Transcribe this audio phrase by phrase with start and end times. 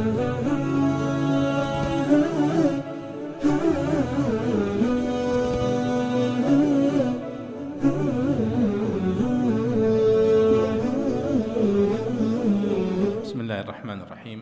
[0.00, 0.08] بسم
[13.40, 14.40] الله الرحمن الرحيم.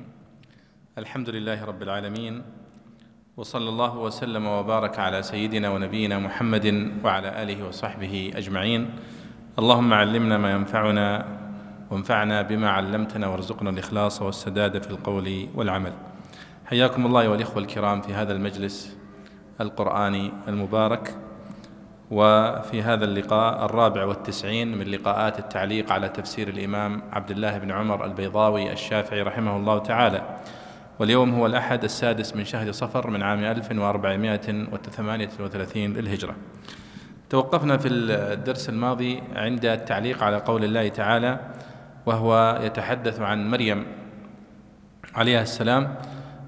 [0.99, 2.43] الحمد لله رب العالمين
[3.37, 6.67] وصلى الله وسلم وبارك على سيدنا ونبينا محمد
[7.03, 8.91] وعلى آله وصحبه أجمعين.
[9.59, 11.27] اللهم علمنا ما ينفعنا
[11.91, 15.93] وانفعنا بما علمتنا وارزقنا الإخلاص والسداد في القول والعمل.
[16.67, 18.97] حياكم الله والاخوه الكرام في هذا المجلس
[19.61, 21.15] القراني المبارك
[22.11, 28.05] وفي هذا اللقاء الرابع والتسعين من لقاءات التعليق على تفسير الإمام عبد الله بن عمر
[28.05, 30.23] البيضاوي الشافعي رحمه الله تعالى.
[30.99, 36.35] واليوم هو الأحد السادس من شهر صفر من عام 1438 للهجرة.
[37.31, 41.41] توقفنا في الدرس الماضي عند التعليق على قول الله تعالى
[42.09, 43.87] وهو يتحدث عن مريم
[45.15, 45.95] عليها السلام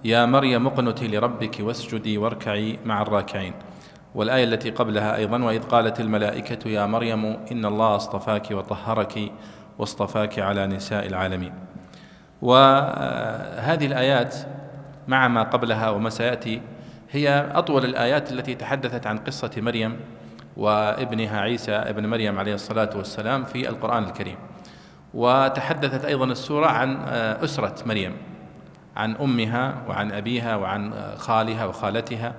[0.04, 3.52] يا مريم اقنتي لربك واسجدي واركعي مع الراكعين.
[4.14, 9.32] والآية التي قبلها أيضا وإذ قالت الملائكة يا مريم إن الله اصطفاك وطهرك
[9.78, 11.52] واصطفاك على نساء العالمين.
[12.42, 14.36] وهذه الآيات
[15.08, 16.60] مع ما قبلها وما سيأتي
[17.10, 20.00] هي أطول الآيات التي تحدثت عن قصة مريم
[20.56, 24.49] وابنها عيسى ابن مريم عليه الصلاة والسلام في القرآن الكريم.
[25.14, 26.96] وتحدثت أيضا السورة عن
[27.44, 28.16] أسرة مريم
[28.96, 32.34] عن أمها وعن أبيها وعن خالها وخالتها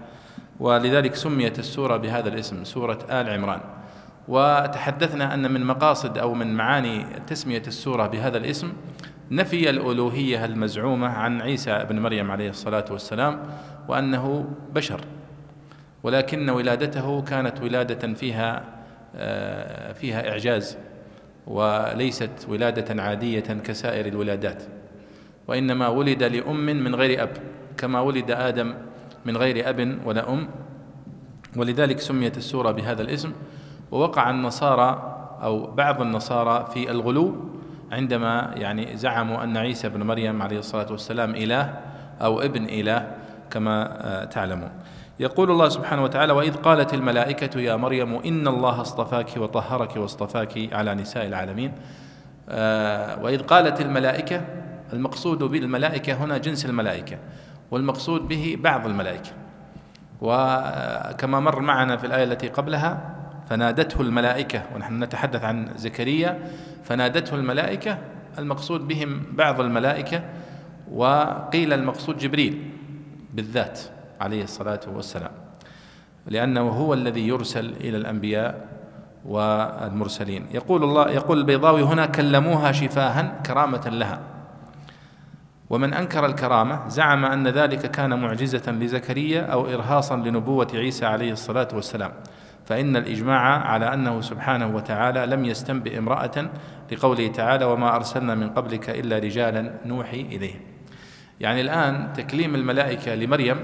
[0.59, 3.59] ولذلك سميت السورة بهذا الاسم سورة آل عمران.
[4.27, 8.73] وتحدثنا أن من مقاصد أو من معاني تسمية السورة بهذا الاسم
[9.31, 13.43] نفي الألوهية المزعومة عن عيسى ابن مريم عليه الصلاة والسلام
[13.87, 15.01] وأنه بشر.
[16.03, 18.63] ولكن ولادته كانت ولادة فيها
[19.93, 20.77] فيها إعجاز.
[21.47, 24.63] وليست ولادة عادية كسائر الولادات.
[25.47, 27.29] وإنما ولد لأم من غير أب
[27.77, 28.73] كما ولد آدم
[29.25, 30.47] من غير أب ولا أم.
[31.55, 33.31] ولذلك سميت السورة بهذا الاسم.
[33.91, 37.35] ووقع النصارى أو بعض النصارى في الغلو
[37.91, 41.79] عندما يعني زعموا أن عيسى بن مريم عليه الصلاة والسلام إله
[42.21, 43.11] أو ابن إله
[43.49, 44.71] كما تعلمون.
[45.21, 50.95] يقول الله سبحانه وتعالى وإذ قالت الملائكة يا مريم إن الله اصطفاك وطهرك واصطفاك على
[50.95, 51.71] نساء العالمين.
[53.21, 54.41] وإذ قالت الملائكة
[54.93, 57.17] المقصود بالملائكة هنا جنس الملائكة
[57.71, 59.29] والمقصود به بعض الملائكة.
[60.21, 63.15] وكما مر معنا في الآية التي قبلها
[63.49, 66.39] فنادته الملائكة ونحن نتحدث عن زكريا
[66.83, 67.97] فنادته الملائكة
[68.39, 70.23] المقصود بهم بعض الملائكة.
[70.91, 72.71] وقيل المقصود جبريل
[73.33, 73.79] بالذات.
[74.21, 75.31] عليه الصلاة والسلام.
[76.27, 78.67] لأنه هو الذي يرسل إلى الأنبياء
[79.25, 80.45] والمرسلين.
[80.51, 84.19] يقول الله يقول البيضاوي هنا كلموها شفاها كرامة لها.
[85.69, 91.67] ومن أنكر الكرامة زعم أن ذلك كان معجزة لزكريا أو ارهاصا لنبوة عيسى عليه الصلاة
[91.73, 92.11] والسلام.
[92.65, 96.49] فإن الإجماع على أنه سبحانه وتعالى لم يستنبئ امرأة
[96.91, 100.59] لقوله تعالى وما أرسلنا من قبلك إلا رجالا نوحي إليهم.
[101.39, 103.57] يعني الآن تكليم الملائكة لمريم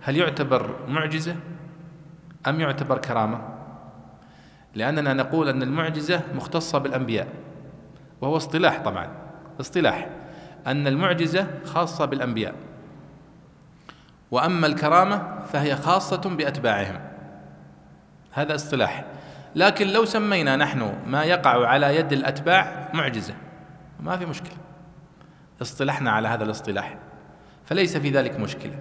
[0.00, 1.36] هل يعتبر معجزة
[2.46, 3.40] أم يعتبر كرامة؟
[4.74, 7.28] لأننا نقول أن المعجزة مختصة بالأنبياء
[8.20, 9.08] وهو اصطلاح طبعا
[9.60, 10.08] اصطلاح.
[10.66, 12.54] أن المعجزة خاصة بالأنبياء
[14.30, 17.00] وأما الكرامة فهي خاصة بأتباعهم.
[18.32, 19.04] هذا اصطلاح.
[19.54, 23.34] لكن لو سمينا نحن ما يقع على يد الأتباع معجزة
[24.00, 24.56] ما في مشكلة.
[25.62, 26.98] اصطلحنا على هذا الاصطلاح
[27.64, 28.78] فليس في ذلك مشكلة.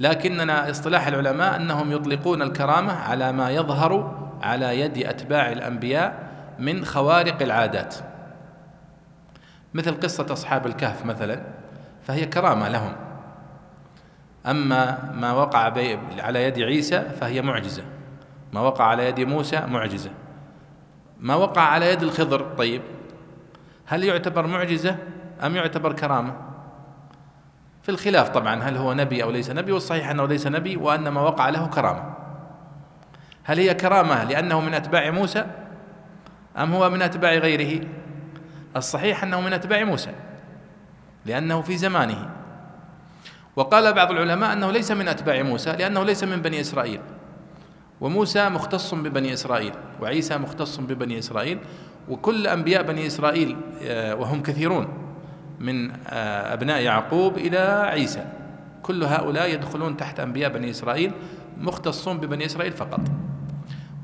[0.00, 7.42] لكننا اصطلاح العلماء أنهم يطلقون الكرامة على ما يظهر على يد أتباع الأنبياء من خوارق
[7.42, 7.94] العادات.
[9.74, 11.42] مثل قصة أصحاب الكهف مثلا
[12.02, 12.92] فهي كرامة لهم.
[14.46, 15.58] أما ما وقع
[16.18, 17.82] على يد عيسى فهي معجزة.
[18.52, 20.10] ما وقع على يد موسى معجزة.
[21.20, 22.82] ما وقع على يد الخضر طيب
[23.86, 24.96] هل يعتبر معجزة
[25.44, 26.45] أم يعتبر كرامة؟
[27.86, 31.20] في الخلاف طبعا هل هو نبي أو ليس نبي؟ والصحيح أنه ليس نبي وأن ما
[31.20, 32.14] وقع له كرامة.
[33.44, 35.46] هل هي كرامة لأنه من أتباع موسى؟
[36.58, 37.86] أم هو من أتباع غيره؟
[38.76, 40.10] الصحيح أنه من أتباع موسى
[41.26, 42.30] لأنه في زمانه.
[43.56, 47.00] وقال بعض العلماء أنه ليس من أتباع موسى لأنه ليس من بني إسرائيل.
[48.00, 51.58] وموسى مختص ببني إسرائيل وعيسى مختص ببني إسرائيل
[52.08, 53.56] وكل أنبياء بني إسرائيل
[54.18, 55.05] وهم كثيرون.
[55.60, 55.92] من
[56.52, 57.58] أبناء يعقوب إلى
[57.90, 58.24] عيسى.
[58.82, 61.12] كل هؤلاء يدخلون تحت أنبياء بني إسرائيل
[61.60, 63.00] مختصون ببني إسرائيل فقط.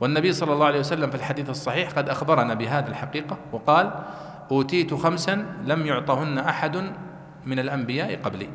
[0.00, 3.90] والنبي صلى الله عليه وسلم في الحديث الصحيح قد أخبرنا بهذه الحقيقة وقال
[4.50, 6.92] أوتيت خمسا لم يعطهن أحد
[7.46, 8.48] من الأنبياء قبلي.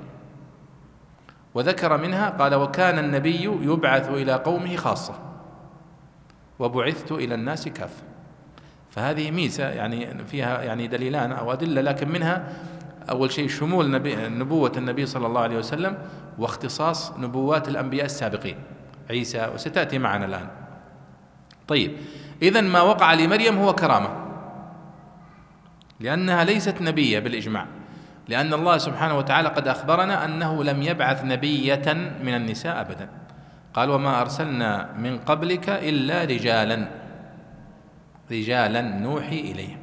[1.54, 5.14] وذكر منها قال وكان النبي يبعث إلى قومه خاصة
[6.60, 8.04] وبعثت إلى الناس كافة.
[8.90, 12.54] فهذه ميزة يعني فيها يعني دليلان أو أدلة لكن منها
[13.09, 15.98] أول شيء شمول نبي نبوة النبي صلى الله عليه وسلم
[16.38, 18.57] واختصاص نبوات الأنبياء السابقين.
[19.09, 20.48] عيسى وستأتي معنا الآن.
[21.68, 21.92] طيب
[22.42, 24.09] إذا ما وقع لمريم هو كرامة.
[26.00, 27.65] لأنها ليست نبية بالإجماع.
[28.27, 31.94] لأن الله سبحانه وتعالى قد أخبرنا أنه لم يبعث نبية
[32.24, 33.09] من النساء أبدا.
[33.74, 36.88] قال وما أرسلنا من قبلك إلا رجالا.
[38.31, 39.80] رجالا نوحي إليهم.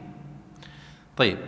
[1.17, 1.39] طيب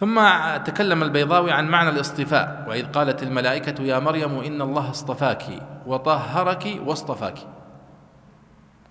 [0.00, 0.20] ثم
[0.64, 5.44] تكلم البيضاوي عن معنى الاصطفاء وإذ قالت الملائكة يا مريم إن الله اصطفاك
[5.86, 7.38] وطهرك واصطفاك.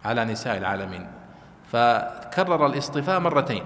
[0.06, 1.08] على نساء العالمين.
[1.72, 3.64] فكرر الاصطفاء مرتين.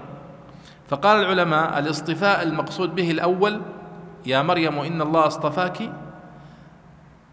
[0.88, 3.60] فقال العلماء الاصطفاء المقصود به الأول
[4.26, 5.78] يا مريم إن الله اصطفاك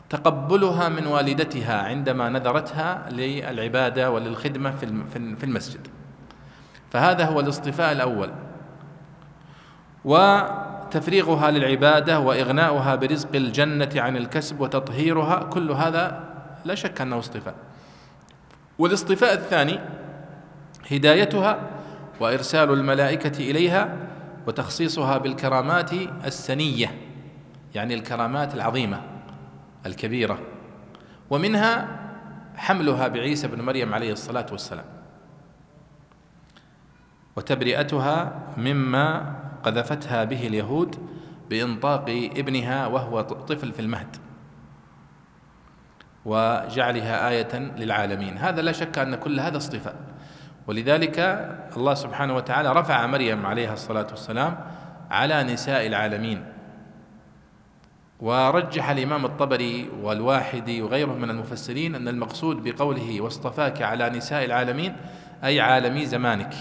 [0.09, 4.71] تقبلها من والدتها عندما نذرتها للعبادة وللخدمة
[5.37, 5.87] في المسجد.
[6.91, 8.31] فهذا هو الاصطفاء الأول.
[10.06, 16.24] وتفريغها للعبادة وإغناؤها برزق الجنة عن الكسب وتطهيرها كل هذا
[16.65, 17.56] لا شك أنه اصطفاء.
[18.80, 19.80] والاصطفاء الثاني
[20.92, 21.59] هدايتها
[22.19, 23.98] وإرسال الملائكة إليها
[24.48, 25.94] وتخصيصها بالكرامات
[26.25, 26.98] السنية
[27.75, 29.01] يعني الكرامات العظيمة
[29.86, 30.39] الكبيرة.
[31.30, 31.88] ومنها
[32.56, 34.86] حملها بعيسى بن مريم عليه الصلاة والسلام.
[37.36, 40.95] وتبرئتها مما قذفتها به اليهود
[41.49, 42.05] بإنطاق
[42.37, 44.17] ابنها وهو طفل في المهد
[46.25, 48.37] وجعلها آية للعالمين.
[48.37, 49.95] هذا لا شك أن كل هذا اصطفاء.
[50.67, 51.19] ولذلك
[51.77, 54.57] الله سبحانه وتعالى رفع مريم عليها الصلاة والسلام
[55.11, 56.45] على نساء العالمين
[58.19, 64.95] ورجح الإمام الطبري والواحدي وغيره من المفسرين أن المقصود بقوله واصطفاك على نساء العالمين
[65.43, 66.53] أي عالمي زمانك.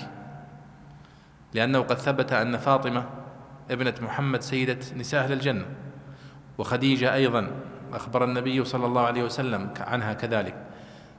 [1.54, 3.04] لأنه قد ثبت أن فاطمة
[3.70, 5.64] ابنة محمد سيدة نساء أهل الجنة
[6.58, 7.50] وخديجة أيضا
[7.92, 10.54] أخبر النبي صلى الله عليه وسلم عنها كذلك.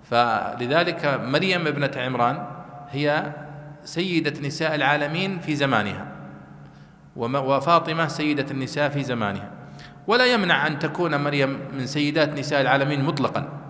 [0.03, 2.47] فلذلك مريم ابنة عمران
[2.89, 3.33] هي
[3.83, 6.07] سيدة نساء العالمين في زمانها
[7.15, 9.49] وفاطمة سيدة النساء في زمانها.
[10.07, 13.60] ولا يمنع أن تكون مريم من سيدات نساء العالمين مطلقا.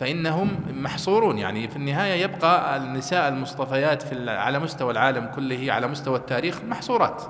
[0.00, 1.38] فإنهم محصورون.
[1.38, 7.22] يعني في النهاية يبقى النساء المصطفيات في على مستوى العالم كله على مستوى التاريخ محصورات.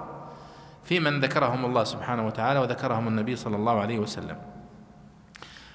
[0.84, 4.36] في من ذكرهم الله سبحانه وتعالى وذكرهم النبي صلى الله عليه وسلم.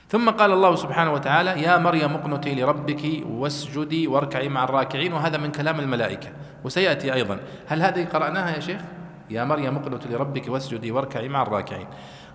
[0.10, 5.14] ثم قال الله سبحانه وتعالى يا مريم اقنتي لربك واسجدي واركعي مع الراكعين.
[5.14, 6.30] وهذا من كلام الملائكة.
[6.64, 7.40] وسيأتي أيضا.
[7.68, 8.82] هل هذه قرأناها يا شيخ؟
[9.30, 11.88] يا مريم اقنتي لربك واسجدي واركعي مع الراكعين.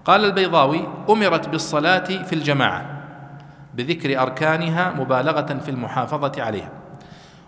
[0.05, 3.00] قال البيضاوي أمرت بالصلاة في الجماعة.
[3.75, 6.71] بذكر أركانها مبالغة في المحافظة عليها.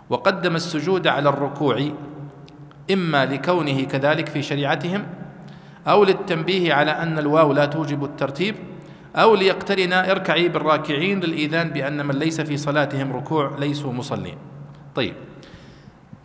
[0.09, 1.89] وقدم السجود على الركوع
[2.91, 5.05] إما لكونه كذلك في شريعتهم
[5.87, 8.55] أو للتنبيه على أن الواو لا توجب الترتيب
[9.15, 14.37] أو ليقترن اركعي بالراكعين للإيذان بأن من ليس في صلاتهم ركوع ليسوا مصلين.
[14.95, 15.13] طيب.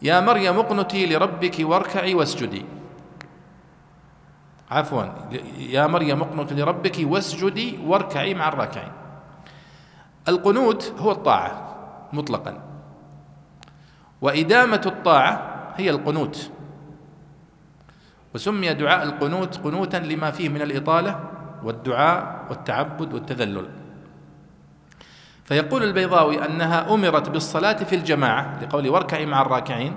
[0.02, 2.64] يا مريم اقنتي لربك واركعي واسجدي.
[4.70, 5.04] عفوا.
[5.58, 8.92] يا مريم اقنتي لربك واسجدي واركعي مع الراكعين.
[10.28, 11.76] القنوت هو الطاعة
[12.12, 12.60] مطلقا.
[14.22, 16.50] وإدامة الطاعة هي القنوت.
[18.34, 21.20] وسمي دعاء القنوت قنوتا لما فيه من الإطالة
[21.62, 23.68] والدعاء والتعبد والتذلل.
[25.44, 29.96] فيقول البيضاوي أنها أمرت بالصلاة في الجماعة لقول واركعي مع الراكعين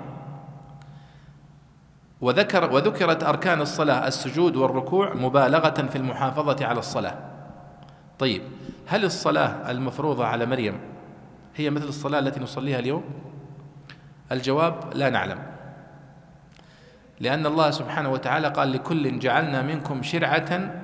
[2.20, 7.18] وذكر وذكرت أركان الصلاة السجود والركوع مبالغة في المحافظة على الصلاة.
[8.18, 8.42] طيب
[8.86, 10.78] هل الصلاة المفروضة على مريم
[11.56, 13.04] هي مثل الصلاة التي نصليها اليوم؟
[14.32, 15.38] الجواب لا نعلم.
[17.20, 20.74] لأن الله سبحانه وتعالى قال لكل جعلنا منكم شرعة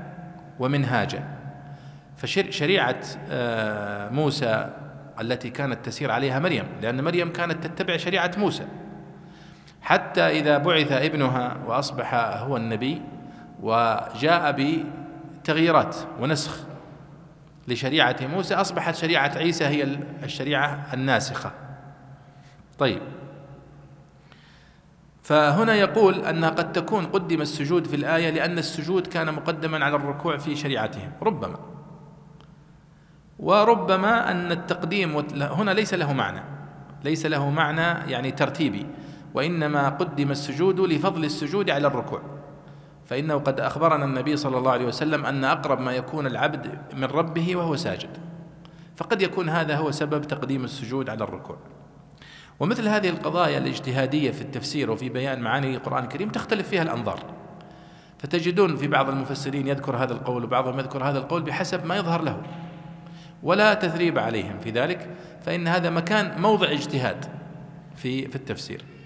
[0.58, 1.24] ومنهاجا.
[2.16, 3.00] فشريعة
[3.30, 4.70] آه، موسى
[5.20, 8.66] التي كانت تسير عليها مريم لأن مريم كانت تتبع شريعة موسى.
[9.82, 13.02] حتى إذا بعث ابنها وأصبح هو النبي
[13.62, 14.56] وجاء
[15.42, 16.67] بتغييرات ونسخ.
[17.68, 19.82] لشريعة موسى أصبحت شريعة عيسى هي
[20.22, 21.52] الشريعة الناسخة.
[22.78, 23.02] طيب.
[25.22, 30.36] فهنا يقول أنها قد تكون قدم السجود في الآية لأن السجود كان مقدما على الركوع
[30.36, 31.58] في شريعتهم ربما.
[33.38, 36.42] وربما أن التقديم هنا ليس له معنى.
[37.04, 38.86] ليس له معنى يعني ترتيبي.
[39.34, 42.37] وإنما قدم السجود لفضل السجود على الركوع.
[43.08, 47.56] فإنه قد أخبرنا النبي صلى الله عليه وسلم أن أقرب ما يكون العبد من ربه
[47.56, 48.18] وهو ساجد.
[48.96, 51.56] فقد يكون هذا هو سبب تقديم السجود على الركوع.
[52.60, 57.24] ومثل هذه القضايا الاجتهادية في التفسير وفي بيان معاني القرآن الكريم تختلف فيها الأنظار.
[58.18, 62.42] فتجدون في بعض المفسرين يذكر هذا القول وبعضهم يذكر هذا القول بحسب ما يظهر له
[63.42, 65.08] ولا تثريب عليهم في ذلك
[65.46, 67.24] فإن هذا مكان موضع اجتهاد
[67.96, 68.97] في في التفسير.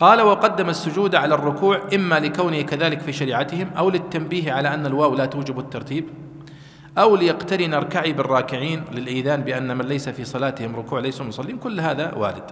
[0.00, 5.14] قال وقدم السجود على الركوع إما لكونه كذلك في شريعتهم أو للتنبيه على أن الواو
[5.14, 6.04] لا توجب الترتيب
[6.98, 12.14] أو ليقترن اركعي بالراكعين للإيذان بأن من ليس في صلاتهم ركوع ليسوا مصلين كل هذا
[12.14, 12.50] وارد.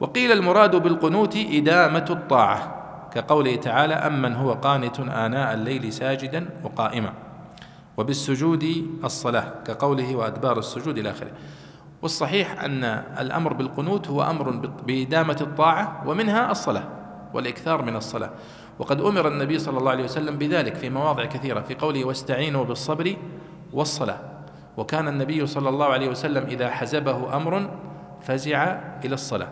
[0.00, 2.82] وقيل المراد بالقنوت إدامة الطاعة
[3.14, 7.12] كقوله تعالى أمن هو قانت آناء الليل ساجدا وقائما.
[7.96, 11.30] وبالسجود الصلاة كقوله وأدبار السجود إلى آخره.
[12.02, 12.84] والصحيح أن
[13.18, 14.50] الأمر بالقنوت هو أمر
[14.86, 16.84] بإدامة الطاعة ومنها الصلاة
[17.34, 18.30] والإكثار من الصلاة.
[18.78, 23.16] وقد أمر النبي صلى الله عليه وسلم بذلك في مواضع كثيرة في قوله واستعينوا بالصبر
[23.72, 24.18] والصلاة.
[24.76, 27.70] وكان النبي صلى الله عليه وسلم إذا حزبه أمر
[28.20, 29.48] فزع إلى الصلاة.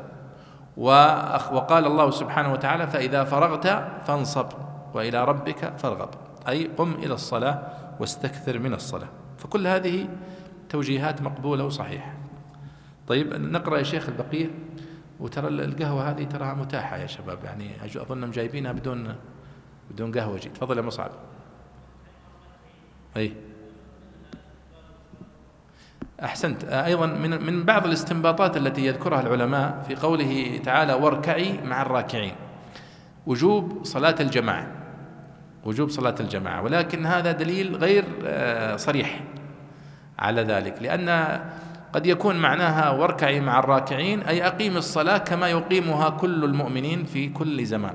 [0.77, 3.67] وقال الله سبحانه وتعالى فإذا فرغت
[4.07, 4.47] فانصب
[4.95, 6.09] وإلى ربك فارغب.
[6.49, 7.63] أي قم إلى الصلاة
[8.01, 9.09] واستكثر من الصلاة.
[9.39, 10.09] فكل هذه
[10.69, 12.18] توجيهات مقبولة وصحيحة.
[13.09, 14.51] طيب نقرأ يا شيخ البقية.
[15.21, 19.15] وترى القهوة هذه تراها متاحة يا شباب يعني أظنهم جايبينها بدون
[19.91, 20.49] بدون قهوة جي.
[20.49, 21.11] تفضل يا مصعب.
[23.17, 23.33] أي.
[26.23, 26.65] أحسنت.
[26.65, 32.35] أيضا من من بعض الاستنباطات التي يذكرها العلماء في قوله تعالى واركعي مع الراكعين.
[33.27, 34.67] وجوب صلاة الجماعة.
[35.65, 36.63] وجوب صلاة الجماعة.
[36.63, 39.21] ولكن هذا دليل غير آه، صريح
[40.19, 41.41] على ذلك لأن
[41.93, 47.65] قد يكون معناها واركعي مع الراكعين أي أقيم الصلاة كما يقيمها كل المؤمنين في كل
[47.65, 47.95] زمان.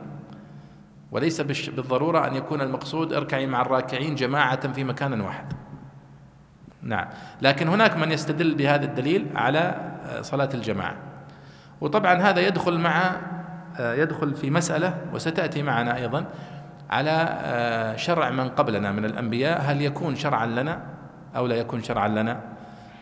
[1.12, 5.54] وليس بالضرورة أن يكون المقصود اركعي مع الراكعين جماعة في مكان واحد.
[6.82, 7.08] نعم.
[7.42, 9.60] لكن هناك من يستدل بهذا الدليل على
[10.06, 10.96] آه، صلاة الجماعة.
[11.82, 13.12] وطبعا هذا يدخل مع
[13.80, 16.26] آه، يدخل في مسألة وستأتي معنا أيضا
[16.90, 20.82] على آه، شرع من قبلنا من الأنبياء هل يكون شرعا لنا
[21.36, 22.40] أو لا يكون شرعا لنا؟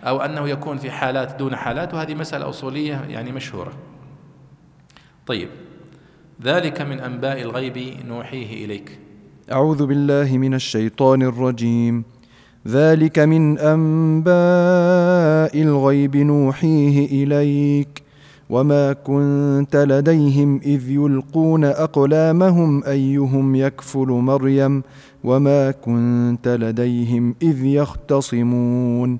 [0.03, 3.73] أو أنه يكون في حالات دون حالات وهذه مسألة أصولية يعني مشهورة.
[5.27, 5.49] طيب
[6.43, 7.77] ذلك من أنباء الغيب
[8.07, 8.99] نوحيه إليك.
[9.51, 12.03] أعوذ بالله من الشيطان الرجيم.
[12.67, 18.03] ذلك من أنباء الغيب نوحيه إليك.
[18.49, 24.83] وما كنت لديهم إذ يلقون أقلامهم أيهم يكفل مريم
[25.23, 29.19] وما كنت لديهم إذ يختصمون.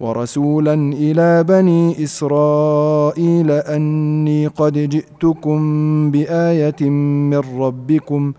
[0.00, 5.60] ورسولا إلى بني إسرائيل أني قد جئتكم
[6.10, 6.90] بآية
[7.30, 8.32] من ربكم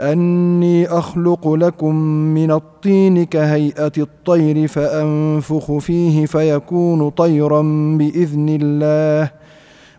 [0.00, 1.94] أني أخلق لكم
[2.34, 7.62] من الطين كهيئة الطير فأنفخ فيه فيكون طيرا
[7.98, 9.30] بإذن الله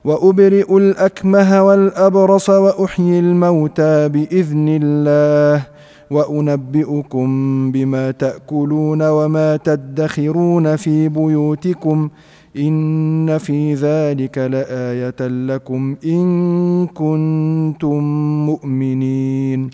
[0.05, 5.63] وأبرئ الأكمه والأبرص وأحيي الموتى بإذن الله.
[6.11, 7.27] وأنبئكم
[7.71, 12.09] بما تأكلون وما تدخرون في بيوتكم
[12.57, 18.03] إن في ذلك لآية لكم إن كنتم
[18.45, 19.69] مؤمنين.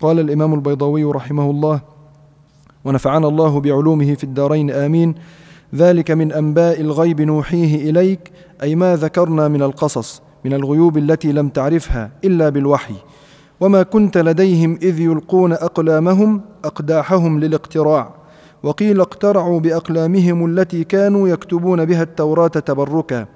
[0.00, 1.80] قال الإمام البيضاوي رحمه الله
[2.84, 5.14] ونفعنا الله بعلومه في الدارين آمين.
[5.74, 8.32] ذلك من أنباء الغيب نوحيه إليك
[8.62, 12.94] أي ما ذكرنا من القصص من الغيوب التي لم تعرفها إلا بالوحي.
[13.60, 18.14] وما كنت لديهم إذ يلقون أقلامهم أقداحهم للاقتراع
[18.62, 23.26] وقيل اقترعوا بأقلامهم التي كانوا يكتبون بها التوراة تبركا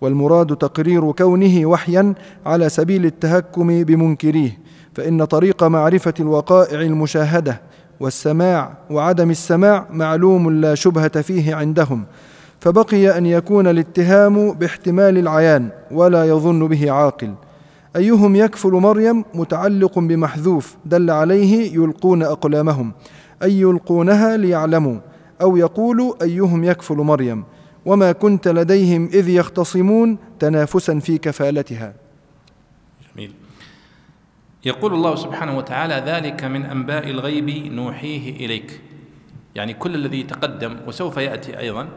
[0.00, 2.14] والمراد تقرير كونه وحيا
[2.46, 4.58] على سبيل التهكم بمنكريه
[4.94, 7.60] فإن طريق معرفة الوقائع المشاهدة
[8.00, 12.04] والسماع وعدم السماع معلوم لا شبهة فيه عندهم
[12.60, 17.34] فبقي ان يكون الاتهام باحتمال العيان ولا يظن به عاقل
[17.96, 22.92] أيهم يكفل مريم متعلق بمحذوف دل عليه يلقون أقلامهم
[23.42, 24.98] أي يلقونها ليعلموا
[25.42, 27.44] أو يقول أيهم يكفل مريم
[27.86, 31.94] وما كنت لديهم إذ يختصمون تنافسا في كفالتها.
[33.14, 33.32] جميل.
[34.64, 38.80] يقول الله سبحانه وتعالى ذلك من أنباء الغيب نوحيه إليك.
[39.54, 41.88] يعني كل الذي تقدم وسوف يأتي أيضا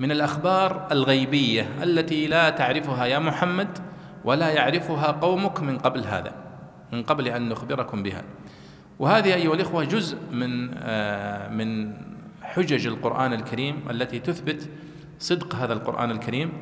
[0.00, 3.78] من الأخبار الغيبية التي لا تعرفها يا محمد
[4.24, 6.32] ولا يعرفها قومك من قبل هذا
[6.92, 8.22] من قبل أن نخبركم بها.
[8.98, 11.94] وهذه أيها الإخوة جزء من آه، من
[12.42, 14.68] حجج القرآن الكريم التي تثبت
[15.18, 16.52] صدق هذا القرآن الكريم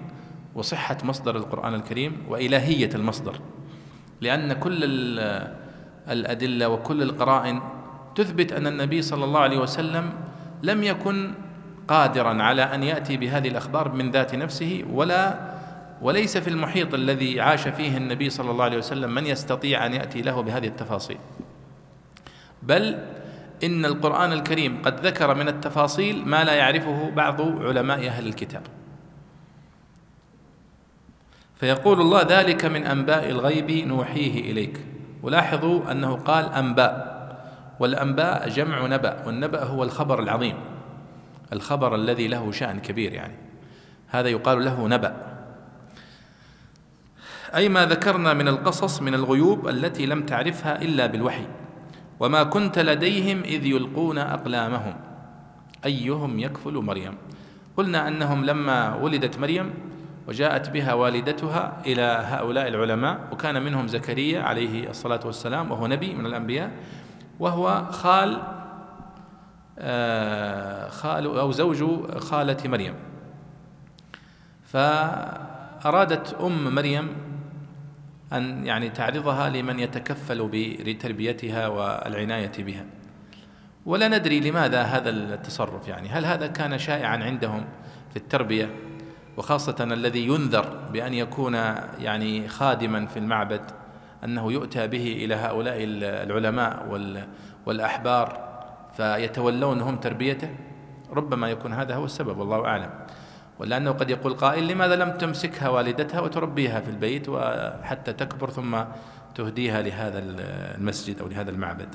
[0.55, 3.41] وصحة مصدر القرآن الكريم وإلهية المصدر.
[4.21, 4.79] لأن كل
[6.09, 7.61] الأدلة وكل القرائن
[8.15, 10.13] تثبت أن النبي صلى الله عليه وسلم
[10.63, 11.33] لم يكن
[11.89, 15.51] قادرا على أن يأتي بهذه الأخبار من ذات نفسه ولا
[16.03, 20.23] وليس في المحيط الذي عاش فيه النبي صلى الله عليه وسلم من يستطيع أن يأتي
[20.23, 21.19] له بهذه التفاصيل.
[22.63, 22.99] بل
[23.65, 28.63] إن القرآن الكريم قد ذكر من التفاصيل ما لا يعرفه بعض علماء أهل الكتاب.
[31.57, 34.81] فيقول الله ذلك من أنباء الغيب نوحيه إليك.
[35.23, 37.21] ولاحظوا أنه قال أنباء.
[37.81, 40.57] والأنباء جمع نبأ والنبأ هو الخبر العظيم.
[41.53, 43.37] الخبر الذي له شأن كبير يعني.
[44.09, 45.30] هذا يقال له نبأ.
[47.55, 51.47] أي ما ذكرنا من القصص من الغيوب التي لم تعرفها إلا بالوحي.
[52.21, 54.95] وما كنت لديهم إذ يلقون أقلامهم.
[55.85, 57.15] أيهم يكفل مريم؟
[57.77, 59.71] قلنا أنهم لما ولدت مريم
[60.29, 66.27] وجاءت بها والدتها إلى هؤلاء العلماء وكان منهم زكريا عليه الصلاة والسلام وهو نبي من
[66.27, 66.71] الأنبياء
[67.41, 68.43] وهو خال
[69.79, 71.85] آه، خال أو زوج
[72.19, 72.95] خالة مريم.
[74.65, 77.09] فأرادت أم مريم
[78.33, 80.49] أن يعني تعرضها لمن يتكفل
[80.87, 82.85] بتربيتها والعناية بها.
[83.87, 86.09] ولا ندري لماذا هذا التصرف يعني.
[86.09, 87.65] هل هذا كان شائعا عندهم
[88.11, 88.71] في التربية؟
[89.37, 91.55] وخاصة الذي ينذر بأن يكون
[91.99, 93.61] يعني خادما في المعبد
[94.25, 96.87] أنه يؤتى به إلى هؤلاء العلماء
[97.67, 98.51] والأحبار
[98.97, 100.51] فيتولون هم تربيته؟
[101.13, 102.91] ربما يكون هذا هو السبب والله أعلم.
[103.61, 108.79] ولأنه قد يقول قائل لماذا لم تمسكها والدتها وتربيها في البيت وحتى تكبر ثم
[109.35, 111.89] تهديها لهذا المسجد أو لهذا المعبد؟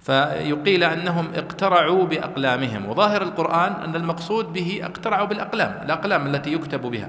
[0.00, 7.08] فيقيل أنهم اقترعوا بأقلامهم وظاهر القرآن أن المقصود به اقترعوا بالأقلام الأقلام التي يكتب بها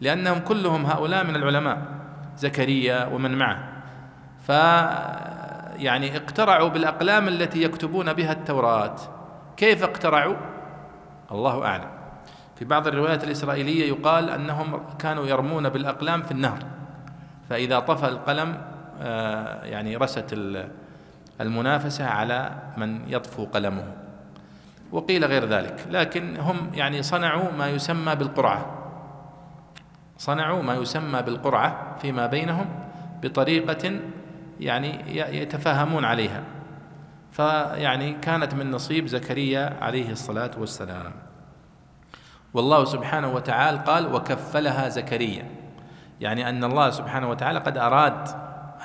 [0.00, 1.82] لأنهم كلهم هؤلاء من العلماء
[2.38, 3.58] زكريا ومن معه.
[4.46, 4.48] ف
[5.78, 8.96] يعني اقترعوا بالأقلام التي يكتبون بها التوراة.
[9.56, 10.36] كيف اقترعوا؟
[11.32, 12.01] الله أعلم.
[12.62, 16.58] في بعض الروايات الإسرائيلية يقال أنهم كانوا يرمون بالأقلام في النهر
[17.50, 18.62] فإذا طفى القلم
[19.00, 20.38] آه، يعني رست
[21.40, 23.84] المنافسة على من يطفو قلمه.
[24.92, 28.66] وقيل غير ذلك لكن هم يعني صنعوا ما يسمى بالقرعة.
[30.18, 32.66] صنعوا ما يسمى بالقرعة فيما بينهم
[33.22, 34.00] بطريقة
[34.60, 36.42] يعني يتفاهمون عليها.
[37.32, 41.31] فيعني كانت من نصيب زكريا عليه الصلاة والسلام.
[42.54, 45.46] والله سبحانه وتعالى قال وكفلها زكريا.
[46.20, 48.28] يعني أن الله سبحانه وتعالى قد أراد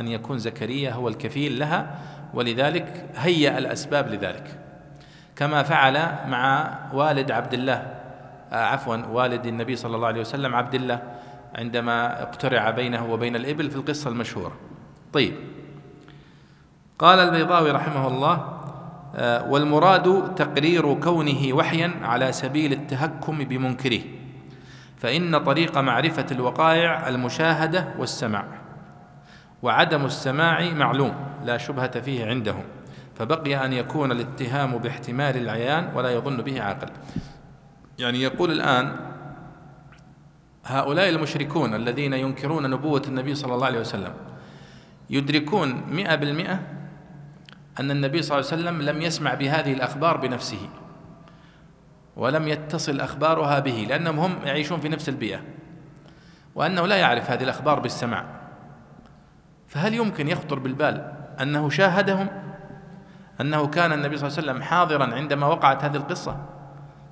[0.02, 1.96] أن يكون زكريا هو الكفيل لها
[2.34, 4.60] ولذلك هيأ الأسباب لذلك.
[5.36, 5.94] كما فعل
[6.28, 7.94] مع والد عبد الله
[8.52, 11.02] آه، عفوا والد النبي صلى الله عليه وسلم عبد الله
[11.56, 14.56] عندما اقترع بينه وبين الإبل في القصة المشهورة.
[15.14, 15.34] طيب.
[17.00, 18.57] قال البيضاوي رحمه الله
[19.50, 24.02] والمراد تقرير كونه وحيا على سبيل التهكم بمنكره
[24.98, 28.46] فإن طريق معرفة الوقائع المشاهدة والسماع
[29.62, 31.14] وعدم السماع معلوم
[31.46, 32.64] لا شبهة فيه عندهم
[33.16, 36.88] فبقي أن يكون الاتهام باحتمال العيان ولا يظن به عاقل.
[38.00, 38.96] يعني يقول الآن
[40.66, 44.14] هؤلاء المشركون الذين ينكرون نبوة النبي صلى الله عليه وسلم
[45.10, 46.60] يدركون مئة بالمئة
[47.80, 50.70] أن النبي صلى الله عليه وسلم لم يسمع بهذه الأخبار بنفسه
[52.16, 55.40] ولم يتصل أخبارها به لأنهم هم يعيشون في نفس البيئة
[56.56, 58.26] وأنه لا يعرف هذه الأخبار بالسماع.
[59.68, 62.28] فهل يمكن يخطر بالبال أنه شاهدهم؟
[63.42, 66.38] أنه كان النبي صلى الله عليه وسلم حاضرا عندما وقعت هذه القصة؟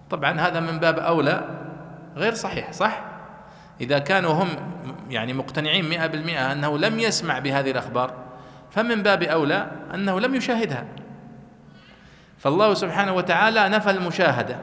[0.09, 1.49] طبعا هذا من باب أولى
[2.15, 3.01] غير صحيح صح؟
[3.81, 4.47] إذا كانوا هم
[5.09, 8.24] يعني مقتنعين مئة بالمئة أنه لم يسمع بهذه الأخبار
[8.75, 10.85] فمن باب أولى أنه لم يشاهدها.
[12.37, 14.57] فالله سبحانه وتعالى نفى المشاهدة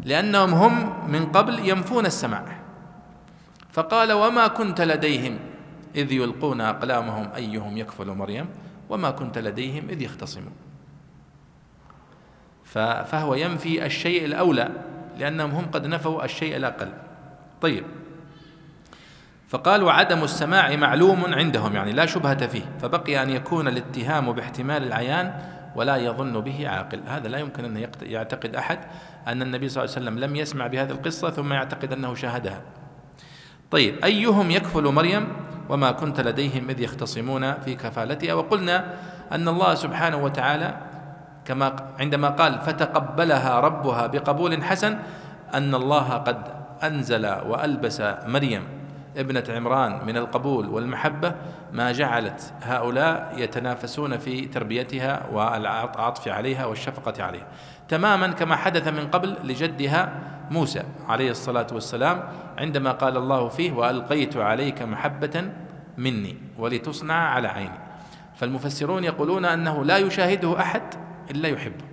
[0.00, 2.44] لأنهم هم من قبل ينفون السماع.
[3.72, 5.38] فقال وما كنت لديهم
[5.94, 8.48] إذ يلقون أقلامهم أيهم يكفل مريم؟
[8.88, 10.52] وما كنت لديهم إذ يختصمون.
[13.04, 14.68] فهو ينفي الشيء الأولى
[15.18, 16.92] لأنهم هم قد نفوا الشيء الأقل.
[17.60, 17.84] طيب
[19.48, 25.32] فقال وعدم السماع معلوم عندهم يعني لا شبهة فيه فبقي أن يكون الاتهام باحتمال العيان
[25.76, 27.00] ولا يظن به عاقل.
[27.06, 28.78] هذا لا يمكن أن يعتقد أحد
[29.26, 32.60] أن النبي صلى الله عليه وسلم لم يسمع بهذه القصة ثم يعتقد أنه شاهدها.
[33.70, 35.28] طيب أيهم يكفل مريم
[35.68, 38.94] وما كنت لديهم إذ يختصمون في كفالتها؟ وقلنا
[39.32, 40.76] أن الله سبحانه وتعالى
[41.44, 44.98] كما عندما قال فتقبلها ربها بقبول حسن
[45.54, 46.42] أن الله قد
[46.82, 48.75] أنزل وألبس مريم.
[49.16, 51.34] ابنة عمران من القبول والمحبة
[51.72, 57.46] ما جعلت هؤلاء يتنافسون في تربيتها والعطف عليها والشفقة عليها.
[57.88, 60.12] تماما كما حدث من قبل لجدها
[60.50, 65.50] موسى عليه الصلاة والسلام عندما قال الله فيه وألقيت عليك محبة
[65.98, 67.78] مني ولتصنع على عيني
[68.36, 70.82] فالمفسرون يقولون أنه لا يشاهده أحد
[71.30, 71.84] إلا يحبه.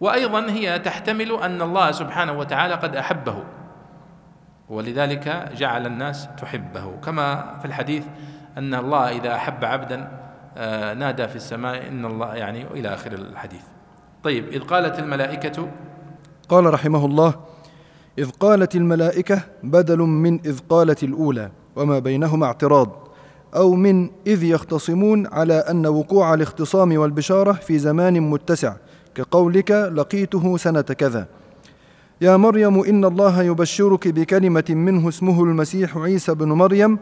[0.00, 3.44] وأيضا هي تحتمل أن الله سبحانه وتعالى قد أحبه.
[4.70, 6.96] ولذلك جعل الناس تحبه.
[7.04, 8.04] كما في الحديث
[8.58, 10.08] أن الله إذا أحب عبدا
[10.56, 13.62] آه، نادى في السماء إن الله يعني إلى آخر الحديث.
[14.24, 15.68] طيب إذ قالت الملائكة
[16.48, 17.34] قال رحمه الله
[18.18, 23.08] إذ قالت الملائكة بدل من إذ قالت الأولى وما بينهما اعتراض
[23.56, 28.74] أو من إذ يختصمون على أن وقوع الاختصام والبشارة في زمان متسع
[29.14, 31.26] كقولك لقيته سنة كذا.
[32.22, 36.98] يا مريم إن الله يبشرك بكلمة منه اسمه المسيح عيسى بن مريم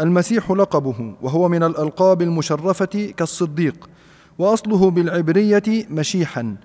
[0.00, 3.90] المسيح لقبه وهو من الألقاب المشرفة كالصديق
[4.38, 6.56] وأصله بالعبرية مشيحا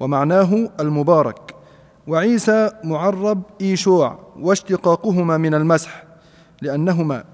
[0.00, 1.54] ومعناه المبارك
[2.06, 6.04] وعيسى معرب إيشوع واشتقاقهما من المسح
[6.62, 7.24] لأنهما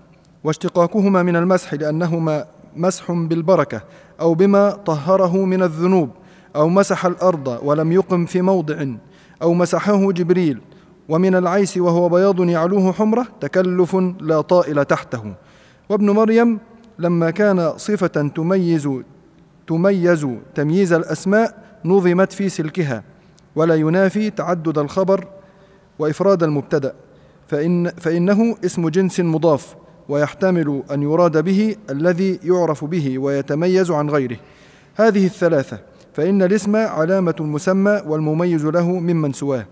[0.45, 2.45] واشتقاقهما من المسح لأنهما
[2.77, 3.83] مسح بالبركة
[4.21, 6.11] أو بما طهره من الذنوب
[6.57, 8.87] أو مسح الأرض ولم يقم في موضع.
[9.43, 10.61] أو مسحه جبريل
[11.09, 15.35] ومن العيس وهو بياض يعلوه حمرة تكلف لا طائل تحته.
[15.89, 16.59] وابن مريم
[16.99, 18.89] لما كان صفة تميز
[19.67, 23.05] تميز تمييز الأسماء نظمت في سلكها
[23.57, 25.27] ولا ينافي تعدد الخبر
[25.99, 26.95] وإفراد المبتدأ.
[27.49, 29.75] فإن فإنه اسم جنس مضاف
[30.09, 34.37] ويحتمل أن يراد به الذي يعرف به ويتميز عن غيره.
[34.95, 35.79] هذه الثلاثة.
[36.13, 39.67] فإن الاسم علامة المسمى والمميز له ممن سواه.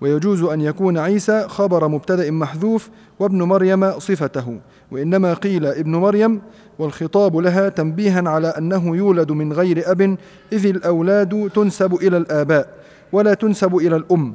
[0.00, 2.88] ويجوز أن يكون عيسى خبر مبتدأ محذوف
[3.20, 4.60] وابن مريم صفته
[4.90, 6.40] وإنما قيل ابن مريم
[6.78, 10.16] والخطاب لها تنبيها على أنه يولد من غير أب
[10.52, 12.68] إذ الأولاد تنسب إلى الآباء
[13.12, 14.34] ولا تنسب إلى الأم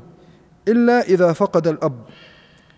[0.67, 1.95] إلا إذا فقد الأب.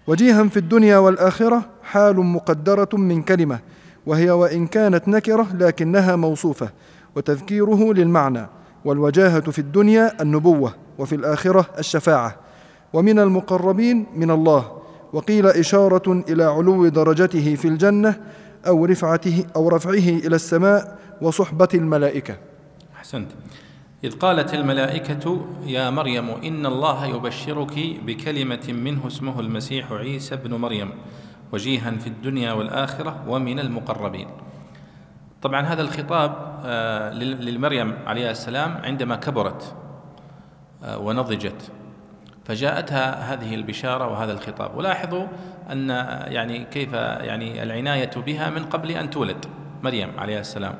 [0.07, 3.59] وجيها في الدنيا والآخرة حال مقدرة من كلمة
[4.05, 6.69] وهي وإن كانت نكرة لكنها موصوفة
[7.15, 8.47] وتذكيره للمعنى
[8.85, 12.35] والوجاهة في الدنيا النبوة وفي الآخرة الشفاعة
[12.93, 14.77] ومن المقربين من الله
[15.13, 18.15] وقيل إشارة إلى علو درجته في الجنة
[18.67, 22.37] أو رفعته أو رفعه إلى السماء وصحبة الملائكة.
[22.95, 23.27] أحسنت.
[24.03, 27.73] إذ قالت الملائكة يا مريم إن الله يبشرك
[28.05, 30.89] بكلمة منه اسمه المسيح عيسى بن مريم
[31.51, 34.27] وجيها في الدنيا والآخرة ومن المقربين
[35.43, 39.75] طبعا هذا الخطاب آه، للمريم عليه السلام عندما كبرت
[40.83, 41.71] آه، ونضجت.
[42.45, 44.77] فجاءتها هذه البشارة وهذا الخطاب.
[44.77, 45.27] ولاحظوا
[45.71, 45.89] أن
[46.27, 49.45] يعني كيف يعني العناية بها من قبل أن تولد
[49.83, 50.75] مريم عليه السلام.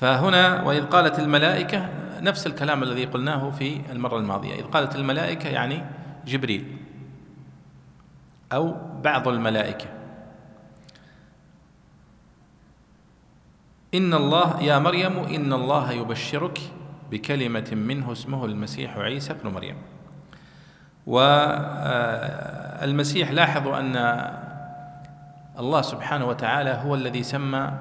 [0.00, 1.88] فهنا وإذ قالت الملائكة
[2.20, 5.84] نفس الكلام الذي قلناه في المرة الماضية إذ قالت الملائكة يعني
[6.26, 6.76] جبريل
[8.52, 10.01] أو بعض الملائكة.
[13.94, 16.60] إن الله يا مريم إن الله يبشرك
[17.10, 19.76] بكلمة منه اسمه المسيح عيسى بن مريم.
[21.06, 22.00] والمسيح
[23.30, 23.96] لاحظوا أن
[25.58, 27.72] الله سبحانه وتعالى هو الذي سمى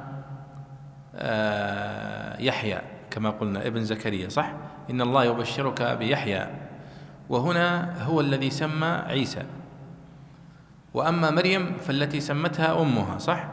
[1.16, 4.54] آه، يحيى كما قلنا ابن زكريا صح؟
[4.90, 6.48] إن الله يبشرك بيحيى.
[7.30, 9.44] وهنا هو الذي سمى عيسى.
[10.94, 13.48] وأما مريم فالتي سمتها أمها صح؟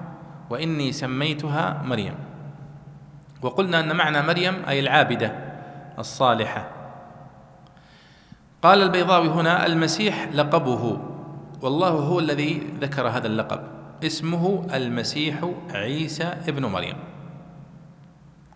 [0.51, 2.28] وإني سميتها مريم.
[3.43, 5.33] وقلنا أن معنى مريم أي العابدة
[5.99, 6.71] الصالحة.
[8.63, 10.99] قال البيضاوي هنا المسيح لقبه.
[11.63, 13.61] والله هو الذي ذكر هذا اللقب.
[14.05, 16.97] اسمه المسيح عيسى ابن مريم.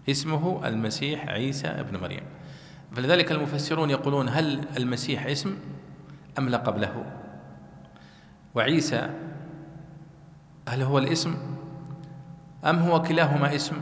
[0.08, 2.22] اسمه المسيح عيسى ابن مريم.
[2.96, 5.56] فلذلك المفسرون يقولون هل المسيح اسم
[6.38, 7.04] أم لقب له؟
[8.54, 9.10] وعيسى
[10.68, 11.36] هل هو الاسم
[12.64, 13.76] أم هو كلاهما اسم؟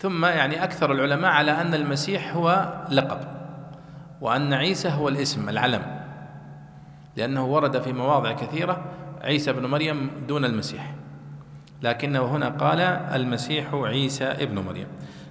[0.00, 3.20] ثم يعني أكثر العلماء على أن المسيح هو لقب
[4.20, 5.82] وأن عيسى هو الاسم العلم
[7.16, 8.84] لأنه ورد في مواضع كثيرة
[9.22, 10.94] عيسى بن مريم دون المسيح
[11.82, 12.80] لكنه هنا قال
[13.20, 14.86] المسيح عيسى ابن مريم.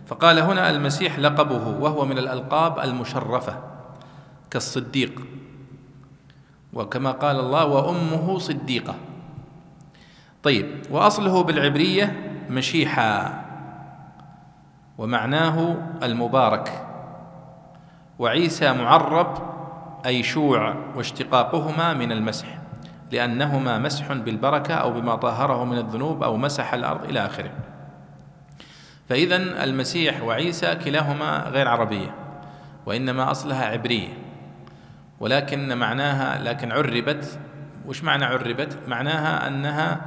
[0.07, 3.57] فقال هنا المسيح لقبه وهو من الألقاب المشرفة
[4.51, 5.21] كالصديق
[6.73, 8.95] وكما قال الله وأمه صديقة.
[10.43, 13.48] طيب وأصله بالعبرية مشيحا.
[14.99, 16.85] ومعناه المبارك.
[18.19, 19.37] وعيسى معرب
[20.05, 22.47] أي شوع واشتقاقهما من المسح
[23.11, 27.51] لأنهما مسح بالبركة أو بما طهره من الذنوب أو مسح الأرض إلى آخره.
[29.09, 32.15] فإذا المسيح وعيسى كلاهما غير عربية
[32.85, 34.13] وإنما أصلها عبرية.
[35.19, 37.39] ولكن معناها لكن عربت.
[37.85, 40.01] وش معنى عربت؟ معناها أنها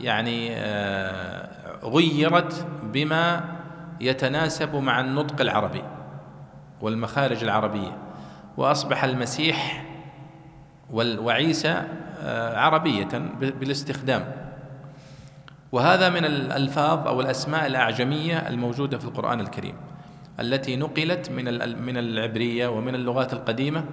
[0.00, 1.48] يعني آه،
[1.84, 3.55] غيرت بما
[4.00, 5.82] يتناسب مع النطق العربي
[6.80, 7.98] والمخارج العربية.
[8.56, 9.86] وأصبح المسيح
[10.92, 11.82] وعيسى
[12.20, 13.08] آه، عربية
[13.40, 14.32] بالاستخدام.
[15.72, 19.74] وهذا من الألفاظ أو الأسماء الأعجمية الموجودة في القرآن الكريم
[20.40, 21.44] التي نقلت من
[21.82, 23.84] من العبرية ومن اللغات القديمة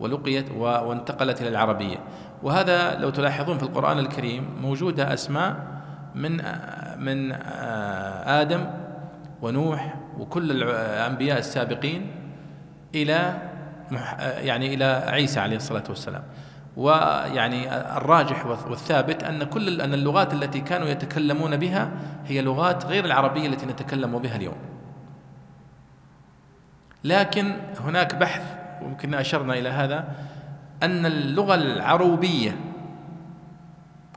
[0.00, 1.96] ولقيت وانتقلت إلى العربية.
[2.42, 5.56] وهذا لو تلاحظون في القرآن الكريم موجودة أسماء
[6.14, 6.36] من
[6.98, 8.66] من آه، آدم
[9.42, 12.10] ونوح وكل الأنبياء السابقين
[12.94, 13.36] إلى
[14.20, 16.22] يعني إلى عيسى عليه الصلاة والسلام.
[16.76, 21.90] ويعني الراجح والثابت أن كل أن اللغات التي كانوا يتكلمون بها
[22.26, 24.56] هي لغات غير العربية التي نتكلم بها اليوم.
[27.04, 28.42] لكن هناك بحث
[28.82, 30.08] ويمكن أشرنا إلى هذا
[30.82, 32.56] أن اللغة العروبية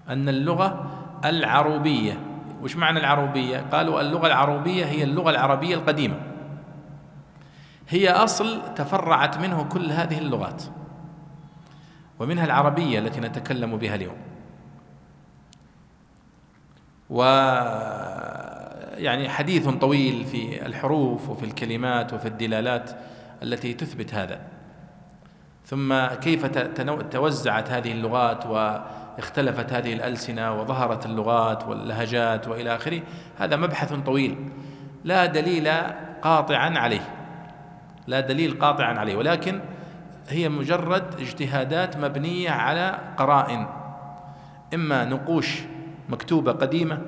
[0.09, 0.91] أن اللغة
[1.25, 2.17] العروبية
[2.61, 6.21] وش معنى العروبية؟ قالوا اللغة العروبية هي اللغة العربية القديمة.
[7.89, 10.63] هي أصل تفرعت منه كل هذه اللغات
[12.19, 14.17] ومنها العربية التي نتكلم بها اليوم.
[17.09, 17.23] و
[18.97, 22.91] يعني حديث طويل في الحروف وفي الكلمات وفي الدلالات
[23.43, 24.41] التي تثبت هذا.
[25.65, 26.45] ثم كيف
[27.11, 28.45] توزعت هذه اللغات
[29.19, 33.01] واختلفت هذه الألسنة وظهرت اللغات واللهجات وإلى آخره.
[33.37, 34.49] هذا مبحث طويل.
[35.03, 35.69] لا دليل
[36.21, 37.01] قاطعا عليه.
[38.07, 39.15] لا دليل قاطعا عليه.
[39.15, 39.59] ولكن
[40.29, 43.67] هي مجرد اجتهادات مبنية على قرائن.
[44.73, 45.61] إما نقوش
[46.09, 47.01] مكتوبة قديمة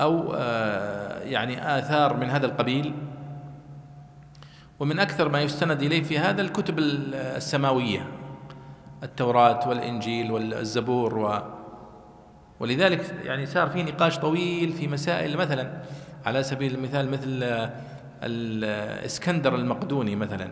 [0.00, 2.94] أو آه، يعني آثار من هذا القبيل.
[4.80, 8.15] ومن أكثر ما يستند إليه في هذا الكتب السماوية.
[9.02, 11.42] التوراة والإنجيل والزبور و
[12.60, 15.82] ولذلك يعني صار في نقاش طويل في مسائل مثلا
[16.26, 17.42] على سبيل المثال مثل
[18.22, 20.50] الاسكندر المقدوني مثلا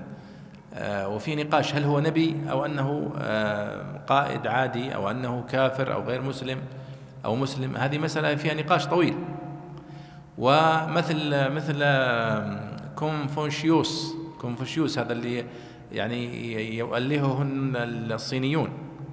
[0.74, 6.02] آه، وفي نقاش هل هو نبي أو أنه آه، قائد عادي أو أنه كافر أو
[6.02, 6.58] غير مسلم
[7.24, 9.14] أو مسلم هذه مسألة فيها نقاش طويل.
[10.38, 11.84] ومثل مثل
[12.96, 15.44] كونفوشيوس كونفوشيوس هذا اللي
[15.94, 17.46] يعني يؤلهه
[18.14, 18.68] الصينيون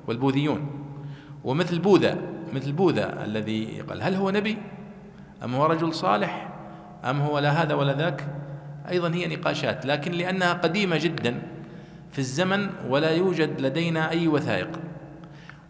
[0.08, 0.82] والبوذيون.
[1.44, 2.18] ومثل بوذا
[2.54, 4.58] مثل بوذا الذي قال هل هو نبي؟
[5.44, 6.54] أم هو رجل صالح؟
[7.06, 8.28] أم هو لا هذا ولا ذاك؟
[8.90, 11.42] أيضا هي نقاشات لكن لأنها قديمة جدا
[12.12, 14.80] في الزمن ولا يوجد لدينا أي وثائق.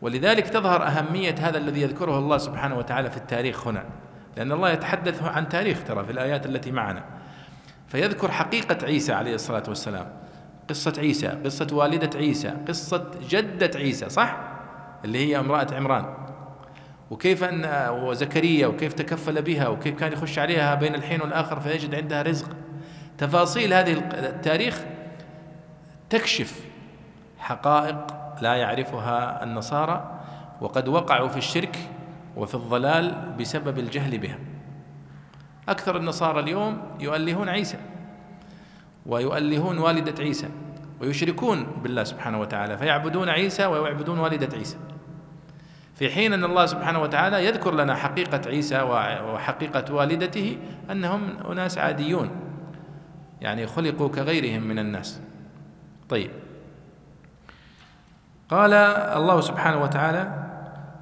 [0.02, 3.86] ولذلك تظهر أهمية هذا الذي يذكره الله سبحانه وتعالى في التاريخ هنا
[4.38, 7.04] لأن الله يتحدث عن تاريخ ترى في الآيات التي معنا.
[7.88, 10.14] فيذكر حقيقة عيسى عليه الصلاة والسلام.
[10.72, 14.38] قصة عيسى قصة والدة عيسى قصة جدة عيسى صح؟
[15.06, 16.06] اللي هي امرأة عمران.
[17.10, 22.22] وكيف أن وزكريا وكيف تكفل بها وكيف كان يخش عليها بين الحين والآخر فيجد عندها
[22.22, 22.50] رزق.
[23.18, 24.82] تفاصيل هذه التاريخ
[26.10, 26.66] تكشف
[27.40, 28.08] حقائق
[28.42, 30.20] لا يعرفها النصارى
[30.62, 31.78] وقد وقعوا في الشرك
[32.38, 34.40] وفي الضلال بسبب الجهل بها
[35.70, 37.78] أكثر النصارى اليوم يؤلهون عيسى.
[39.06, 40.50] ويؤلهون والدة عيسى
[41.02, 44.78] ويشركون بالله سبحانه وتعالى فيعبدون عيسى ويعبدون والدة عيسى.
[45.96, 50.58] في حين أن الله سبحانه وتعالى يذكر لنا حقيقة عيسى وحقيقة والدته
[50.92, 52.30] أنهم أناس عاديون
[53.42, 55.22] يعني خلقوا كغيرهم من الناس.
[56.10, 56.32] طيب.
[58.50, 58.74] قال
[59.18, 60.51] الله سبحانه وتعالى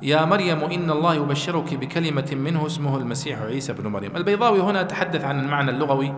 [0.02, 4.16] يا مريم إن الله يبشرك بكلمة منه اسمه المسيح عيسى بن مريم.
[4.16, 6.14] البيضاوي هنا تحدث عن المعنى اللغوي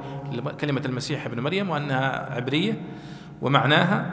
[0.61, 2.81] كلمة المسيح ابن مريم وأنها عبرية
[3.41, 4.05] ومعناها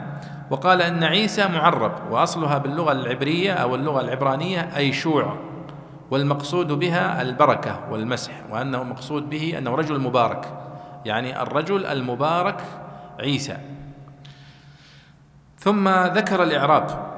[0.49, 5.37] وقال أن عيسى معرب وأصلها باللغة العبرية أو اللغة العبرانية أي شوع
[6.11, 10.53] والمقصود بها البركة والمسح وأنه مقصود به أنه رجل مبارك
[11.05, 12.61] يعني الرجل المبارك
[13.19, 13.57] عيسى.
[15.57, 17.08] ثم ذكر الإعراب.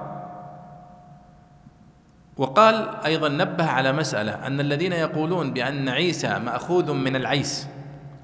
[2.42, 7.68] وقال أيضا نبه على مسألة أن الذين يقولون بأن عيسى مأخوذ من العيس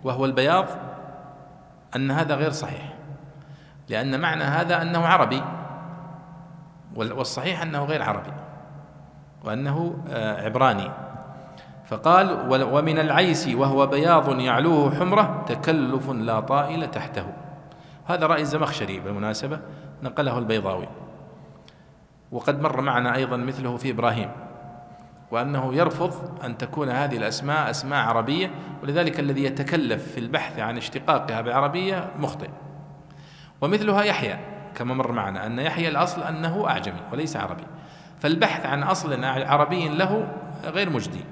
[0.03, 0.65] وهو البياض
[1.95, 2.93] أن هذا غير صحيح.
[3.89, 5.43] لأن معنى هذا أنه عربي
[6.95, 8.32] والصحيح أنه غير عربي
[9.43, 10.91] وأنه آه، عبراني.
[11.86, 17.25] فقال ومن العيس وهو بياض يعلوه حمرة تكلف لا طائل تحته.
[18.06, 19.60] هذا رأي الزمخشري بالمناسبة
[20.03, 20.88] نقله البيضاوي.
[22.32, 24.30] وقد مر معنا أيضا مثله في إبراهيم
[25.32, 28.52] وأنه يرفض أن تكون هذه الأسماء أسماء عربية
[28.84, 32.50] ولذلك الذي يتكلف في البحث عن اشتقاقها بعربية مخطئ.
[33.62, 34.40] ومثلها يحيى
[34.76, 37.63] كما مر معنا أن يحيى الأصل أنه أعجمي وليس عربي.
[38.20, 40.28] فالبحث عن أصل عربي له
[40.66, 41.26] غير مجدي.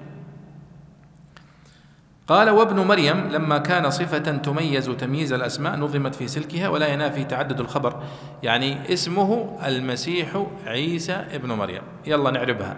[2.27, 7.59] قال وابن مريم لما كان صفة تميز تمييز الأسماء نظمت في سلكها ولا ينافي تعدد
[7.59, 8.03] الخبر.
[8.43, 11.81] يعني اسمه المسيح عيسى ابن مريم.
[12.05, 12.75] يلا نعربها.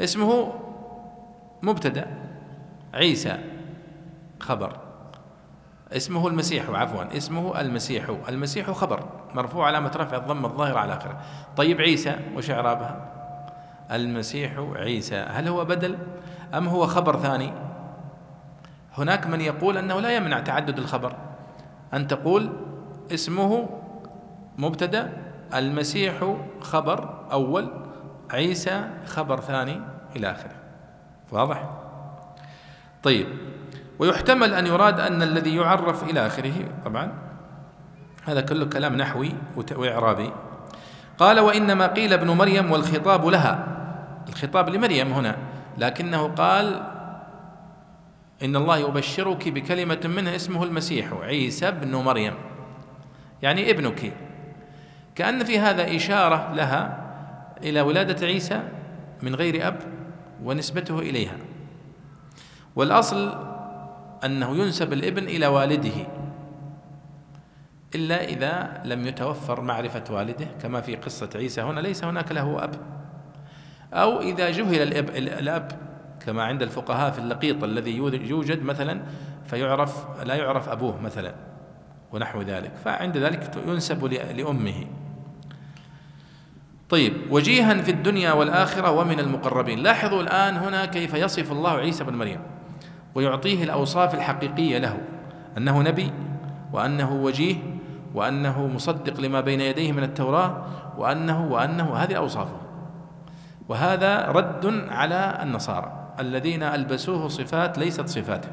[0.00, 0.52] اسمه
[1.62, 2.06] مبتدأ
[2.94, 3.38] عيسى
[4.40, 4.76] خبر.
[5.92, 7.16] اسمه المسيح عفوا.
[7.16, 8.14] اسمه المسيح.
[8.28, 9.04] المسيح خبر.
[9.34, 11.20] مرفوع علامة رفع الضم الظاهر على آخره.
[11.56, 13.06] طيب عيسى وش إعرابها؟
[13.92, 15.16] المسيح عيسى.
[15.16, 15.98] هل هو بدل
[16.54, 17.69] أم هو خبر ثاني؟
[18.98, 21.16] هناك من يقول أنه لا يمنع تعدد الخبر.
[21.94, 22.52] أن تقول
[23.14, 23.68] اسمه
[24.58, 25.12] مبتدأ
[25.54, 27.70] المسيح خبر أول
[28.30, 29.80] عيسى خبر ثاني
[30.16, 30.54] إلى آخره.
[31.32, 31.70] واضح؟
[33.02, 33.26] طيب.
[33.98, 37.12] ويحتمل أن يراد أن الذي يعرف إلى آخره طبعا
[38.24, 39.32] هذا كله كلام نحوي
[39.76, 40.32] وإعرابي.
[41.18, 43.66] قال وإنما قيل ابن مريم والخطاب لها.
[44.28, 45.36] الخطاب لمريم هنا
[45.78, 46.89] لكنه قال
[48.42, 52.34] إن الله يبشرك بكلمة منه اسمه المسيح عيسى ابن مريم.
[53.42, 54.12] يعني ابنك.
[55.14, 57.10] كأن في هذا إشارة لها
[57.62, 58.62] إلى ولادة عيسى
[59.22, 59.76] من غير أب
[60.44, 61.36] ونسبته إليها.
[62.76, 63.34] والأصل
[64.24, 66.06] أنه ينسب الابن إلى والده
[67.94, 72.74] إلا إذا لم يتوفر معرفة والده كما في قصة عيسى هنا ليس هناك له أب.
[73.92, 75.89] أو إذا جهل الأب, الأب
[76.26, 77.96] كما عند الفقهاء في اللقيط الذي
[78.28, 79.00] يوجد مثلا
[79.46, 81.34] فيعرف لا يعرف أبوه مثلا
[82.12, 82.72] ونحو ذلك.
[82.84, 84.86] فعند ذلك ينسب لأمه.
[86.90, 89.78] طيب وجيها في الدنيا والآخرة ومن المقربين.
[89.78, 92.40] لاحظوا الآن هنا كيف يصف الله عيسى بن مريم
[93.14, 94.98] ويعطيه الأوصاف الحقيقية له.
[95.58, 96.12] أنه نبي
[96.72, 97.56] وأنه وجيه
[98.14, 100.66] وأنه مصدق لما بين يديه من التوراة
[100.98, 102.60] وأنه وأنه هذه أوصافه.
[103.68, 105.99] وهذا رد على النصارى.
[106.20, 108.48] الذين ألبسوه صفات ليست صفاته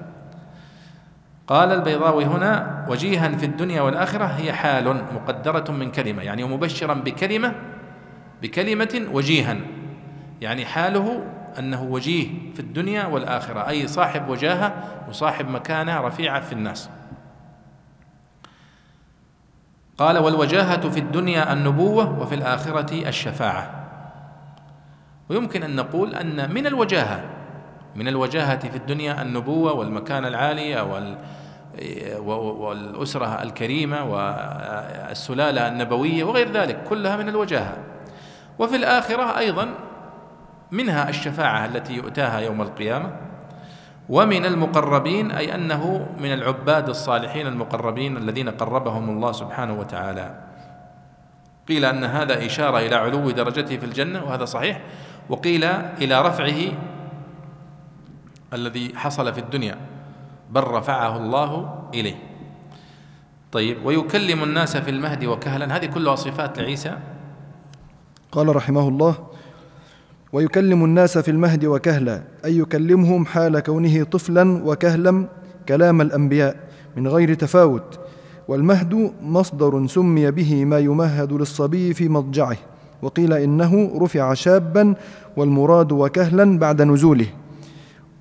[1.48, 7.56] قال البيضاوي هنا وجيها في الدنيا والآخرة هي حال مقدرة من كلمة يعني مبشرا بكلمة
[8.42, 9.58] بكلمة وجيها.
[10.42, 11.24] يعني حاله
[11.60, 14.74] أنه وجيه في الدنيا والآخرة أي صاحب وجاهة
[15.10, 16.90] وصاحب مكانة رفيعة في الناس.
[19.98, 23.84] قال والوجاهة في الدنيا النبوة وفي الآخرة الشفاعة.
[25.30, 27.24] ويمكن أن نقول أن من الوجاهة
[27.98, 31.18] من الوجاهة في الدنيا النبوة والمكانة العالية وال
[32.60, 37.78] والأسرة الكريمة والسلالة النبوية وغير ذلك كلها من الوجاهة.
[38.60, 39.70] وفي الآخرة أيضا
[40.72, 43.12] منها الشفاعة التي يؤتاها يوم القيامة
[44.10, 50.36] ومن المقربين أي أنه من العباد الصالحين المقربين الذين قربهم الله سبحانه وتعالى.
[51.68, 54.82] قيل أن هذا إشارة إلى علو درجته في الجنة وهذا صحيح.
[55.30, 55.64] وقيل
[56.02, 56.60] إلى رفعه
[58.54, 59.78] الذي حصل في الدنيا
[60.52, 62.16] بل رفعه الله إليه.
[63.52, 65.76] طيب ويكلم الناس في المهد وكهلا.
[65.78, 66.98] هذه كلها صفات لعيسى.
[68.32, 69.16] قال رحمه الله
[70.34, 75.28] ويكلم الناس في المهد وكهلا أي يكلمهم حال كونه طفلا وكهلا
[75.68, 76.56] كلام الأنبياء
[76.96, 78.00] من غير تفاوت.
[78.48, 82.58] والمهد مصدر سمي به ما يمهد للصبي في مضجعه
[83.02, 84.96] وقيل إنه رفع شابا
[85.38, 87.28] والمراد وكهلا بعد نزوله.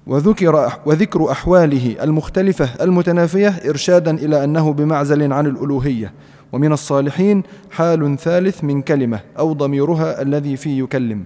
[0.07, 6.13] وذكر وذكر أحواله المختلفة المتنافية إرشادا إلى أنه بمعزل عن الألوهية.
[6.53, 11.25] ومن الصالحين حال ثالث من كلمة أو ضميرها الذي فيه يكلم.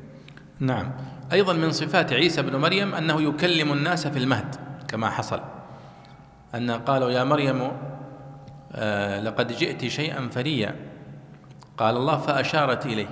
[0.60, 0.90] نعم.
[1.32, 4.54] أيضا من صفات عيسى بن مريم أنه يكلم الناس في المهد
[4.88, 5.40] كما حصل.
[6.54, 7.70] أن قالوا يا مريم
[8.72, 10.74] آه لقد جئت شيئا فريا.
[11.78, 13.08] قال الله فأشارت إليه.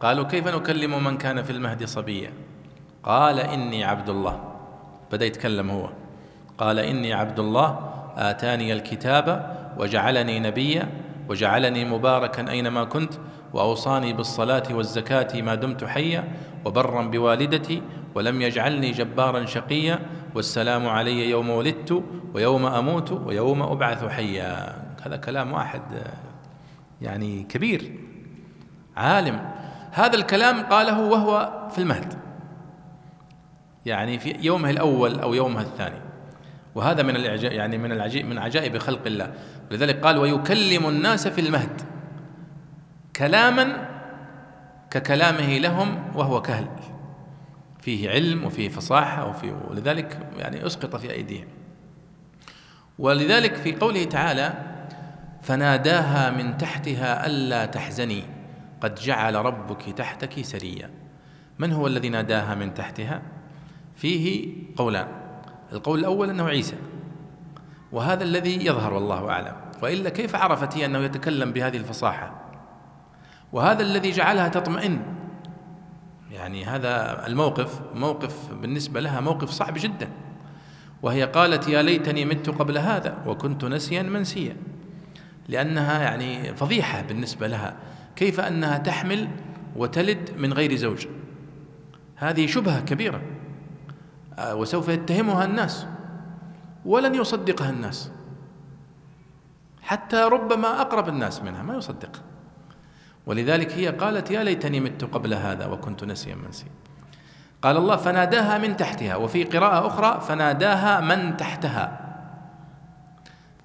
[0.00, 2.32] قالوا كيف نكلم من كان في المهد صبيا؟
[3.02, 4.53] قال إني عبد الله.
[5.12, 5.88] بدأ يتكلم هو.
[6.58, 10.88] قال إني عبد الله آتاني الكتاب وجعلني نبيا
[11.28, 13.12] وجعلني مباركا أينما كنت
[13.52, 16.24] وأوصاني بالصلاة والزكاة ما دمت حيا
[16.64, 17.82] وبرا بوالدتي
[18.14, 19.98] ولم يجعلني جبارا شقيا
[20.34, 24.82] والسلام علي يوم ولدت ويوم أموت ويوم أبعث حيا.
[25.02, 25.82] هذا كلام واحد
[27.02, 27.98] يعني كبير
[28.96, 29.50] عالم.
[29.92, 32.23] هذا الكلام قاله وهو في المهد.
[33.86, 36.00] يعني في يومه الأول أو يومه الثاني.
[36.74, 39.32] وهذا من الإعجاب يعني من العجيب من عجائب خلق الله.
[39.70, 41.82] ولذلك قال ويكلم الناس في المهد.
[43.16, 43.88] كلاما
[44.90, 46.66] ككلامه لهم وهو كهل.
[47.80, 51.46] فيه علم وفيه فصاحة وفيه ولذلك يعني أسقط في أيديهم.
[52.98, 54.54] ولذلك في قوله تعالى
[55.42, 58.24] فناداها من تحتها ألا تحزني.
[58.80, 60.90] قد جعل ربك تحتك سريا.
[61.58, 63.22] من هو الذي ناداها من تحتها؟
[63.96, 65.06] فيه قولان.
[65.72, 66.76] القول الأول أنه عيسى.
[67.92, 69.56] وهذا الذي يظهر والله أعلم.
[69.82, 72.44] وإلا كيف عرفت هي أنه يتكلم بهذه الفصاحة؟
[73.52, 75.00] وهذا الذي جعلها تطمئن.
[76.30, 80.08] يعني هذا الموقف موقف بالنسبة لها موقف صعب جدا.
[81.02, 84.56] وهي قالت يا ليتني مت قبل هذا وكنت نسيا منسيا.
[85.48, 87.76] لأنها يعني فضيحة بالنسبة لها.
[88.16, 89.28] كيف أنها تحمل
[89.76, 91.06] وتلد من غير زوج؟
[92.16, 93.20] هذه شبهة كبيرة.
[94.38, 95.86] وسوف يتهمها الناس
[96.84, 98.10] ولن يصدقها الناس.
[99.82, 102.22] حتى ربما أقرب الناس منها ما يصدق.
[103.26, 106.68] ولذلك هي قالت يا ليتني مت قبل هذا وكنت نسيا منسيا.
[107.62, 109.16] قال الله فناداها من تحتها.
[109.16, 112.00] وفي قراءة أخرى فناداها من تحتها.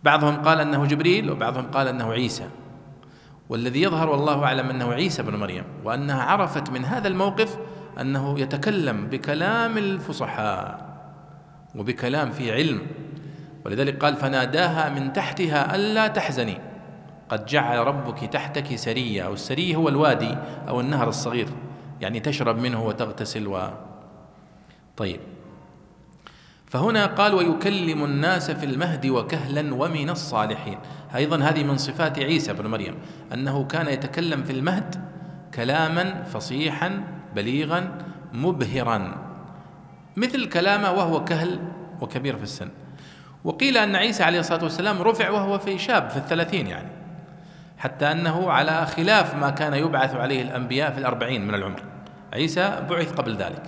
[0.04, 2.50] بعضهم قال أنه جبريل وبعضهم قال أنه عيسى.
[3.50, 7.58] والذي يظهر والله أعلم أنه عيسى بن مريم وأنها عرفت من هذا الموقف
[8.02, 10.90] أنه يتكلم بكلام الفصحاء
[11.76, 12.82] وبكلام فيه علم.
[13.66, 16.58] ولذلك قال فناداها من تحتها ألا تحزني.
[17.30, 19.36] قد جعل ربك تحتك سريا أو
[19.76, 20.36] هو الوادي
[20.68, 21.48] أو النهر الصغير.
[22.02, 23.70] يعني تشرب منه وتغتسل و
[24.98, 25.20] طيب.
[26.66, 30.78] فهنا قال ويكلم الناس في المهد وكهلا ومن الصالحين.
[31.16, 32.96] أيضا هذه من صفات عيسى بن مريم
[33.34, 34.96] أنه كان يتكلم في المهد
[35.54, 37.92] كلاما فصيحا بليغا
[38.34, 39.16] مبهرا.
[40.18, 41.60] مثل كلامه وهو كهل
[42.02, 42.70] وكبير في السن.
[43.44, 46.90] وقيل أن عيسى عليه الصلاة والسلام رفع وهو في شاب في الثلاثين يعني.
[47.78, 51.84] حتى أنه على خلاف ما كان يبعث عليه الأنبياء في الأربعين من العمر.
[52.34, 53.64] عيسى بعث قبل ذلك.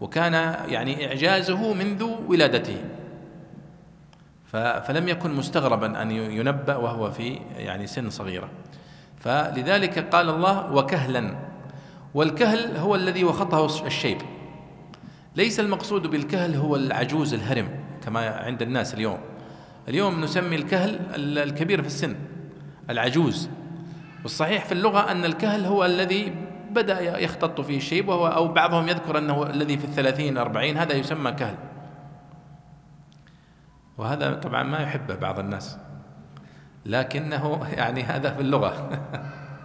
[0.00, 0.32] وكان
[0.68, 2.76] يعني إعجازه منذ ولادته.
[4.86, 8.48] فلم يكن مستغربا أن ينبأ وهو في يعني سن صغيرة.
[9.20, 11.34] فلذلك قال الله وكهلا.
[12.14, 14.18] والكهل هو الذي وخطه الشيب.
[15.36, 17.68] ليس المقصود بالكهل هو العجوز الهرم
[18.04, 19.18] كما عند الناس اليوم.
[19.88, 20.98] اليوم نسمي الكهل
[21.38, 22.16] الكبير في السن
[22.90, 23.48] العجوز.
[24.22, 26.32] والصحيح في اللغة أن الكهل هو الذي
[26.70, 31.32] بدأ يختط فيه الشيب وهو أو بعضهم يذكر أنه الذي في الثلاثين أربعين هذا يسمى
[31.32, 31.54] كهل.
[33.98, 35.78] وهذا طبعا ما يحبه بعض الناس.
[36.86, 39.00] لكنه يعني هذا في اللغة.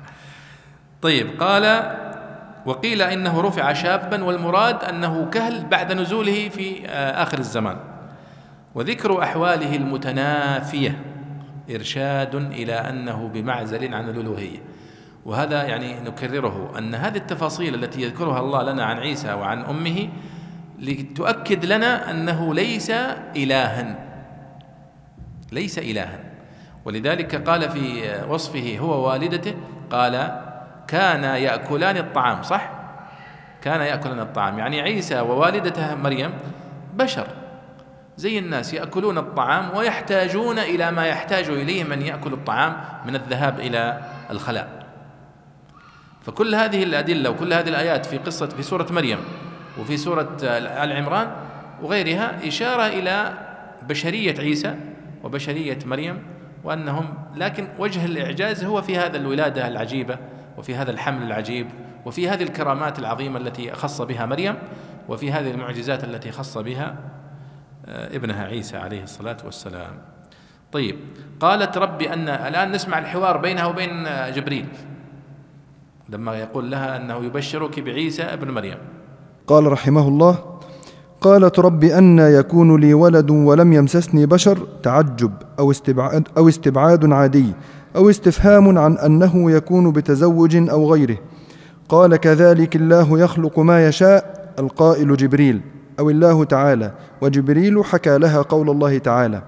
[1.02, 1.64] طيب قال
[2.66, 7.78] وقيل إنه رفع شابا والمراد أنه كهل بعد نزوله في آه، آخر الزمان.
[8.76, 11.00] وذكر أحواله المتنافية
[11.76, 14.60] إرشاد إلى أنه بمعزل عن الألوهية.
[15.26, 20.10] وهذا يعني نكرره أن هذه التفاصيل التي يذكرها الله لنا عن عيسى وعن أمه
[20.80, 22.92] لتؤكد لنا أنه ليس
[23.36, 23.96] إلها.
[25.52, 26.20] ليس إلها.
[26.86, 29.54] ولذلك قال في وصفه هو والدته
[29.92, 30.42] قال
[30.90, 32.70] كان يأكلان الطعام صح؟
[33.62, 34.60] كان يأكلان الطعام.
[34.60, 36.34] يعني عيسى ووالدته مريم
[36.94, 37.28] بشر.
[38.18, 44.02] زي الناس يأكلون الطعام ويحتاجون إلى ما يحتاج إليه من يأكل الطعام من الذهاب إلى
[44.30, 44.86] الخلاء.
[46.22, 49.20] فكل هذه الأدلة وكل هذه الآيات في قصة في سورة مريم
[49.80, 51.32] وفي سورة آل عمران
[51.82, 53.34] وغيرها إشارة إلى
[53.88, 54.76] بشرية عيسى
[55.24, 56.24] وبشرية مريم
[56.64, 60.18] وأنهم لكن وجه الإعجاز هو في هذا الولادة العجيبة
[60.60, 61.68] وفي هذا الحمل العجيب
[62.06, 64.56] وفي هذه الكرامات العظيمة التي خص بها مريم
[65.10, 66.96] وفي هذه المعجزات التي خص بها
[67.86, 69.92] آه، ابنها عيسى عليه الصلاة والسلام.
[70.72, 70.96] طيب
[71.40, 74.04] قالت ربي أن الآن نسمع الحوار بينها وبين
[74.36, 74.66] جبريل.
[76.10, 78.78] لما يقول لها أنه يبشرك بعيسى ابن مريم.
[79.48, 80.60] قال رحمه الله
[81.22, 87.54] قالت رب أن يكون لي ولد ولم يمسسني بشر تعجب أو استبعاد, أو استبعاد عادي.
[88.00, 91.18] أو استفهام عن أنه يكون بتزوج أو غيره.
[91.90, 94.54] قال كذلك الله يخلق ما يشاء.
[94.60, 95.62] القائل جبريل.
[96.00, 96.92] أو الله تعالى.
[97.22, 99.42] وجبريل حكى لها قول الله تعالى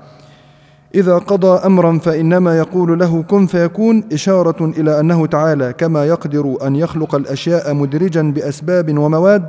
[0.95, 4.03] إذا قضى أمرا فإنما يقول له كن فيكون.
[4.13, 9.47] إشارة إلى أنه تعالى كما يقدر أن يخلق الأشياء مدرجا بأسباب ومواد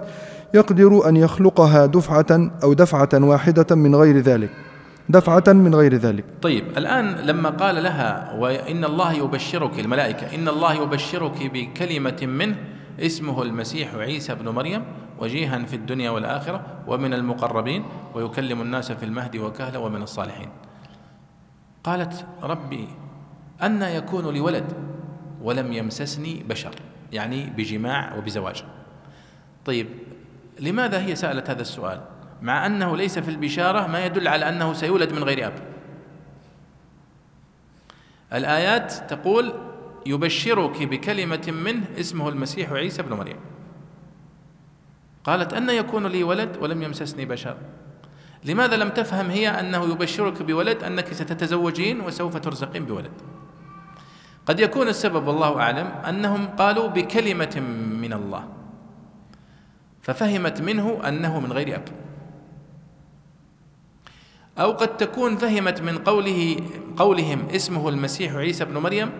[0.54, 4.50] يقدر أن يخلقها دفعة أو دفعة واحدة من غير ذلك.
[5.08, 6.24] دفعة من غير ذلك.
[6.42, 12.56] طيب الآن لما قال لها وإن الله يبشرك الملائكة إن الله يبشرك بكلمة منه
[13.00, 14.84] اسمه المسيح عيسى بن مريم
[15.18, 17.84] وجيها في الدنيا والآخرة ومن المقربين
[18.14, 20.48] ويكلم الناس في المهد وكهلا ومن الصالحين.
[21.84, 22.88] قالت ربي
[23.62, 24.72] أن يكون لي ولد
[25.42, 26.74] ولم يمسسني بشر.
[27.12, 28.64] يعني بجماع وبزواج.
[29.64, 29.86] طيب
[30.60, 32.00] لماذا هي سألت هذا السؤال؟
[32.42, 35.52] مع أنه ليس في البشارة ما يدل على أنه سيولد من غير أب.
[38.32, 39.52] الآيات تقول
[40.06, 43.36] يبشرك بكلمة منه اسمه المسيح عيسى بن مريم.
[45.24, 47.56] قالت أن يكون لي ولد ولم يمسسني بشر.
[48.44, 53.12] لماذا لم تفهم هي أنه يبشرك بولد؟ أنك ستتزوجين وسوف ترزقين بولد.
[54.46, 57.62] قد يكون السبب والله أعلم أنهم قالوا بكلمة
[58.00, 58.48] من الله
[60.02, 62.01] ففهمت منه أنه من غير أب.
[64.58, 66.56] أو قد تكون فهمت من قوله
[66.96, 69.10] قولهم اسمه المسيح عيسى بن مريم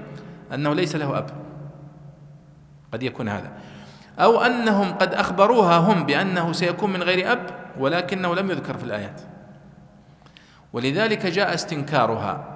[0.54, 1.30] أنه ليس له أب.
[2.92, 3.52] قد يكون هذا.
[4.18, 7.46] أو أنهم قد أخبروها هم بأنه سيكون من غير أب
[7.78, 9.20] ولكنه لم يذكر في الآيات.
[10.72, 12.48] ولذلك جاء استنكارها.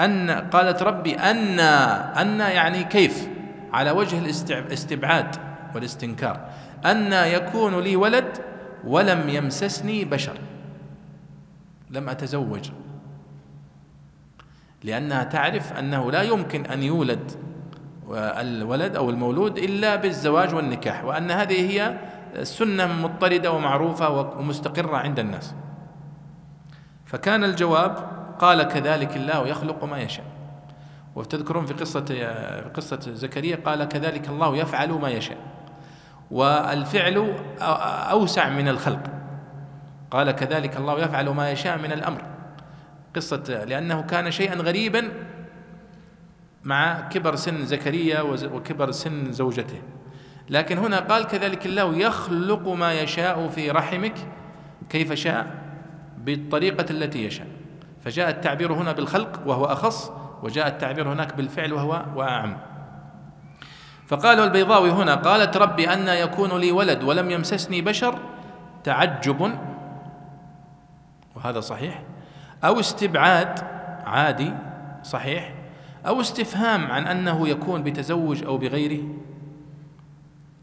[0.00, 3.28] أن قالت ربي أن أن يعني كيف؟
[3.72, 5.36] على وجه الاستبعاد
[5.74, 6.40] والاستنكار.
[6.86, 8.38] أن يكون لي ولد
[8.84, 10.38] ولم يمسسني بشر.
[11.94, 12.70] لم أتزوج.
[14.84, 17.32] لأنها تعرف أنه لا يمكن أن يولد
[18.12, 21.98] الولد أو المولود إلا بالزواج والنكاح وأن هذه هي
[22.42, 25.54] سنة مضطردة ومعروفة ومستقرة عند الناس.
[27.06, 27.96] فكان الجواب
[28.38, 30.26] قال كذلك الله يخلق ما يشاء.
[31.16, 35.38] وتذكرون في قصة في قصة زكريا قال كذلك الله يفعل ما يشاء.
[36.30, 37.34] والفعل
[38.10, 39.13] أوسع من الخلق.
[40.10, 42.22] قال كذلك الله يفعل ما يشاء من الأمر.
[43.16, 45.08] قصة لأنه كان شيئا غريبا
[46.64, 49.82] مع كبر سن زكريا وكبر سن زوجته.
[50.50, 54.14] لكن هنا قال كذلك الله يخلق ما يشاء في رحمك
[54.88, 55.46] كيف شاء؟
[56.18, 57.46] بالطريقة التي يشاء.
[58.04, 62.56] فجاء التعبير هنا بالخلق وهو أخص وجاء التعبير هناك بالفعل وهو وأعم.
[64.06, 68.18] فقال البيضاوي هنا قالت ربي أن يكون لي ولد ولم يمسسني بشر
[68.84, 69.58] تعجب
[71.44, 72.02] وهذا صحيح؟
[72.64, 73.58] أو استبعاد
[74.06, 74.52] عادي
[75.02, 75.54] صحيح؟
[76.06, 79.04] أو استفهام عن أنه يكون بتزوج أو بغيره؟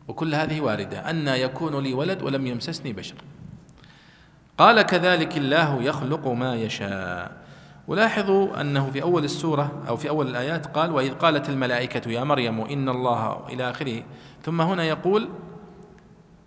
[0.08, 1.10] وكل هذه واردة.
[1.10, 3.16] أن يكون لي ولد ولم يمسسني بشر.
[4.58, 7.32] قال كذلك الله يخلق ما يشاء.
[7.88, 12.62] ولاحظوا أنه في أول السورة أو في أول الآيات قال وإذ قالت الملائكة يا مريم
[12.62, 14.04] إن الله إلى آخره.
[14.44, 15.30] ثم هنا يقول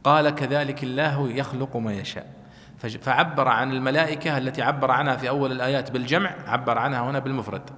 [0.05, 2.43] قال كذلك الله يخلق ما يشاء.
[2.89, 7.70] فعبر عن الملائكة التي عبر عنها في أول الآيات بالجمع عبر عنها هنا بالمفرد.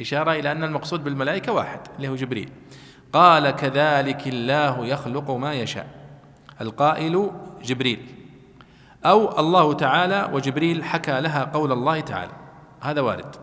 [0.00, 2.50] إشارة إلى أن المقصود بالملائكة واحد اللي هو جبريل.
[3.12, 5.86] قال كذلك الله يخلق ما يشاء.
[6.60, 7.30] القائل
[7.64, 8.06] جبريل.
[9.04, 12.32] أو الله تعالى وجبريل حكى لها قول الله تعالى.
[12.80, 13.36] هذا وارد.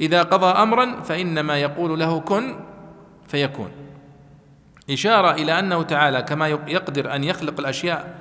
[0.00, 2.56] إذا قضى أمرا فإنما يقول له كن
[3.28, 3.70] فيكون.
[4.90, 8.14] إشارة إلى أنه تعالى كما يقدر أن يخلق الأشياء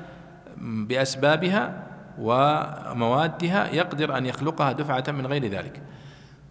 [0.57, 1.86] بأسبابها
[2.21, 5.81] وموادها يقدر أن يخلقها دفعة من غير ذلك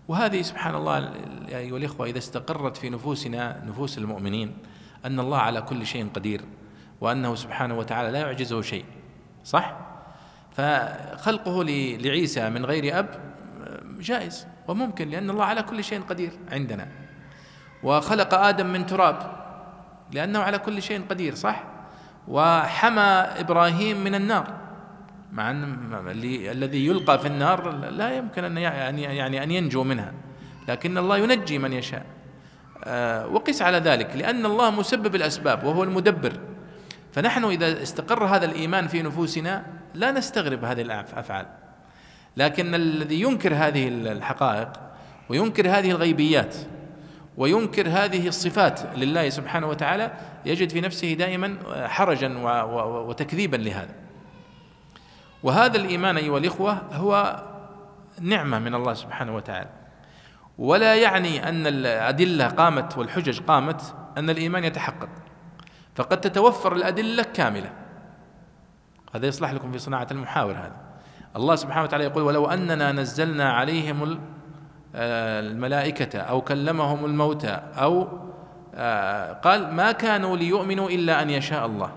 [0.09, 1.13] وهذه سبحان الله
[1.49, 4.57] أيها الإخوة إذا استقرت في نفوسنا نفوس المؤمنين
[5.05, 6.41] أن الله على كل شيء قدير
[7.01, 8.85] وأنه سبحانه وتعالى لا يعجزه شيء
[9.45, 9.77] صح؟
[10.57, 11.65] فخلقه
[11.99, 13.09] لعيسى من غير أب
[13.99, 16.89] جائز وممكن لأن الله على كل شيء قدير عندنا
[17.83, 19.47] وخلق آدم من تراب
[20.13, 21.65] لأنه على كل شيء قدير صح؟
[22.29, 23.03] وحمى
[23.41, 24.66] إبراهيم من النار
[25.33, 25.95] مع أن
[26.51, 30.13] الذي يلقى في النار لا يمكن أن يعني, يعني أن ينجو منها
[30.69, 32.07] لكن الله ينجي من يشاء.
[32.85, 36.33] آه، وقس على ذلك لأن الله مسبب الأسباب وهو المدبر.
[37.13, 41.47] فنحن إذا استقر هذا الإيمان في نفوسنا لا نستغرب هذه الأفعال
[42.37, 44.69] لكن الذي ينكر هذه الحقائق
[45.29, 46.57] وينكر هذه الغيبيات
[47.37, 50.13] وينكر هذه الصفات لله سبحانه وتعالى
[50.47, 51.57] يجد في نفسه دائما
[51.89, 52.39] حرجا
[52.83, 53.95] وتكذيبا لهذا.
[55.43, 57.43] وهذا الإيمان أيها الإخوة هو
[58.21, 59.71] نعمة من الله سبحانه وتعالى.
[60.59, 65.09] ولا يعني أن الأدلة قامت والحجج قامت أن الإيمان يتحقق.
[65.95, 67.73] فقد تتوفر الأدلة كاملة.
[69.15, 70.77] هذا يصلح لكم في صناعة المحاور هذا
[71.37, 74.21] الله سبحانه وتعالى يقول ولو أننا نزلنا عليهم
[74.95, 78.09] آه، الملائكة أو كلمهم الموتى أو
[78.75, 81.93] آه، قال ما كانوا ليؤمنوا إلا أن يشاء الله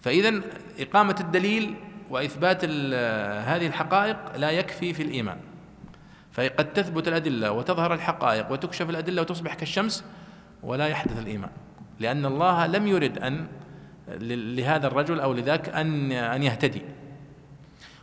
[0.00, 0.40] فاذا
[0.78, 1.74] إقامة الدليل
[2.10, 2.64] وإثبات
[3.44, 5.38] هذه الحقائق لا يكفي في الإيمان.
[6.32, 10.04] فقد تثبت الأدلة وتظهر الحقائق وتكشف الأدلة وتصبح كالشمس
[10.62, 11.50] ولا يحدث الإيمان.
[12.00, 13.46] لأن الله لم يرد أن
[14.56, 16.82] لهذا الرجل أو لذاك ان أن يهتدي.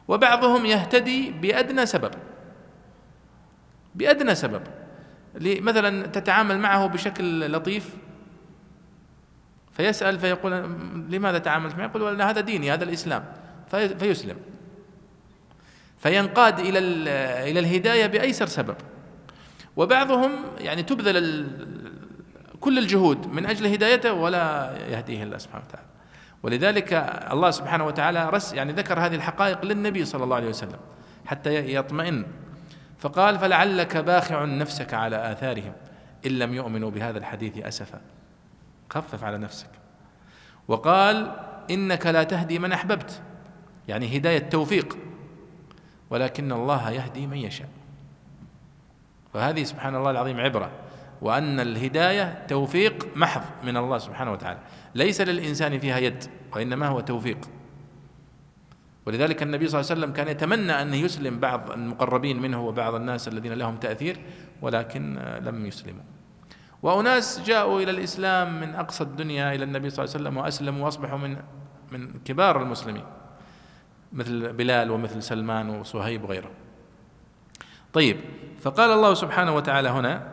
[0.08, 2.12] وبعضهم يهتدي بأدنى سبب.
[3.95, 4.62] بأدنى سبب.
[5.41, 7.95] مثلا تتعامل معه بشكل لطيف
[9.72, 10.51] فيسأل فيقول
[11.10, 13.26] لماذا تعاملت معي؟ يقول هذا ديني هذا الإسلام.
[13.74, 14.38] فيسلم.
[15.99, 16.80] فينقاد إلى
[17.49, 18.76] إلى الهداية بأيسر سبب.
[19.76, 21.47] وبعضهم يعني تبذل
[22.59, 25.88] كل الجهود من أجل هدايته ولا يهديه الله سبحانه وتعالى.
[26.43, 26.93] ولذلك
[27.32, 30.80] الله سبحانه وتعالى رس يعني ذكر هذه الحقائق للنبي صلى الله عليه وسلم
[31.26, 32.26] حتى يطمئن.
[32.99, 35.74] فقال فلعلك باخع نفسك على آثارهم
[36.26, 38.01] إن لم يؤمنوا بهذا الحديث أسفا.
[38.89, 39.69] خفف على نفسك.
[40.67, 41.36] وقال
[41.71, 43.21] إنك لا تهدي من أحببت.
[43.88, 44.97] يعني هداية توفيق
[46.09, 47.69] ولكن الله يهدي من يشاء.
[49.34, 50.71] فهذه سبحان الله العظيم عبرة.
[51.21, 54.59] وأن الهداية توفيق محض من الله سبحانه وتعالى.
[54.95, 56.23] ليس للإنسان فيها يد
[56.55, 57.38] وإنما هو توفيق.
[59.05, 63.27] ولذلك النبي صلى الله عليه وسلم كان يتمنى أن يسلم بعض المقربين منه وبعض الناس
[63.27, 64.19] الذين لهم تأثير
[64.61, 66.03] ولكن لم يسلموا.
[66.84, 71.17] وأناس جاءوا إلى الإسلام من أقصى الدنيا إلى النبي صلى الله عليه وسلم وأسلموا وأصبحوا
[71.17, 71.38] من
[71.91, 73.03] من كبار المسلمين.
[74.14, 76.51] مثل بلال ومثل سلمان وصهيب وغيره.
[77.93, 78.18] طيب
[78.61, 80.28] فقال الله سبحانه وتعالى هنا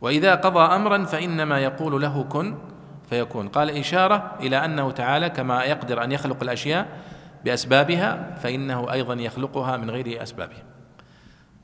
[0.00, 2.58] وإذا قضى أمرا فإنما يقول له كن
[3.10, 3.48] فيكون.
[3.48, 6.88] قال إشارة إلى أنه تعالى كما يقدر أن يخلق الأشياء
[7.44, 10.62] بأسبابها فإنه أيضا يخلقها من غير أسبابها.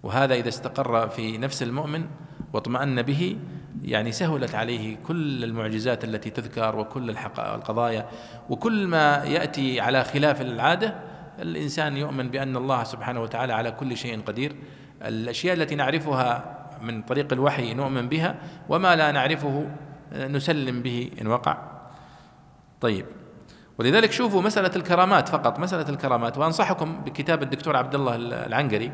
[0.02, 2.06] وهذا إذا استقر في نفس المؤمن
[2.52, 3.36] واطمأن به
[3.82, 8.08] يعني سهلت عليه كل المعجزات التي تذكر وكل القضايا.
[8.50, 10.94] وكل ما يأتي على خلاف العادة
[11.38, 14.56] الإنسان يؤمن بأن الله سبحانه وتعالى على كل شيء قدير.
[15.02, 18.34] الأشياء التي نعرفها من طريق الوحي نؤمن بها
[18.68, 19.70] وما لا نعرفه
[20.12, 21.58] نسلم به إن وقع.
[22.80, 23.06] طيب.
[23.80, 26.38] ولذلك شوفوا مسألة الكرامات فقط مسألة الكرامات.
[26.38, 28.92] وأنصحكم بكتاب الدكتور عبد الله العنقري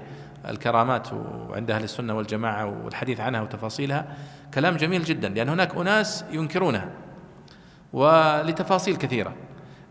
[0.49, 4.07] الكرامات وعند أهل السنة والجماعة والحديث عنها وتفاصيلها.
[4.55, 6.91] كلام جميل جدا لأن هناك أناس ينكرونها
[7.93, 9.35] ولتفاصيل كثيرة.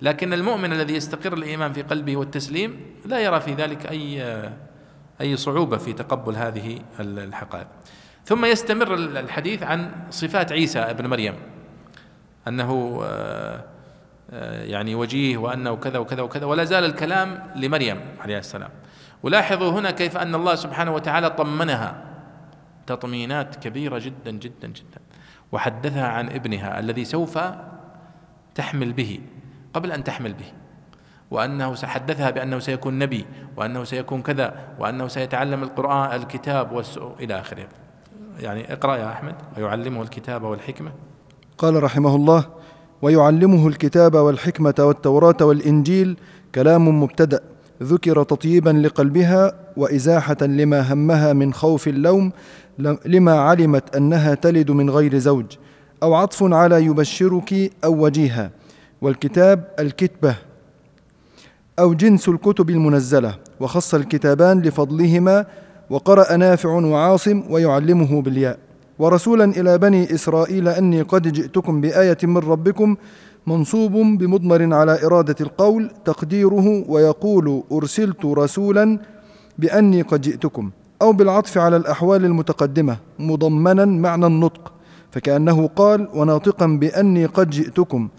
[0.01, 4.23] لكن المؤمن الذي يستقر الإيمان في قلبه والتسليم لا يرى في ذلك أي
[5.21, 7.67] أي صعوبة في تقبل هذه الحقائق.
[8.25, 11.33] ثم يستمر الحديث عن صفات عيسى ابن مريم
[12.47, 13.74] أنه آه،
[14.63, 18.69] يعني وجيه وأنه كذا وكذا وكذا ولا زال الكلام لمريم عليه السلام.
[19.23, 22.01] ولاحظوا هنا كيف أن الله سبحانه وتعالى طمنها.
[22.87, 24.99] تطمينات كبيرة جدا جدا جدا.
[25.51, 27.39] وحدثها عن ابنها الذي سوف
[28.55, 29.19] تحمل به
[29.73, 30.51] قبل أن تحمل به.
[31.31, 33.25] وأنه سحدثها بأنه سيكون نبي
[33.57, 36.83] وأنه سيكون كذا وأنه سيتعلم القرآن الكتاب
[37.19, 37.67] إلى آخره.
[38.39, 40.91] يعني اقرأ يا أحمد ويعلمه الكتاب والحكمة.
[41.57, 42.45] قال رحمه الله
[43.05, 46.17] ويعلمه الكتاب والحكمة والتوراة والإنجيل
[46.55, 47.39] كلام مبتدأ
[47.83, 52.31] ذكر تطيبا لقلبها وإزاحة لما همها من خوف اللوم
[53.05, 55.45] لما علمت أنها تلد من غير زوج
[56.03, 58.51] أو عطف على يبشرك أو وجيها
[59.01, 60.35] والكتاب الكتبة
[61.79, 65.45] أو جنس الكتب المنزلة وخص الكتابان لفضلهما
[65.89, 68.64] وقرأ نافع وعاصم ويعلمه بالياء.
[68.99, 72.95] ورسولا إلى بني إسرائيل أني قد جئتكم بآية من ربكم
[73.47, 78.99] منصوب بمضمر على إرادة القول تقديره ويقول أرسلت رسولا
[79.59, 80.71] بأني قد جئتكم
[81.01, 84.73] أو بالعطف على الأحوال المتقدمة مضمنا معنى النطق
[85.11, 88.09] فكأنه قال وناطقا بأني قد جئتكم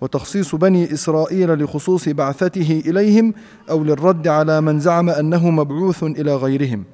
[0.00, 3.34] وتخصيص بني إسرائيل لخصوص بعثته إليهم
[3.70, 6.84] أو للرد على من زعم أنه مبعوث إلى غيرهم.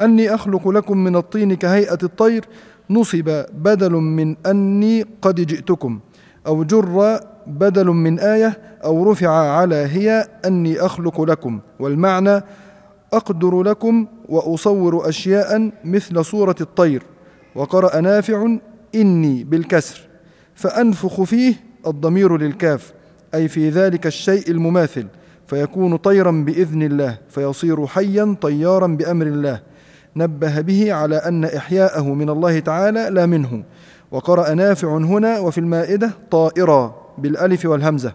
[0.00, 2.44] أني أخلق لكم من الطين كهيئة الطير
[2.90, 6.00] نصب بدل من أني قد جئتكم
[6.46, 11.60] أو جر بدل من آية أو رفع على هي أني أخلق لكم.
[11.80, 12.42] والمعنى
[13.12, 17.02] أقدر لكم وأصور أشياء مثل صورة الطير
[17.54, 18.56] وقرأ نافع
[18.94, 20.00] إني بالكسر
[20.54, 21.54] فأنفخ فيه
[21.86, 22.92] الضمير للكاف
[23.34, 25.06] أي في ذلك الشيء المماثل
[25.46, 29.60] فيكون طيرا بإذن الله فيصير حيا طيارا بأمر الله.
[30.16, 33.64] نبه به على أن إحياءه من الله تعالى لا منه.
[34.10, 38.12] وقرأ نافع هنا وفي المائدة طائرا بالألف والهمزة.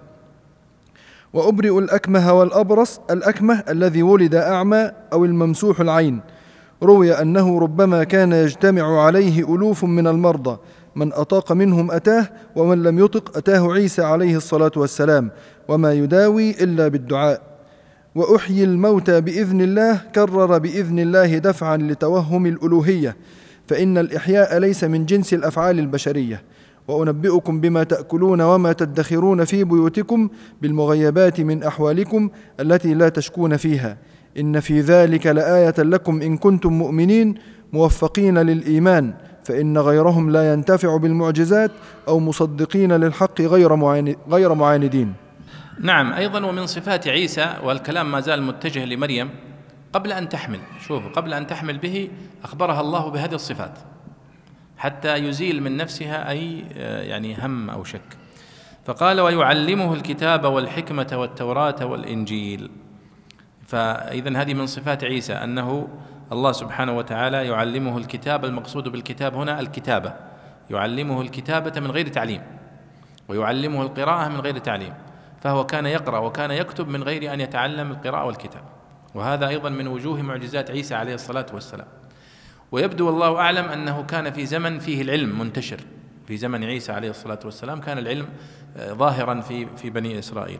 [1.33, 6.19] وأبرئ الأكمه والأبرص الأكمه الذي ولد أعمى أو الممسوح العين.
[6.83, 10.57] روي أنه ربما كان يجتمع عليه ألوف من المرضى.
[10.95, 15.31] من أطاق منهم أتاه ومن لم يطق أتاه عيسى عليه الصلاة والسلام.
[15.67, 17.56] وما يداوي إلا بالدعاء.
[18.17, 23.15] وأحيي الموتى بإذن الله كرر بإذن الله دفعا لتوهم الألوهية
[23.67, 26.43] فإن الإحياء ليس من جنس الأفعال البشرية
[26.87, 30.29] وأنبئكم بما تأكلون وما تدخرون في بيوتكم
[30.61, 33.97] بالمغيبات من أحوالكم التي لا تشكون فيها
[34.39, 37.35] إن في ذلك لآية لكم إن كنتم مؤمنين
[37.73, 39.13] موفقين للإيمان
[39.43, 41.71] فإن غيرهم لا ينتفع بالمعجزات
[42.07, 43.75] أو مصدقين للحق غير
[44.29, 45.26] غير معاندين.
[45.79, 46.13] نعم.
[46.13, 49.29] أيضا ومن صفات عيسى والكلام ما زال متجه لمريم
[49.93, 50.59] قبل أن تحمل.
[50.87, 52.09] شوفوا قبل أن تحمل به
[52.43, 53.79] أخبرها الله بهذه الصفات
[54.77, 58.17] حتى يزيل من نفسها أي آه، يعني هم أو شك.
[58.85, 62.69] فقال ويعلمه الكتاب والحكمة والتوراة والإنجيل.
[63.67, 65.87] فإذا هذه من صفات عيسى أنه
[66.31, 70.13] الله سبحانه وتعالى يعلمه الكتاب المقصود بالكتاب هنا الكتابة.
[70.69, 72.41] يعلمه الكتابة من غير تعليم
[73.27, 74.93] ويعلمه القراءة من غير تعليم.
[75.41, 78.63] فهو كان يقرأ وكان يكتب من غير أن يتعلم القراءة والكتاب.
[79.15, 81.87] وهذا أيضا من وجوه معجزات عيسى عليه الصلاة والسلام.
[82.71, 85.79] ويبدو والله أعلم أنه كان في زمن فيه العلم منتشر.
[86.27, 88.27] في زمن عيسى عليه الصلاة والسلام كان العلم
[88.77, 90.59] آه، ظاهرا في في بني إسرائيل.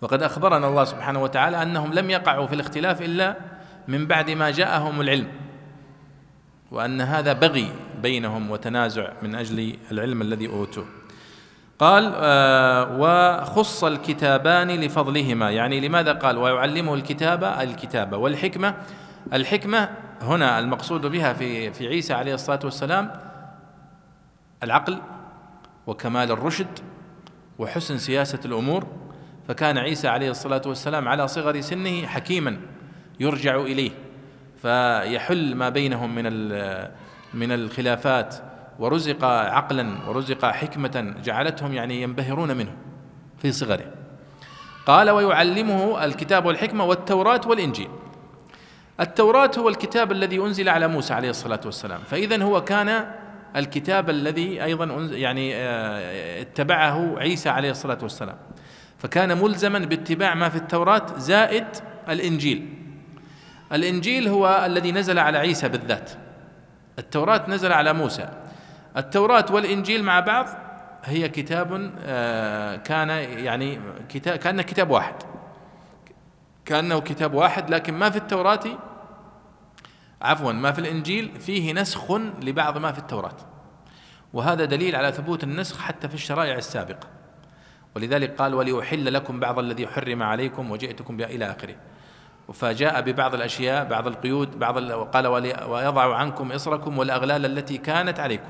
[0.00, 3.36] وقد أخبرنا الله سبحانه وتعالى أنهم لم يقعوا في الاختلاف إلا
[3.88, 5.28] من بعد ما جاءهم العلم.
[6.70, 7.72] وأن هذا بغي
[8.02, 11.01] بينهم وتنازع من أجل العلم الذي أوتوه.
[11.82, 15.50] قال آه وخص الكتابان لفضلهما.
[15.50, 18.74] يعني لماذا قال؟ ويعلمه الكتابة الكتابة والحكمة.
[19.32, 19.88] الحكمة
[20.20, 23.12] هنا المقصود بها في في عيسى عليه الصلاة والسلام
[24.62, 24.98] العقل
[25.86, 26.78] وكمال الرشد
[27.58, 28.86] وحسن سياسة الأمور.
[29.48, 32.56] فكان عيسى عليه الصلاة والسلام على صغر سنه حكيما
[33.20, 33.90] يرجع إليه.
[34.62, 36.24] فيحل ما بينهم من
[37.34, 38.36] من الخلافات
[38.78, 42.72] ورزق عقلا ورزق حكمة جعلتهم يعني ينبهرون منه
[43.38, 43.92] في صغره.
[44.86, 47.88] قال ويعلمه الكتاب والحكمة والتوراة والإنجيل.
[49.00, 52.00] التوراة هو الكتاب الذي أنزل على موسى عليه الصلاة والسلام.
[52.10, 53.06] فإذا هو كان
[53.56, 58.36] الكتاب الذي أيضا يعني آه، اتبعه عيسى عليه الصلاة والسلام.
[58.98, 61.66] فكان ملزما باتباع ما في التوراة زائد
[62.08, 62.68] الإنجيل.
[63.72, 66.10] الإنجيل هو الذي نزل على عيسى بالذات.
[66.98, 68.28] التوراة نزل على موسى.
[68.96, 70.46] التوراة والإنجيل مع بعض
[71.04, 73.08] هي كتاب آه، كان
[73.44, 75.14] يعني كتاب كان كتاب واحد.
[76.64, 78.64] كأنه كتاب واحد لكن ما في التوراة
[80.22, 82.12] عفوا ما في الإنجيل فيه نسخ
[82.42, 83.36] لبعض ما في التوراة.
[84.32, 87.08] وهذا دليل على ثبوت النسخ حتى في الشرائع السابقة.
[87.96, 91.74] ولذلك قال ولأحل لكم بعض الذي حرم عليكم وجئتكم إلى آخره.
[92.52, 95.26] فجاء ببعض الأشياء بعض القيود بعض قال
[95.66, 98.48] ويضع عنكم إصركم والأغلال التي كانت عليكم.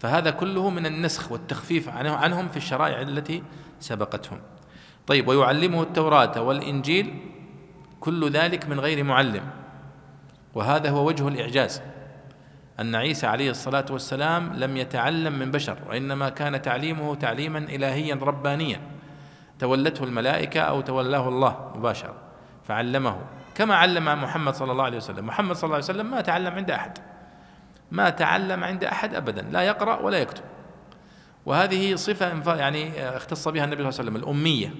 [0.00, 3.42] فهذا كله من النسخ والتخفيف عنهم في الشرائع التي
[3.80, 4.40] سبقتهم.
[5.06, 7.14] طيب ويعلمه التوراة والإنجيل
[8.00, 9.42] كل ذلك من غير معلم.
[10.54, 11.82] وهذا هو وجه الإعجاز
[12.80, 18.80] أن عيسى عليه الصلاة والسلام لم يتعلم من بشر وإنما كان تعليمه تعليما إلهيا ربانيا.
[19.58, 22.14] تولته الملائكة أو تولاه الله مباشرة
[22.64, 23.20] فعلمه
[23.54, 25.26] كما علم محمد صلى الله عليه وسلم.
[25.26, 26.98] محمد صلى الله عليه وسلم ما تعلم عند أحد.
[27.90, 30.42] ما تعلم عند أحد أبدا لا يقرأ ولا يكتب.
[31.46, 34.74] وهذه صفة يعني اختص بها النبي صلى الله عليه وسلم الأمية.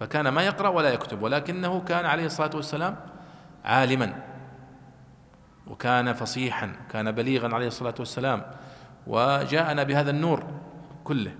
[0.00, 2.96] فكان ما يقرأ ولا يكتب ولكنه كان عليه الصلاة والسلام
[3.64, 4.14] عالما.
[5.66, 8.42] وكان فصيحا كان بليغا عليه الصلاة والسلام.
[9.06, 10.44] وجاءنا بهذا النور
[11.04, 11.34] كله.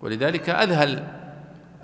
[0.00, 1.06] ولذلك أذهل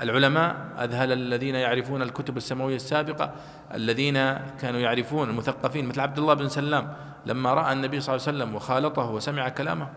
[0.01, 3.33] العلماء أذهل الذين يعرفون الكتب السماوية السابقة
[3.75, 4.15] الذين
[4.61, 6.95] كانوا يعرفون المثقفين مثل عبد الله بن سلام.
[7.27, 9.89] لما رأى النبي صلى الله عليه وسلم وخالطه وسمع كلامه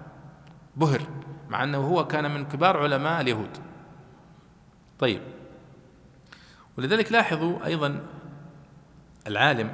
[0.76, 1.02] بهر
[1.50, 3.58] مع أنه هو كان من كبار علماء اليهود.
[5.00, 5.22] طيب.
[6.78, 8.00] ولذلك لاحظوا أيضا
[9.28, 9.74] العالم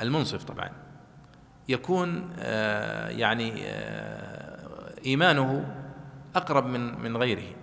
[0.00, 0.70] المنصف طبعا
[1.68, 5.74] يكون آه، يعني آه، إيمانه
[6.36, 7.54] أقرب من من غيره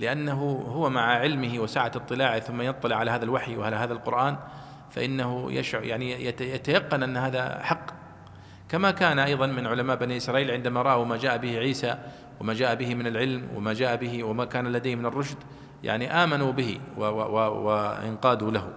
[0.00, 4.36] لأنه هو مع علمه وسعة اطلاعه ثم يطلع على هذا الوحي وعلى هذا القرآن
[4.90, 8.05] فإنه يشعر يعني يتيقن أن هذا حق.
[8.68, 11.94] كما كان أيضا من علماء بني إسرائيل عندما رأوا ما جاء به عيسى
[12.40, 15.36] وما جاء به من العلم وما جاء به وما كان لديه من الرشد
[15.82, 18.68] يعني آمنوا به وانقادوا له.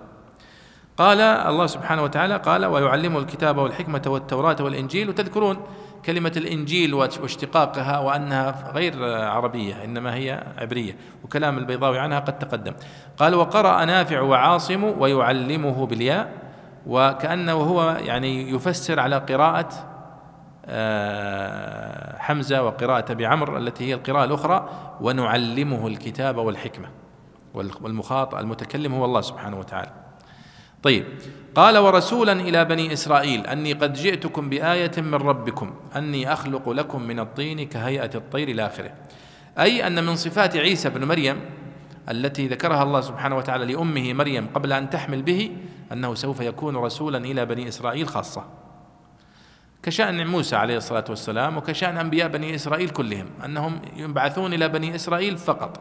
[0.98, 5.10] قال الله سبحانه وتعالى قال ويعلمه الكتاب والحكمة والتوراة والإنجيل.
[5.10, 5.58] وتذكرون
[6.06, 12.74] كلمة الإنجيل واشتقاقها وأنها غير عربية إنما هي عبرية وكلام البيضاوي عنها قد تقدم.
[13.18, 16.49] قال وقرأ نافع وعاصم ويعلمه بالياء.
[16.90, 19.70] وكأنه هو يعني يفسر على قراءة
[20.66, 24.70] آه، حمزة وقراءة أبي عمرو التي هي القراءة الأخرى
[25.02, 26.90] ونعلمه الكتاب والحكمة
[27.54, 29.92] والمخاطب المتكلم هو الله سبحانه وتعالى.
[30.84, 31.06] طيب
[31.56, 37.20] قال ورسولا إلى بني إسرائيل أني قد جئتكم بآية من ربكم أني أخلق لكم من
[37.20, 38.92] الطين كهيئة الطير إلى آخره.
[39.60, 41.42] أي أن من صفات عيسى بن مريم
[42.10, 45.52] التي ذكرها الله سبحانه وتعالى لأمه مريم قبل أن تحمل به
[45.92, 48.46] أنه سوف يكون رسولا إلى بني إسرائيل خاصة.
[49.84, 55.38] كشأن موسى عليه الصلاة والسلام وكشأن أنبياء بني إسرائيل كلهم أنهم يبعثون إلى بني إسرائيل
[55.38, 55.80] فقط.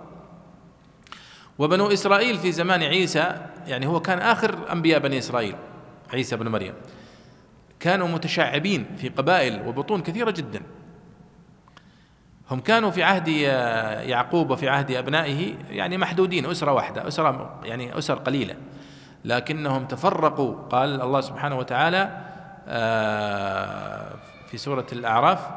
[1.58, 5.54] وبنو إسرائيل في زمان عيسى يعني هو كان آخر أنبياء بني إسرائيل
[6.12, 6.74] عيسى بن مريم.
[7.80, 10.62] كانوا متشعبين في قبائل وبطون كثيرة جدا.
[12.50, 13.28] هم كانوا في عهد
[14.08, 18.56] يعقوب وفي عهد أبنائه يعني محدودين أسرة واحدة أسرة يعني أسر قليلة.
[19.24, 20.54] لكنهم تفرقوا.
[20.70, 22.24] قال الله سبحانه وتعالى
[22.68, 24.14] آه،
[24.46, 25.48] في سورة الأعراف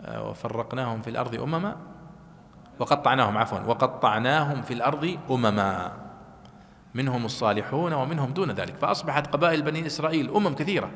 [0.00, 1.76] آه، وفرقناهم في الأرض أمما
[2.78, 5.92] وقطعناهم عفوا وقطعناهم في الأرض أمما.
[6.94, 8.76] منهم الصالحون ومنهم دون ذلك.
[8.76, 10.90] فأصبحت قبائل بني إسرائيل أمم كثيرة.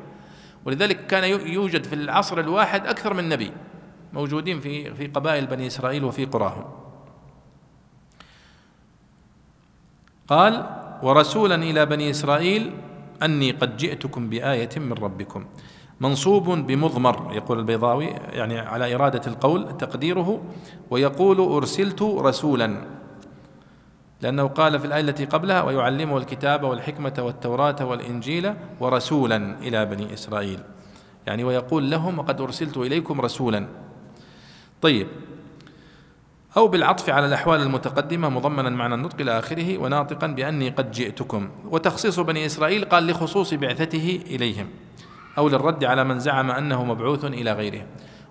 [0.64, 3.52] ولذلك كان يوجد في العصر الواحد أكثر من نبي
[4.12, 6.64] موجودين في في قبائل بني إسرائيل وفي قراهم.
[10.28, 12.72] قال ورسولا إلى بني إسرائيل
[13.22, 15.44] أني قد جئتكم بآية من ربكم.
[16.00, 20.42] منصوب بمضمر يقول البيضاوي يعني على إرادة القول تقديره
[20.90, 22.76] ويقول أرسلت رسولا.
[24.22, 30.60] لأنه قال في الآية التي قبلها ويعلمه الكتاب والحكمة والتوراة والإنجيل ورسولا إلى بني إسرائيل.
[31.26, 33.66] يعني ويقول لهم وقد أرسلت إليكم رسولا.
[34.82, 35.06] طيب.
[36.56, 41.48] أو بالعطف على الأحوال المتقدمة مضمنا معنى النطق إلى آخره وناطقا بأني قد جئتكم.
[41.70, 44.68] وتخصيص بني إسرائيل قال لخصوص بعثته إليهم
[45.38, 47.86] أو للرد على من زعم أنه مبعوث إلى غيره.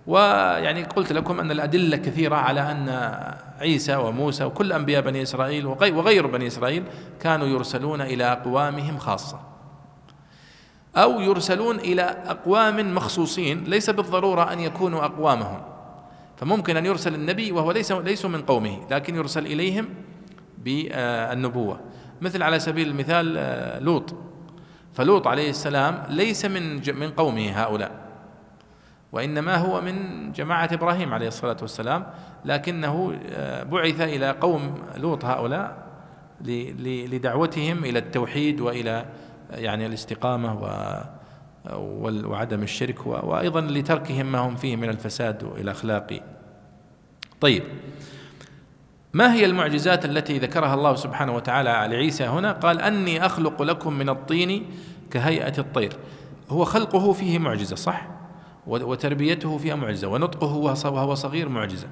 [0.08, 2.90] ويعني قلت لكم أن الأدلة كثيرة على أن
[3.60, 6.84] عيسى وموسى وكل أنبياء بني إسرائيل وغير بني إسرائيل
[7.20, 9.40] كانوا يرسلون إلى أقوامهم خاصة
[10.96, 13.64] أو يرسلون إلى أقوام مخصوصين.
[13.64, 15.73] ليس بالضرورة أن يكونوا أقوامهم.
[16.38, 19.90] فممكن أن يرسل النبي وهو ليس ليسوا من قومه لكن يرسل إليهم
[20.58, 21.80] بالنبوة.
[22.22, 24.16] مثل على سبيل المثال آه، لوط.
[24.94, 28.04] فلوط عليه السلام ليس من من قومه هؤلاء
[29.12, 32.06] وإنما هو من جماعة إبراهيم عليه الصلاة والسلام
[32.46, 35.84] لكنه آه، بعث إلى قوم لوط هؤلاء
[36.42, 39.06] لدعوتهم إلى التوحيد وإلى
[39.52, 40.60] يعني الاستقامة
[41.72, 46.24] وعدم الشرك وأيضا لتركهم ما هم فيه من الفساد والاخلاق
[47.42, 47.64] طيب
[49.14, 54.10] ما هي المعجزات التي ذكرها الله سبحانه وتعالى لعيسى هنا؟ قال أني أخلق لكم من
[54.10, 54.66] الطين
[55.12, 55.94] كهيئة الطير.
[56.50, 58.08] هو خلقه فيه معجزة صح؟
[58.68, 60.54] وتربيته فيها معجزة ونطقه
[60.86, 61.88] وهو صغير معجزة.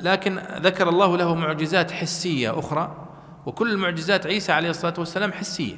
[0.00, 3.06] لكن ذكر الله له معجزات حسية أخرى
[3.46, 5.76] وكل معجزات عيسى عليه الصلاة والسلام حسية.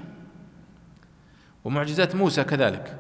[1.64, 2.98] ومعجزات موسى كذلك.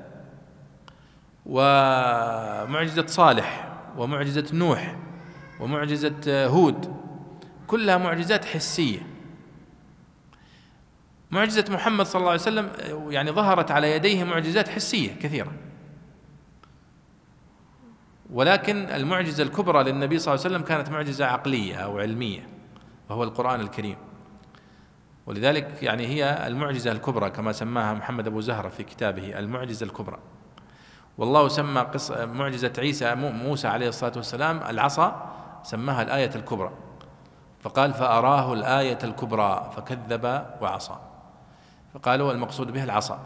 [1.46, 4.96] ومعجزة صالح ومعجزة نوح
[5.60, 6.96] ومعجزة هود
[7.66, 9.06] كلها معجزات حسية.
[11.30, 12.70] معجزة محمد صلى الله عليه وسلم
[13.12, 15.52] يعني ظهرت على يديه معجزات حسية كثيرة.
[18.30, 22.48] ولكن المعجزة الكبرى للنبي صلى الله عليه وسلم كانت معجزة عقلية أو علمية
[23.08, 23.96] وهو القرآن الكريم.
[25.26, 30.18] ولذلك يعني هي المعجزة الكبرى كما سماها محمد أبو زهرة في كتابه المعجزة الكبرى.
[31.18, 36.72] والله سمى قصة معجزة عيسى موسى عليه الصلاة والسلام العصا سماها الآية الكبرى.
[37.60, 40.96] فقال فأراه الآية الكبرى فكذب وعصى.
[41.94, 43.18] فقالوا المقصود به العصا.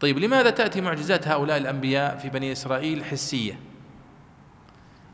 [0.00, 3.58] طيب لماذا تأتي معجزات هؤلاء الأنبياء في بني إسرائيل حسية؟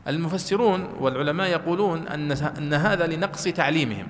[0.07, 4.07] المفسرون والعلماء يقولون أن أن هذا لنقص تعليمهم.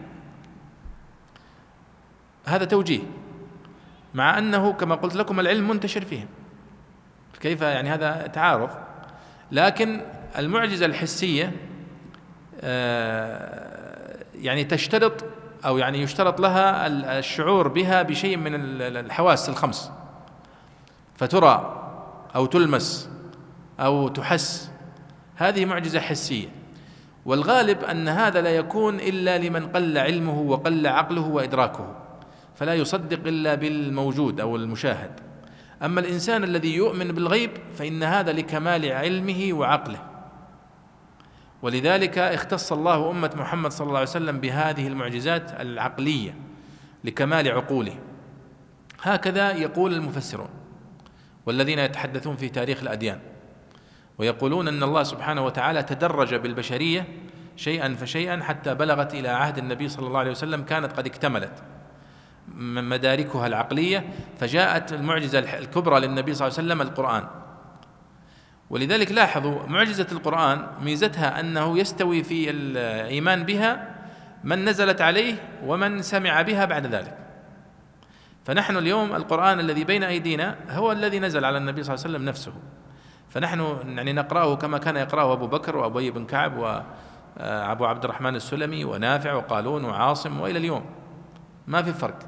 [2.45, 3.01] هذا توجيه
[4.13, 6.27] مع أنه كما قلت لكم العلم منتشر فيهم.
[7.41, 8.69] كيف؟ يعني هذا تعارض.
[9.51, 10.01] لكن
[10.37, 11.51] المعجزة الحسية
[12.61, 15.25] آه، يعني تشترط
[15.65, 16.87] أو يعني يشترط لها
[17.19, 19.91] الشعور بها بشيء من الحواس الخمس.
[21.15, 21.77] فترى
[22.35, 23.09] أو تلمس
[23.79, 24.71] أو تحس.
[25.35, 26.47] هذه معجزة حسية.
[27.25, 32.00] والغالب أن هذا لا يكون إلا لمن قل علمه وقل عقله وإدراكه.
[32.61, 35.11] فلا يصدق إلا بالموجود أو المشاهد.
[35.83, 40.01] أما الإنسان الذي يؤمن بالغيب فإن هذا لكمال علمه وعقله.
[41.61, 46.35] ولذلك اختص الله أمة محمد صلى الله عليه وسلم بهذه المعجزات العقلية
[47.03, 47.99] لكمال عقوله.
[49.01, 50.49] هكذا يقول المفسرون
[51.45, 53.19] والذين يتحدثون في تاريخ الأديان
[54.17, 57.07] ويقولون أن الله سبحانه وتعالى تدرج بالبشرية
[57.55, 61.63] شيئا فشيئا حتى بلغت إلى عهد النبي صلى الله عليه وسلم كانت قد اكتملت.
[62.57, 67.27] مداركها العقلية فجاءت المعجزة الكبرى للنبي صلى الله عليه وسلم القرآن.
[68.69, 73.95] ولذلك لاحظوا معجزة القرآن ميزتها أنه يستوي في الإيمان بها
[74.43, 75.35] من نزلت عليه
[75.65, 77.17] ومن سمع بها بعد ذلك.
[78.45, 82.29] فنحن اليوم القرآن الذي بين أيدينا هو الذي نزل على النبي صلى الله عليه وسلم
[82.29, 82.53] نفسه.
[83.29, 88.85] فنحن يعني نقرأه كما كان يقرأه أبو بكر وأبي بن كعب وأبو عبد الرحمن السلمي
[88.85, 90.85] ونافع وقالون وعاصم وإلى اليوم.
[91.71, 92.19] ما في فرق.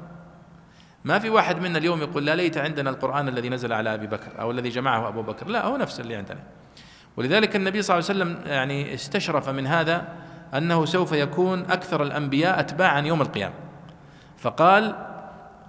[1.04, 4.40] ما في واحد منا اليوم يقول لا ليت عندنا القرآن الذي نزل على أبي بكر
[4.40, 5.48] أو الذي جمعه أبو بكر.
[5.48, 6.40] لا هو نفس اللي عندنا.
[7.16, 10.08] ولذلك النبي صلى الله عليه وسلم يعني استشرف من هذا
[10.54, 13.54] أنه سوف يكون أكثر الأنبياء أتباعا يوم القيامة.
[14.38, 14.94] فقال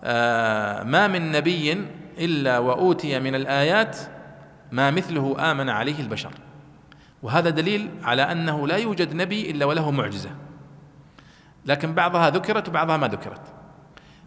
[0.03, 1.85] آه ما من نبي
[2.17, 3.97] إلا وأوتي من الآيات
[4.71, 6.31] ما مثله آمن عليه البشر.
[7.23, 10.29] وهذا دليل على أنه لا يوجد نبي إلا وله معجزة.
[11.65, 13.41] لكن بعضها ذكرت وبعضها ما ذكرت.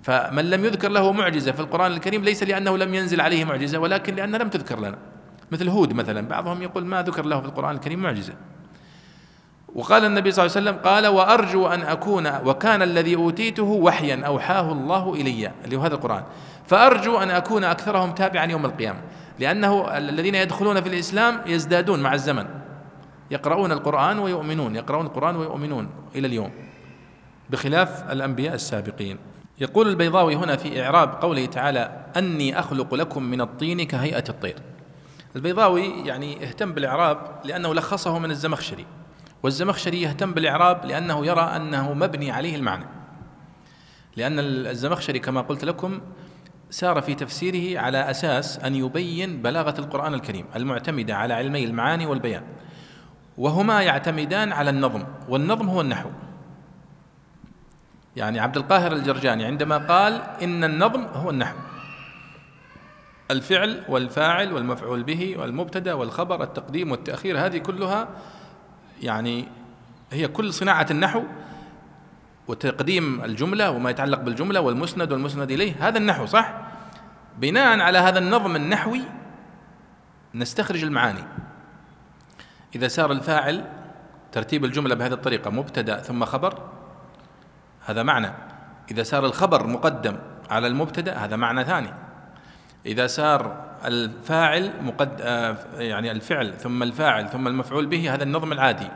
[0.02, 4.14] فمن لم يذكر له معجزة في القرآن الكريم ليس لأنه لم ينزل عليه معجزة ولكن
[4.14, 4.98] لأنها لم تذكر لنا.
[5.50, 8.32] مثل هود مثلا بعضهم يقول ما ذكر له في القرآن الكريم معجزة.
[9.74, 14.72] وقال النبي صلى الله عليه وسلم قال وأرجو أن أكون وكان الذي أوتيته وحيا أوحاه
[14.72, 15.52] الله إلي.
[15.64, 16.22] اللي هو هذا القرآن.
[16.66, 18.98] فأرجو أن أكون أكثرهم تابعا يوم القيامة.
[19.38, 22.46] لأنه الذين يدخلون في الإسلام يزدادون مع الزمن.
[23.30, 26.50] يقرؤون القرآن ويؤمنون يقرؤون القرآن ويؤمنون إلى اليوم.
[27.50, 29.18] بخلاف الأنبياء السابقين.
[29.60, 34.56] يقول البيضاوي هنا في إعراب قوله تعالى أني أخلق لكم من الطين كهيئة الطير.
[35.36, 38.86] البيضاوي يعني اهتم بالإعراب لأنه لخصه من الزمخشري
[39.42, 42.84] والزمخشري يهتم بالإعراب لأنه يرى أنه مبني عليه المعنى.
[44.16, 46.00] لأن الزمخشري كما قلت لكم
[46.70, 52.42] سار في تفسيره على أساس أن يبين بلاغة القرآن الكريم المعتمدة على علمي المعاني والبيان
[53.38, 56.10] وهما يعتمدان على النظم والنظم هو النحو.
[58.18, 61.56] يعني عبد القاهر الجرجاني عندما قال إن النظم هو النحو.
[63.30, 68.08] الفعل والفاعل والمفعول به والمبتدأ والخبر التقديم والتأخير هذه كلها
[69.02, 69.48] يعني
[70.12, 71.22] هي كل صناعة النحو
[72.48, 75.88] وتقديم الجملة وما يتعلق بالجملة والمسند والمسند إليه.
[75.88, 76.54] هذا النحو صح؟
[77.38, 79.02] بناء على هذا النظم النحوي
[80.34, 81.24] نستخرج المعاني.
[82.74, 83.64] إذا سار الفاعل
[84.32, 86.77] ترتيب الجملة بهذه الطريقة مبتدأ ثم خبر
[87.88, 88.32] هذا معنى.
[88.90, 90.16] إذا سار الخبر مقدم
[90.50, 91.90] على المبتدأ هذا معنى ثاني.
[92.86, 98.88] إذا سار الفاعل مقد آه، يعني الفعل ثم الفاعل ثم المفعول به هذا النظم العادي.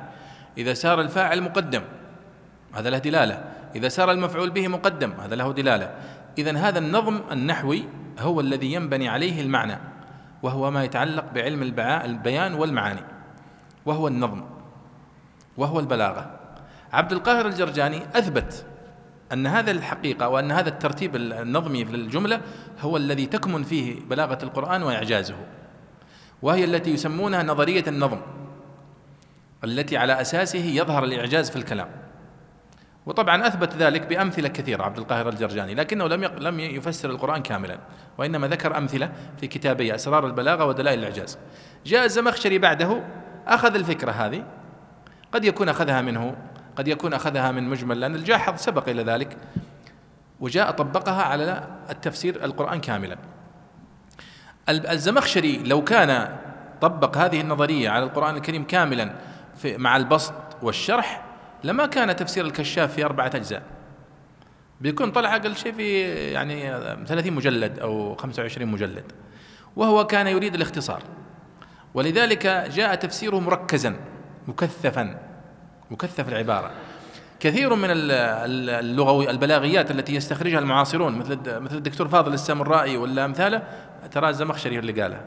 [0.58, 1.82] إذا سار الفاعل مقدم
[2.74, 3.44] هذا له دلالة.
[3.76, 5.94] إذا سار المفعول به مقدم هذا له دلالة.
[6.38, 7.84] إذا هذا النظم النحوي
[8.18, 9.78] هو الذي ينبني عليه المعنى
[10.42, 13.02] وهو ما يتعلق بعلم البيان والمعاني.
[13.86, 14.44] وهو النظم
[15.56, 16.30] وهو البلاغة.
[16.92, 18.66] عبد القاهر الجرجاني أثبت
[19.32, 22.40] أن هذا الحقيقة وأن هذا الترتيب النظمي في الجملة
[22.80, 25.36] هو الذي تكمن فيه بلاغة القرآن وإعجازه.
[26.42, 28.18] وهي التي يسمونها نظرية النظم
[29.64, 31.88] التي على أساسه يظهر الإعجاز في الكلام.
[33.06, 37.78] وطبعا أثبت ذلك بأمثلة كثيرة عبد القاهر الجرجاني لكنه لم لم يفسر القرآن كاملا
[38.18, 41.38] وإنما ذكر أمثلة في كتابه أسرار البلاغة ودلائل الإعجاز.
[41.86, 43.02] جاء الزمخشري بعده
[43.46, 44.44] أخذ الفكرة هذه
[45.32, 46.36] قد يكون أخذها منه
[46.76, 49.36] قد يكون أخذها من مجمل لأن الجاحظ سبق إلى ذلك
[50.40, 53.16] وجاء طبقها على التفسير القرآن كاملا.
[54.68, 56.36] الزمخشري لو كان
[56.80, 59.14] طبق هذه النظرية على القرآن الكريم كاملا
[59.56, 61.24] في مع البسط والشرح
[61.64, 63.62] لما كان تفسير الكشاف في أربعة أجزاء.
[64.80, 66.00] بيكون طلع أقل شيء في
[66.32, 66.62] يعني
[67.06, 69.12] 30 مجلد أو 25 مجلد
[69.76, 71.02] وهو كان يريد الاختصار.
[71.94, 73.96] ولذلك جاء تفسيره مركزا
[74.48, 75.31] مكثفا.
[75.92, 76.70] مكثف العبارة.
[77.40, 83.62] كثير من اللغوي البلاغيات التي يستخرجها المعاصرون مثل مثل الدكتور فاضل السامرائي ولا أمثاله
[84.10, 85.24] ترى الزمخشري اللي قالها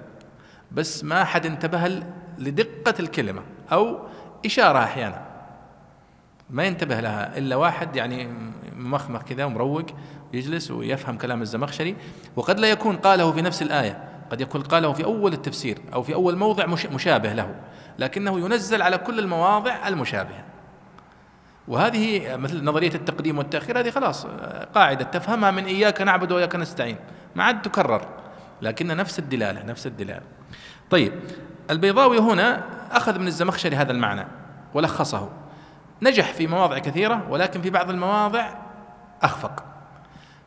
[0.72, 2.03] بس ما حد انتبه
[2.38, 3.41] لدقة الكلمة
[3.72, 3.99] أو
[4.45, 5.26] إشارة أحيانا.
[6.49, 8.34] ما ينتبه لها إلا واحد يعني
[8.76, 9.86] مخمخ كذا ومروق
[10.34, 11.95] يجلس ويفهم كلام الزمخشري.
[12.36, 14.03] وقد لا يكون قاله في نفس الآية.
[14.32, 17.55] قد يكون قاله في أول التفسير أو في أول موضع مشابه له.
[17.99, 20.55] لكنه ينزل على كل المواضع المشابهة.
[21.68, 24.26] وهذه مثل نظرية التقديم والتأخير هذه خلاص
[24.76, 26.97] قاعدة تفهمها من إياك نعبد وإياك نستعين.
[27.36, 28.07] ما عاد تكرر
[28.61, 30.24] لكن نفس الدلالة نفس الدلالة.
[30.89, 31.13] طيب
[31.70, 34.28] البيضاوي هنا أخذ من الزمخشري هذا المعنى
[34.74, 35.30] ولخصه.
[36.01, 38.49] نجح في مواضع كثيرة ولكن في بعض المواضع
[39.22, 39.63] أخفق.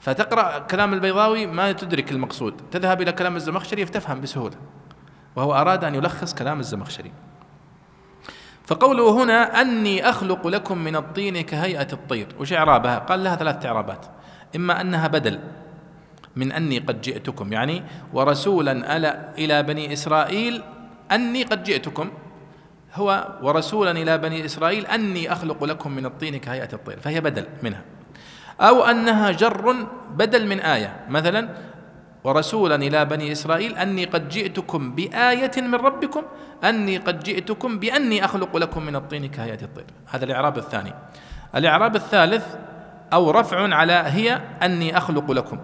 [0.01, 2.55] فتقرأ كلام البيضاوي ما تدرك المقصود.
[2.71, 4.57] تذهب إلى كلام الزمخشري فتفهم بسهولة.
[5.37, 7.13] وهو أراد أن يلخص كلام الزمخشري.
[8.69, 12.27] فقوله هنا أني أخلق لكم من الطين كهيئة الطير.
[12.41, 14.07] وش إعرابها؟ قال لها ثلاث إعرابات.
[14.57, 15.41] إما أنها بدل
[16.37, 20.63] من أني قد جئتكم يعني ورسولا ألا إلى بني إسرائيل
[21.13, 22.11] أني قد جئتكم.
[22.95, 27.83] هو ورسولا إلى بني إسرائيل أني أخلق لكم من الطين كهيئة الطير فهي بدل منها.
[28.61, 29.77] أو أنها جر
[30.11, 31.49] بدل من آية مثلا
[32.25, 36.23] ورسولا إلى بني إسرائيل أني قد جئتكم بآية من ربكم
[36.65, 39.85] أني قد جئتكم بأني أخلق لكم من الطين كهيئة الطير.
[40.07, 40.95] هذا الإعراب الثاني.
[41.55, 42.57] الإعراب الثالث
[43.13, 45.59] أو رفع على هي أني أخلق لكم.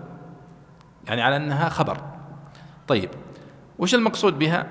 [1.06, 1.98] يعني على أنها خبر.
[2.88, 3.10] طيب
[3.78, 4.66] وش المقصود بها؟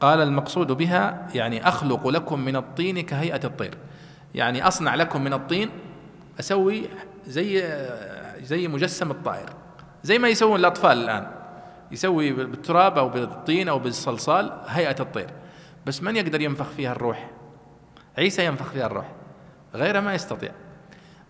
[0.00, 3.74] قال المقصود بها يعني أخلق لكم من الطين كهيئة الطير.
[4.34, 5.70] يعني أصنع لكم من الطين
[6.40, 6.88] أسوي
[7.26, 7.78] زي
[8.40, 9.50] زي مجسم الطائر.
[10.02, 11.30] زي ما يسوون الأطفال الآن.
[11.90, 15.30] يسوي بالتراب أو بالطين أو بالصلصال هيئة الطير.
[15.86, 17.30] بس من يقدر ينفخ فيها الروح؟
[18.18, 19.12] عيسى ينفخ فيها الروح.
[19.74, 20.52] غيره ما يستطيع.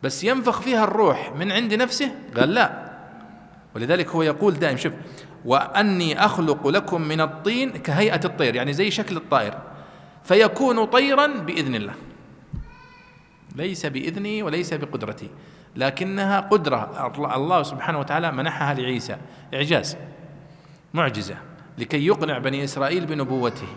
[0.03, 2.93] بس ينفخ فيها الروح من عند نفسه؟ قال لا.
[3.75, 4.93] ولذلك هو يقول دائم شوف
[5.45, 9.59] وأني أخلق لكم من الطين كهيئة الطير يعني زي شكل الطائر.
[10.25, 11.95] فيكون طيرا بإذن الله.
[13.57, 15.31] ليس بإذني وليس بقدرتي.
[15.77, 17.13] لكنها قدرة.
[17.37, 19.17] الله سبحانه وتعالى منحها لعيسى.
[19.55, 19.97] إعجاز.
[20.95, 21.37] معجزة.
[21.79, 23.69] لكي يقنع بني إسرائيل بنبوته.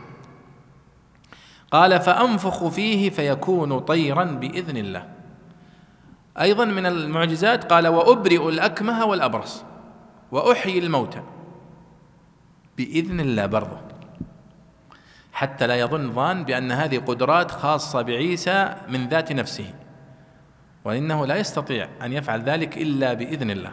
[1.71, 5.07] قال فأنفخ فيه فيكون طيرا بإذن الله.
[6.41, 9.63] أيضا من المعجزات قال وأبرئ الأكمه والأبرص.
[10.31, 11.21] وأحيي الموتى.
[12.77, 13.77] بإذن الله برضه
[15.33, 19.73] حتى لا يظن ظان بأن هذه قدرات خاصة بعيسى من ذات نفسه.
[20.85, 23.71] وإنه لا يستطيع أن يفعل ذلك إلا بإذن الله.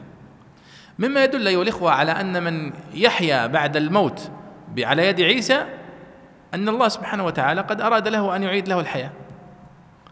[0.99, 4.31] مما يدل أيها الإخوة على أن من يحيا بعد الموت
[4.79, 5.65] على يد عيسى
[6.55, 9.11] أن الله سبحانه وتعالى قد أراد له أن يعيد له الحياة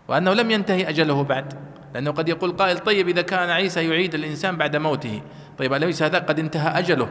[0.09, 1.55] وأنه لم ينتهي أجله بعد
[1.95, 5.23] لأنه قد يقول قائل طيب إذا كان عيسى يعيد الإنسان بعد موته
[5.59, 7.09] طيب أليس هذا قد انتهى أجله؟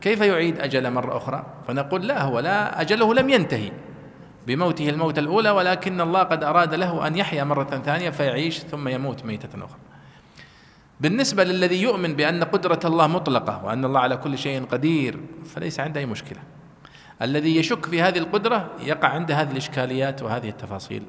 [0.00, 3.72] كيف يعيد أجله مرة أخرى؟ فنقول لا هو لا أجله لم ينتهي.
[4.46, 9.24] بموته الموت الأولى ولكن الله قد أراد له أن يحيا مرة ثانية فيعيش ثم يموت
[9.24, 9.78] ميتة أخرى.
[11.00, 16.00] بالنسبة للذي يؤمن بأن قدرة الله مطلقة وأن الله على كل شيء قدير فليس عنده
[16.00, 16.40] أي مشكلة.
[17.22, 21.02] الذي يشك في هذه القدرة يقع عند هذه الإشكاليات وهذه التفاصيل.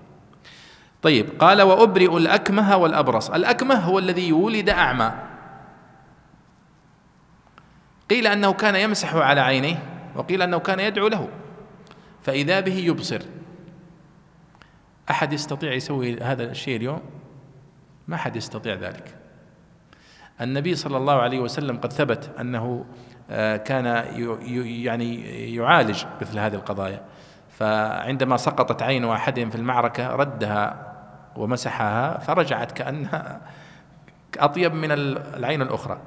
[1.02, 3.30] طيب قال وأبرئ الأكمه والأبرص.
[3.30, 5.12] الأكمه هو الذي ولد أعمى.
[8.10, 9.84] قيل أنه كان يمسح على عينيه
[10.16, 11.30] وقيل أنه كان يدعو له.
[12.24, 13.22] فإذا به يبصر.
[15.10, 17.02] أحد يستطيع يسوي هذا الشيء اليوم؟
[18.08, 19.16] ما أحد يستطيع ذلك.
[20.42, 22.86] النبي صلى الله عليه وسلم قد ثبت أنه
[23.30, 23.86] آه، كان
[24.86, 25.22] يعني
[25.56, 27.02] يعالج مثل هذه القضايا.
[27.50, 30.94] فعندما سقطت عين أحدهم في المعركة ردها
[31.36, 33.42] ومسحها فرجعت كأنها
[34.40, 36.02] أطيب من العين الأخرى.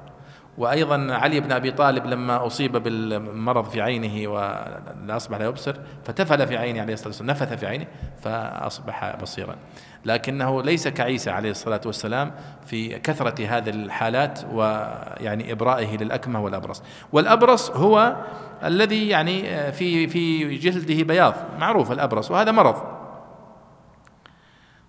[0.58, 6.46] وأيضا علي بن أبي طالب لما أصيب بالمرض في عينه ولا أصبح لا يبصر فتفل
[6.46, 7.86] في عينه عليه الصلاة والسلام نفث في عينه
[8.22, 9.56] فأصبح بصيرا.
[10.04, 12.32] لكنه ليس كعيسى عليه الصلاة والسلام
[12.66, 16.82] في كثرة هذه الحالات ويعني إبرائه للأكمة والأبرص.
[17.12, 18.16] والأبرص هو
[18.64, 19.42] الذي يعني
[19.72, 22.82] في في جلده بياض معروف الأبرص وهذا مرض.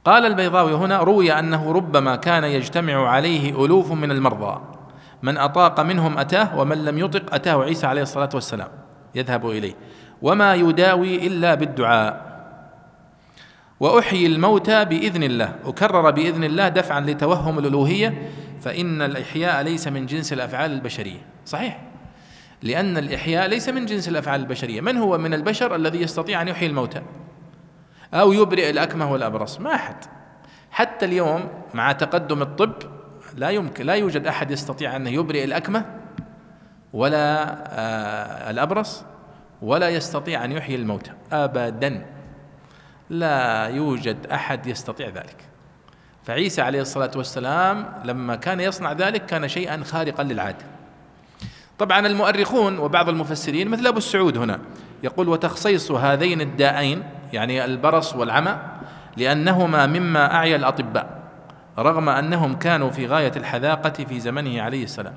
[0.06, 4.77] قال البيضاوي هنا روي أنه ربما كان يجتمع عليه ألوف من المرضى.
[5.22, 8.68] من أطاق منهم أتاه ومن لم يطق أتاه عيسى عليه الصلاة والسلام.
[9.15, 9.73] يذهب إليه.
[10.22, 12.27] وما يداوي إلا بالدعاء.
[13.80, 15.56] وأحيي الموتى بإذن الله.
[15.65, 18.31] أكرر بإذن الله دفعا لتوهم الألوهية.
[18.61, 21.26] فإن الإحياء ليس من جنس الأفعال البشرية.
[21.45, 21.81] صحيح.
[22.64, 24.81] لأن الإحياء ليس من جنس الأفعال البشرية.
[24.81, 27.02] من هو من البشر الذي يستطيع أن يحيي الموتى؟
[28.14, 29.60] أو يبرئ الأكمه والأبرص.
[29.60, 29.95] ما أحد.
[30.72, 32.97] حتى اليوم مع تقدم الطب
[33.38, 35.86] لا يمكن لا يوجد أحد يستطيع أن يبرئ الأكمة
[36.94, 39.04] ولا آه الأبرص
[39.62, 42.06] ولا يستطيع أن يحيي الموتى ابدا.
[43.10, 45.36] لا يوجد أحد يستطيع ذلك.
[46.24, 50.66] فعيسى عليه الصلاة والسلام لما كان يصنع ذلك كان شيئا خارقا للعادة.
[51.80, 54.60] طبعا المؤرخون وبعض المفسرين مثل أبو السعود هنا
[55.04, 57.04] يقول وتخصيص هذين الدائين
[57.34, 58.58] يعني البرص والعمى
[59.18, 61.16] لأنهما مما أعيا الأطباء
[61.80, 65.14] رغم أنهم كانوا في غاية الحذاقة في زمنه عليه السلام.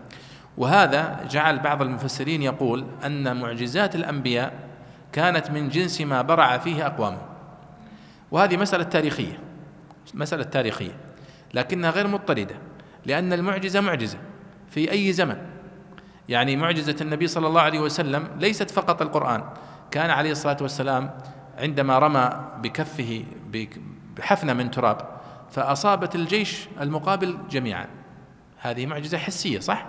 [0.57, 4.53] وهذا جعل بعض المفسرين يقول أن معجزات الأنبياء
[5.13, 7.27] كانت من جنس ما برع فيه اقوامهم
[8.31, 9.39] وهذه مسألة تاريخية
[10.15, 10.93] مسألة تاريخية
[11.55, 12.55] لكنها غير مضطردة
[13.07, 14.19] لأن المعجزة معجزة
[14.71, 15.37] في أي زمن.
[16.29, 19.43] يعني معجزة النبي صلى الله عليه وسلم ليست فقط القرآن.
[19.91, 21.11] كان عليه الصلاة والسلام
[21.59, 22.31] عندما رمى
[22.63, 23.25] بكفه
[24.17, 25.20] بحفنة من تراب
[25.51, 27.87] فأصابت الجيش المقابل جميعا.
[28.59, 29.87] هذه معجزة حسية صح؟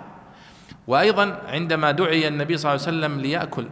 [0.86, 3.68] وأيضا عندما دعي النبي صلى الله عليه وسلم ليأكل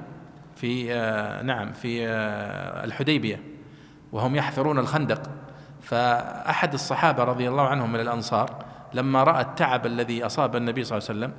[0.57, 3.43] في آه نعم في آه الحديبية
[4.13, 5.23] وهم يحفرون الخندق
[5.83, 8.65] فأحد الصحابة رضي الله عنهم من الأنصار
[8.95, 11.33] لما رأى التعب الذي أصاب النبي صلى الله عليه وسلم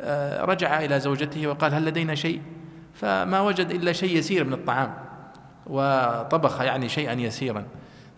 [0.00, 2.42] آه رجع إلى زوجته وقال هل لدينا شيء؟
[2.94, 4.94] فما وجد إلا شيء يسير من الطعام
[5.66, 7.64] وطبخ يعني شيئا يسيرا.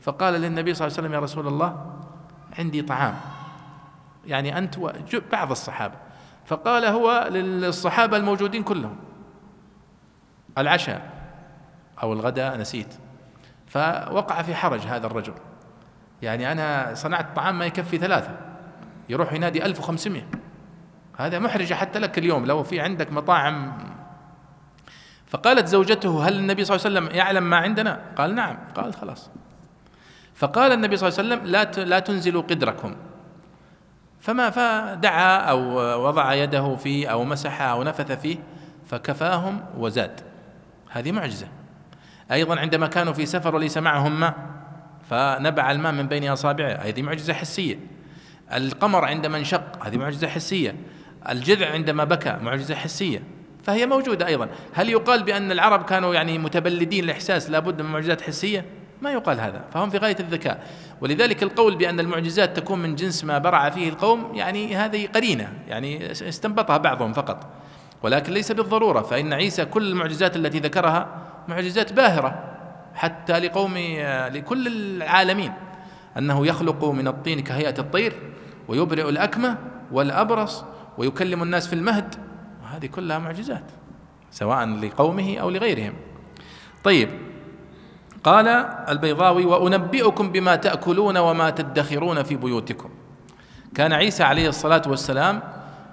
[0.02, 1.92] فقال للنبي صلى الله عليه وسلم يا رسول الله
[2.58, 3.14] عندي طعام.
[4.26, 5.94] يعني أنت وبعض الصحابة.
[6.46, 8.96] فقال هو للصحابة الموجودين كلهم
[10.58, 11.10] العشاء
[12.02, 12.94] أو الغداء نسيت.
[13.66, 15.34] فوقع في حرج هذا الرجل.
[16.22, 18.36] يعني أنا صنعت طعام ما يكفي ثلاثة
[19.08, 20.22] يروح ينادي 1500
[21.16, 23.72] هذا محرجة حتى لك اليوم لو في عندك مطاعم.
[25.26, 28.58] فقالت زوجته هل النبي صلى الله عليه وسلم يعلم ما عندنا؟ قال نعم.
[28.74, 29.30] قال خلاص.
[30.34, 32.96] فقال النبي صلى الله عليه وسلم لا لا تنزلوا قدركم.
[34.20, 35.60] فما فدعا أو
[36.06, 38.36] وضع يده فيه أو مسح أو نفث فيه
[38.86, 40.20] فكفاهم وزاد.
[40.90, 41.48] هذه معجزة.
[42.32, 44.34] أيضا عندما كانوا في سفر وليس معهم ماء
[45.10, 46.74] فنبع الماء من بين أصابعه.
[46.74, 47.78] هذه معجزة حسية.
[48.52, 50.74] القمر عندما انشق هذه معجزة حسية.
[51.28, 53.22] الجذع عندما بكى معجزة حسية.
[53.62, 54.48] فهي موجودة أيضا.
[54.74, 58.64] هل يقال بأن العرب كانوا يعني متبلدين الإحساس لابد من معجزات حسية؟
[59.02, 60.66] ما يقال هذا فهم في غاية الذكاء.
[61.00, 66.10] ولذلك القول بأن المعجزات تكون من جنس ما برع فيه القوم يعني هذه قرينة يعني
[66.10, 67.46] استنبطها بعضهم فقط.
[68.02, 71.08] ولكن ليس بالضرورة فإن عيسى كل المعجزات التي ذكرها
[71.48, 72.44] معجزات باهرة
[72.94, 73.74] حتى لقوم
[74.32, 75.52] لكل العالمين.
[76.18, 78.12] أنه يخلق من الطين كهيئة الطير
[78.68, 79.58] ويبرئ الأكمة
[79.92, 80.64] والأبرص
[80.98, 82.14] ويكلم الناس في المهد.
[82.62, 83.64] وهذه كلها معجزات
[84.30, 85.94] سواء لقومه أو لغيرهم.
[86.84, 87.08] طيب
[88.24, 88.48] قال
[88.88, 92.90] البيضاوي وأنبئكم بما تأكلون وما تدخرون في بيوتكم.
[93.74, 95.40] كان عيسى عليه الصلاة والسلام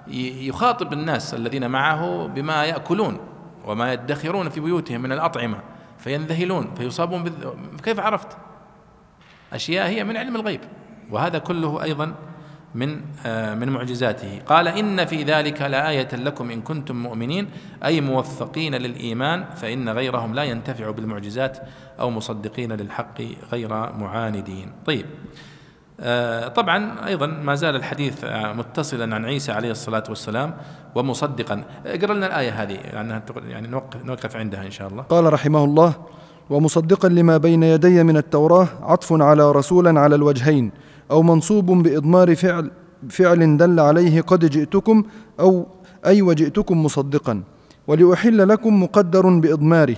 [0.08, 3.18] يخاطب الناس الذين معه بما يأكلون
[3.64, 5.60] وما يدخرون في بيوتهم من الأطعمة
[5.98, 7.48] فينذهلون فيصابون بالذ...
[7.82, 8.28] كيف عرفت؟
[9.52, 10.60] أشياء هي من علم الغيب
[11.10, 12.14] وهذا كله أيضا
[12.74, 14.40] من آه، من معجزاته.
[14.46, 17.48] قال إن في ذلك لآية لكم إن كنتم مؤمنين
[17.84, 21.58] أي موفقين للإيمان فإن غيرهم لا ينتفع بالمعجزات
[22.00, 23.22] أو مصدقين للحق
[23.52, 23.68] غير
[23.98, 24.72] معاندين.
[24.86, 25.06] طيب.
[26.00, 30.54] آه، طبعا أيضا ما زال الحديث متصلا عن عيسى عليه الصلاة والسلام
[30.94, 31.64] ومصدقا.
[31.86, 33.68] اقرأ لنا الآية هذه يعني يعني
[34.04, 35.02] نوقف, عندها إن شاء الله.
[35.02, 35.94] قال رحمه الله
[36.50, 40.72] ومصدقا لما بين يدي من التوراة عطف على رسولا على الوجهين
[41.10, 42.70] أو منصوب بإضمار فعل
[43.08, 45.04] فعل دل عليه قد جئتكم
[45.40, 45.66] أو
[46.06, 47.42] أي وجئتكم مصدقا.
[47.86, 49.96] ولأحل لكم مقدر بإضماره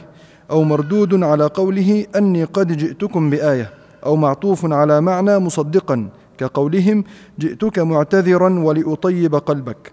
[0.50, 3.70] أو مردود على قوله أني قد جئتكم بآية
[4.06, 6.08] أو معطوف على معنى مصدقا
[6.38, 7.04] كقولهم
[7.38, 9.92] جئتك معتذرا ولأطيب قلبك.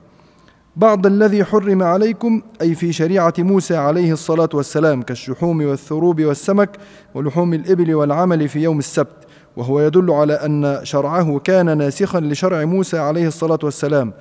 [0.75, 6.77] بعض الذي حرم عليكم أي في شريعة موسى عليه الصلاة والسلام كالشحوم والثروب والسمك
[7.15, 9.27] ولحوم الإبل والعمل في يوم السبت.
[9.59, 14.13] وهو يدل على أن شرعه كان ناسخا لشرع موسى عليه الصلاة والسلام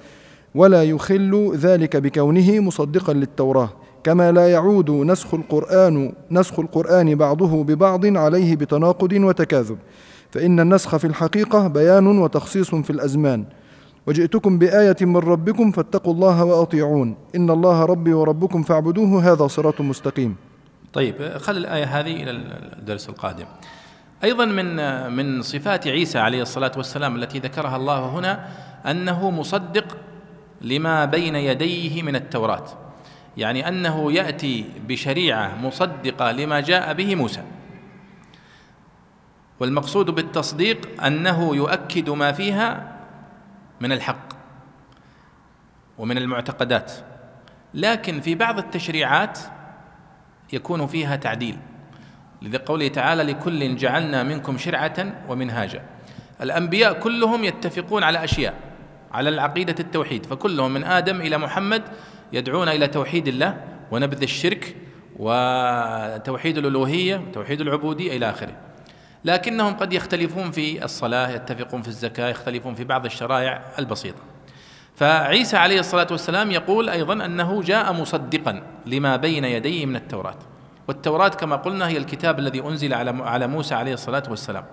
[0.55, 3.70] ولا يخل ذلك بكونه مصدقا للتوراة
[4.05, 9.78] كما لا يعود نسخ القرآن نسخ القرآن بعضه ببعض عليه بتناقض وتكاذب
[10.31, 13.44] فإن النسخ في الحقيقة بيان وتخصيص في الأزمان.
[14.06, 17.16] وجئتكم بآية من ربكم فاتقوا الله وأطيعون.
[17.36, 20.36] إن الله ربي وربكم فاعبدوه هذا صراط مستقيم.
[20.93, 22.31] طيب خل الآية هذه إلى
[22.78, 23.47] الدرس القادم.
[24.24, 24.77] أيضا من
[25.12, 28.49] من صفات عيسى عليه الصلاة والسلام التي ذكرها الله هنا
[28.86, 29.97] أنه مصدق
[30.61, 32.65] لما بين يديه من التوراة.
[33.36, 37.43] يعني أنه يأتي بشريعة مصدقة لما جاء به موسى.
[39.61, 42.99] والمقصود بالتصديق أنه يؤكد ما فيها
[43.81, 44.28] من الحق
[45.99, 46.93] ومن المعتقدات.
[47.74, 49.39] لكن في بعض التشريعات
[50.53, 51.59] يكون فيها تعديل.
[52.43, 55.82] لقوله تعالى لكل جعلنا منكم شرعة ومنهاجا.
[56.43, 58.55] الأنبياء كلهم يتفقون على أشياء
[59.12, 60.27] على العقيدة التوحيد.
[60.27, 61.82] فكلهم من آدم إلى محمد
[62.32, 63.56] يدعون إلى توحيد الله
[63.90, 64.77] ونبذ الشرك
[65.16, 68.56] وتوحيد الألوهية وتوحيد العبودية إلى آخره.
[69.24, 74.23] لكنهم قد يختلفون في الصلاة يتفقون في الزكاة يختلفون في بعض الشرائع البسيطة.
[74.97, 80.39] فعيسى عليه الصلاة والسلام يقول أيضا أنه جاء مصدقا لما بين يديه من التوراة.
[80.89, 84.65] والتوراة كما قلنا هي الكتاب الذي أنزل على على موسى عليه الصلاة والسلام.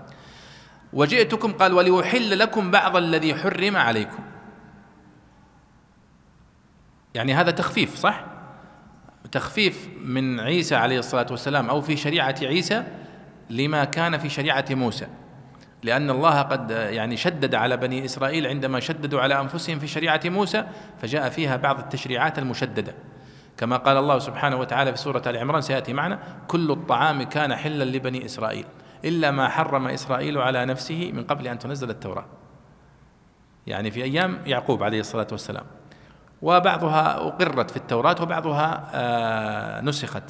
[0.94, 4.24] وجئتكم قال وليحل لكم بعض الذي حرم عليكم.
[7.14, 8.26] يعني هذا تخفيف صح؟
[9.32, 12.84] تخفيف من عيسى عليه الصلاة والسلام أو في شريعة عيسى
[13.50, 15.08] لما كان في شريعة موسى.
[15.84, 20.66] لأن الله قد يعني شدد على بني إسرائيل عندما شددوا على أنفسهم في شريعة موسى
[21.02, 22.94] فجاء فيها بعض التشريعات المشددة.
[23.57, 27.84] كما قال الله سبحانه وتعالى في سورة آل عمران سيأتي معنا كل الطعام كان حلا
[27.84, 28.65] لبني إسرائيل
[29.06, 32.26] إلا ما حرم إسرائيل على نفسه من قبل أن تنزل التوراة.
[33.68, 35.64] يعني في أيام يعقوب عليه الصلاة والسلام.
[36.41, 40.23] وبعضها أقرت في التوراة وبعضها آه، نسخت.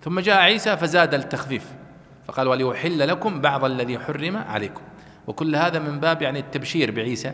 [0.00, 1.72] ثم جاء عيسى فزاد التخفيف
[2.26, 4.82] فقال وليحل لكم بعض الذي حرم عليكم.
[5.26, 7.32] وكل هذا من باب يعني التبشير بعيسى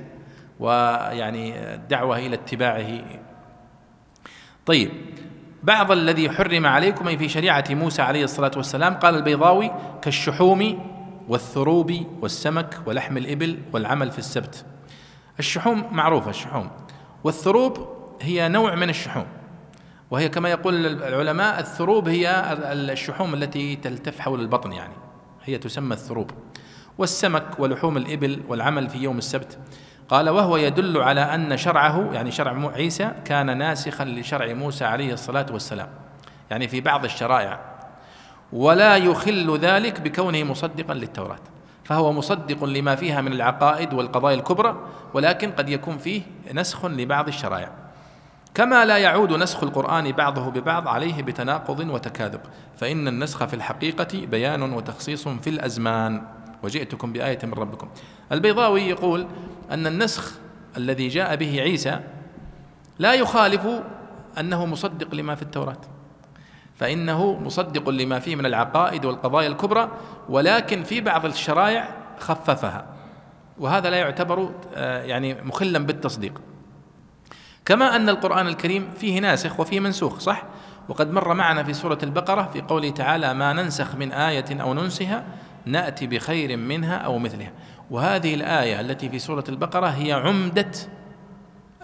[0.61, 3.05] ويعني الدعوة إلى اتباعه.
[4.67, 4.91] طيب
[5.65, 9.71] بعض الذي حرم عليكم أي في شريعة موسى عليه الصلاة والسلام قال البيضاوي
[10.03, 10.91] كالشحوم
[11.29, 14.65] والثروب والسمك ولحم الإبل والعمل في السبت.
[15.39, 16.71] الشحوم معروفة الشحوم.
[17.25, 17.89] والثروب
[18.21, 19.27] هي نوع من الشحوم.
[20.11, 24.95] وهي كما يقول العلماء الثروب هي الشحوم التي تلتف حول البطن يعني.
[25.45, 26.31] هي تسمى الثروب.
[26.99, 29.59] والسمك ولحوم الإبل والعمل في يوم السبت.
[30.09, 35.47] قال وهو يدل على أن شرعه يعني شرع عيسى كان ناسخا لشرع موسى عليه الصلاة
[35.51, 35.89] والسلام
[36.51, 37.61] يعني في بعض الشرائع.
[38.53, 41.39] ولا يخل ذلك بكونه مصدقا للتوراة
[41.85, 44.77] فهو مصدق لما فيها من العقائد والقضايا الكبرى
[45.15, 46.23] ولكن قد يكون فيه
[46.55, 47.71] نسخ لبعض الشرائع.
[48.55, 52.41] كما لا يعود نسخ القرآن بعضه ببعض عليه بتناقض وتكاذب
[52.77, 56.23] فإن النسخ في الحقيقة بيان وتخصيص في الأزمان.
[56.63, 57.89] وجئتكم بآية من ربكم.
[58.33, 59.27] البيضاوي يقول
[59.71, 60.33] أن النسخ
[60.77, 62.01] الذي جاء به عيسى
[62.99, 63.67] لا يخالف
[64.39, 65.81] أنه مصدق لما في التوراة
[66.77, 69.91] فإنه مصدق لما فيه من العقائد والقضايا الكبرى
[70.29, 71.89] ولكن في بعض الشرائع
[72.19, 72.87] خففها
[73.59, 76.41] وهذا لا يعتبر آه، يعني مخلا بالتصديق.
[77.65, 80.43] كما أن القرآن الكريم فيه ناسخ وفيه منسوخ صح؟
[80.89, 85.25] وقد مر معنا في سورة البقرة في قوله تعالى ما ننسخ من آية أو ننسها
[85.67, 87.53] نأتي بخير منها أو مثلها.
[87.91, 90.71] وهذه الآية التي في سورة البقرة هي عمدة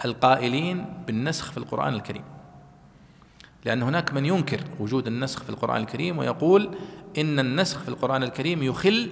[0.05, 2.23] القائلين بالنسخ في القرآن الكريم.
[3.65, 6.75] لأن هناك من ينكر وجود النسخ في القرآن الكريم ويقول
[7.17, 9.09] إن النسخ في القرآن الكريم يخل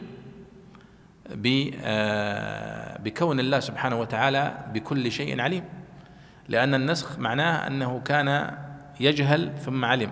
[1.84, 5.64] آه، بكون الله سبحانه وتعالى بكل شيء عليم.
[6.48, 8.58] لأن النسخ معناه أنه كان
[9.00, 10.12] يجهل ثم علم.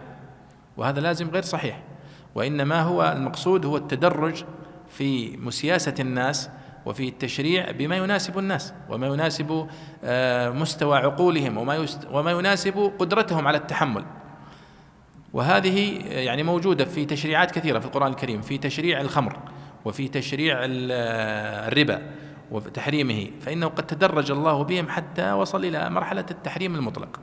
[0.77, 1.83] وهذا لازم غير صحيح.
[2.35, 4.43] وإنما هو المقصود هو التدرج
[4.89, 6.49] في مسياسة الناس
[6.87, 9.67] وفي التشريع بما يناسب الناس وما يناسب
[10.03, 14.05] آه، مستوى عقولهم وما وما يناسب قدرتهم على التحمل.
[15.33, 19.39] وهذه يعني موجودة في تشريعات كثيرة في القرآن الكريم في تشريع الخمر
[19.85, 22.01] وفي تشريع آه، الربا
[22.51, 27.19] وتحريمه فإنه قد تدرج الله بهم حتى وصل إلى مرحلة التحريم المطلق.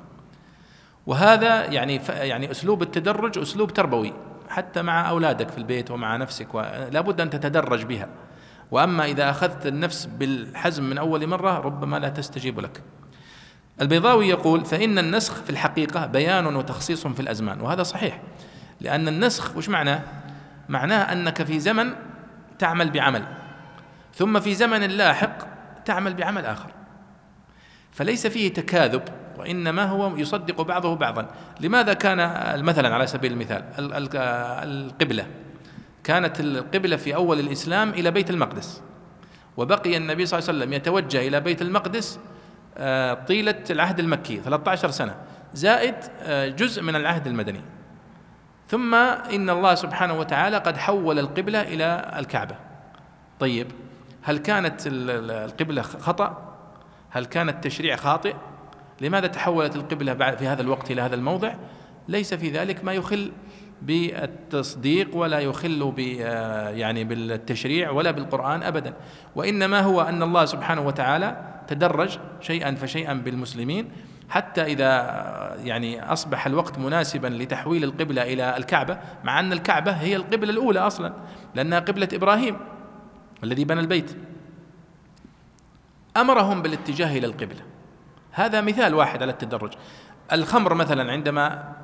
[1.06, 4.12] وهذا يعني يعني أسلوب التدرج أسلوب تربوي
[4.48, 6.54] حتى مع أولادك في البيت ومع نفسك
[6.92, 8.08] لابد أن تتدرج بها.
[8.74, 12.82] وأما إذا أخذت النفس بالحزم من أول مرة ربما لا تستجيب لك.
[13.80, 18.20] البيضاوي يقول فإن النسخ في الحقيقة بيان وتخصيص في الأزمان وهذا صحيح
[18.80, 20.02] لأن النسخ وش معناه؟
[20.68, 21.92] معناه أنك في زمن
[22.58, 23.24] تعمل بعمل
[24.14, 25.38] ثم في زمن لاحق
[25.84, 26.70] تعمل بعمل آخر.
[27.92, 29.02] فليس فيه تكاذب
[29.38, 31.28] وإنما هو يصدق بعضه بعضا.
[31.60, 32.18] لماذا كان
[32.64, 35.26] مثلا على سبيل المثال القبلة؟
[36.04, 38.82] كانت القبلة في أول الإسلام إلى بيت المقدس.
[39.56, 42.20] وبقي النبي صلى الله عليه وسلم يتوجه إلى بيت المقدس
[42.78, 45.16] آه، طيلة العهد المكي 13 سنة.
[45.54, 47.60] زائد آه، جزء من العهد المدني.
[48.68, 52.56] ثم إن الله سبحانه وتعالى قد حول القبلة إلى الكعبة.
[53.40, 53.66] طيب
[54.22, 56.56] هل كانت القبلة خطأ؟
[57.10, 58.34] هل كان التشريع خاطئ؟
[59.00, 61.54] لماذا تحولت القبلة في هذا الوقت إلى هذا الموضع؟
[62.08, 63.32] ليس في ذلك ما يخل
[63.82, 65.98] بالتصديق ولا يخل ب
[66.78, 68.94] يعني بالتشريع ولا بالقرآن أبدا.
[69.36, 71.36] وإنما هو أن الله سبحانه وتعالى
[71.68, 73.88] تدرج شيئا فشيئا بالمسلمين
[74.28, 74.90] حتى إذا
[75.64, 81.12] يعني أصبح الوقت مناسبا لتحويل القبلة إلى الكعبة مع أن الكعبة هي القبلة الأولى أصلا
[81.54, 82.56] لأنها قبلة إبراهيم
[83.44, 84.16] الذي بنى البيت.
[86.16, 87.60] أمرهم بالاتجاه إلى القبلة.
[88.30, 89.72] هذا مثال واحد على التدرج.
[90.32, 91.74] الخمر مثلا عندما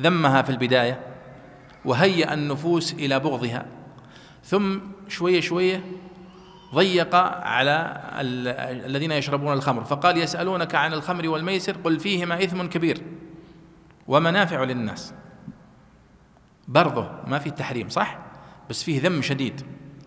[0.00, 1.00] ذمها في البداية
[1.84, 3.66] وهيأ النفوس إلى بغضها
[4.44, 4.78] ثم
[5.08, 5.84] شوية شوية
[6.74, 8.02] ضيق على
[8.86, 13.02] الذين يشربون الخمر فقال يسألونك عن الخمر والميسر قل فيهما إثم كبير
[14.08, 15.14] ومنافع للناس.
[16.68, 18.18] برضه ما في تحريم صح؟
[18.70, 19.60] بس فيه ذم شديد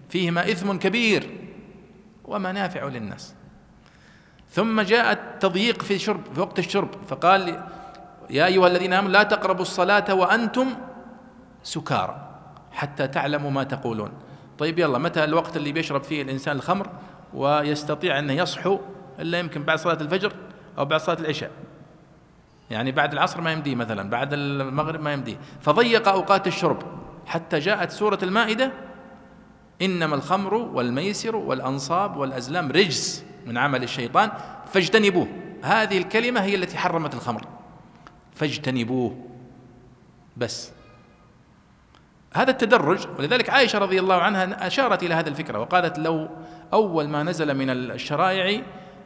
[0.10, 1.30] فيهما إثم كبير
[2.26, 3.36] ومنافع للناس.
[4.50, 7.64] ثم جاء التضييق في شرب في وقت الشرب فقال
[8.30, 10.68] يا أيها الذين آمنوا لا تقربوا الصلاة وأنتم
[11.64, 12.28] سكارى
[12.72, 14.12] حتى تعلموا ما تقولون.
[14.58, 16.90] طيب يلا متى الوقت اللي بيشرب فيه الإنسان الخمر
[17.34, 18.80] ويستطيع أنه يصحو
[19.20, 20.34] إلا يمكن بعد صلاة الفجر
[20.78, 21.52] أو بعد صلاة العشاء؟
[22.70, 25.38] يعني بعد العصر ما يمديه مثلا بعد المغرب ما يمديه.
[25.62, 26.84] فضيق أوقات الشرب
[27.26, 28.72] حتى جاءت سورة المائدة
[29.82, 34.32] إنما الخمر والميسر والأنصاب والأزلام رجس من عمل الشيطان
[34.74, 35.28] فاجتنبوه.
[35.62, 37.46] هذه الكلمة هي التي حرمت الخمر.
[38.36, 39.18] فاجتنبوه.
[40.38, 40.72] بس.
[42.34, 46.30] هذا التدرج ولذلك عائشة رضي الله عنها أشارت إلى هذه الفكرة وقالت لو
[46.74, 48.62] أول ما نزل من الشرائع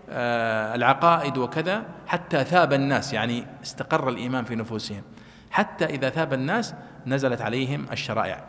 [0.09, 5.01] آه، العقائد وكذا حتى ثاب الناس يعني استقر الإيمان في نفوسهم
[5.51, 6.75] حتى إذا ثاب الناس
[7.05, 8.43] نزلت عليهم الشرائع.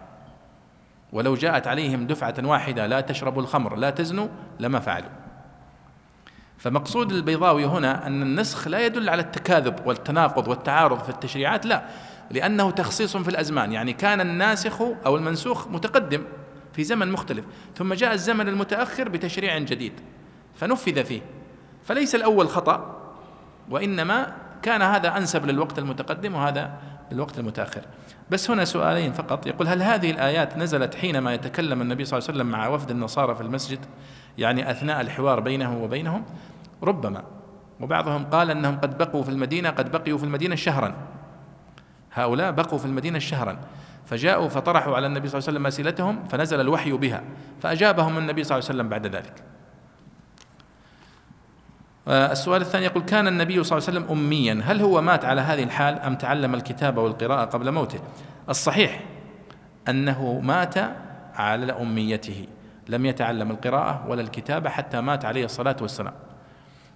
[1.13, 4.29] ولو جاءت عليهم دفعة واحدة لا تشربوا الخمر لا تزنوا
[4.61, 5.20] لما فعلوا.
[6.61, 11.85] فمقصود البيضاوي هنا أن النسخ لا يدل على التكاذب والتناقض والتعارض في التشريعات لا
[12.31, 13.73] لأنه تخصيص في الأزمان.
[13.73, 16.23] يعني كان الناسخ أو المنسوخ متقدم
[16.73, 17.45] في زمن مختلف
[17.77, 19.93] ثم جاء الزمن المتأخر بتشريع جديد
[20.55, 21.21] فنفذ فيه.
[21.85, 23.01] فليس الأول خطأ
[23.71, 24.33] وإنما
[24.63, 26.71] كان هذا أنسب للوقت المتقدم وهذا
[27.13, 27.83] للوقت المتأخر.
[28.31, 29.47] بس هنا سؤالين فقط.
[29.47, 33.35] يقول هل هذه الآيات نزلت حينما يتكلم النبي صلى الله عليه وسلم مع وفد النصارى
[33.35, 33.79] في المسجد؟
[34.39, 36.25] يعني أثناء الحوار بينه وبينهم
[36.83, 37.25] ربما
[37.81, 40.95] وبعضهم قال أنهم قد بقوا في المدينة قد بقيوا في المدينة شهرا.
[42.13, 43.59] هؤلاء بقوا في المدينة شهرا.
[44.07, 47.23] فجاءوا فطرحوا على النبي صلى الله عليه وسلم أسئلتهم فنزل الوحي بها
[47.63, 49.43] فأجابهم النبي صلى الله عليه وسلم بعد ذلك.
[52.09, 54.61] آه، السؤال الثاني يقول كان النبي صلى الله عليه وسلم أميا.
[54.65, 58.01] هل هو مات على هذه الحال أم تعلم الكتابة والقراءة قبل موته؟
[58.49, 59.01] الصحيح
[59.89, 60.75] أنه مات
[61.35, 62.47] على أميته.
[62.91, 66.15] لم يتعلم القراءة ولا الكتابة حتى مات عليه الصلاة والسلام.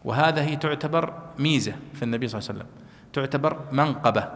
[0.05, 2.71] وهذا هي تعتبر ميزة في النبي صلى الله عليه وسلم.
[3.12, 4.29] تعتبر منقبة.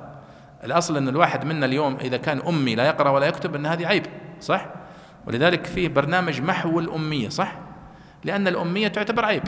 [0.64, 4.06] الأصل أن الواحد منا اليوم إذا كان أمي لا يقرأ ولا يكتب أن هذه عيب
[4.40, 4.66] صح؟
[5.26, 7.52] ولذلك فيه برنامج محو الأمية صح؟
[8.24, 9.43] لأن الأمية تعتبر عيب.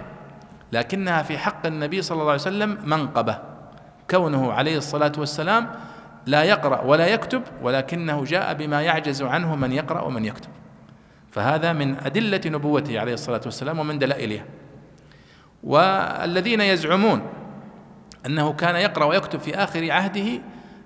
[0.73, 3.39] لكنها في حق النبي صلى الله عليه وسلم منقبة.
[4.11, 5.71] كونه عليه الصلاة والسلام
[6.27, 10.51] لا يقرأ ولا يكتب ولكنه جاء بما يعجز عنه من يقرأ ومن يكتب.
[11.31, 14.45] فهذا من أدلة نبوته عليه الصلاة والسلام ومن دلائلها
[15.63, 17.23] والذين يزعمون
[18.27, 20.41] أنه كان يقرأ ويكتب في آخر عهده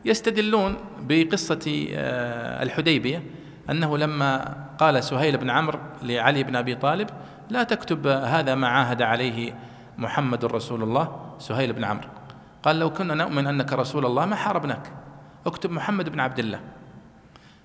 [0.05, 3.23] يستدلون بقصة آه، الحديبية
[3.71, 7.11] أنه لما قال سهيل بن عمرو لعلي بن أبي طالب
[7.51, 9.55] لا تكتب هذا ما عاهد عليه
[9.99, 12.09] محمد رسول الله سهيل بن عمرو.
[12.63, 14.93] قال لو كنا نؤمن أنك رسول الله ما حاربناك
[15.47, 16.61] اكتب محمد بن عبد الله.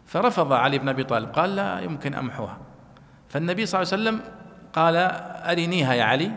[0.06, 2.58] فرفض علي بن أبي طالب قال لا يمكن أمحوها.
[3.30, 4.22] فالنبي صلى الله عليه وسلم
[4.74, 4.96] قال
[5.52, 6.32] أرنيها يا علي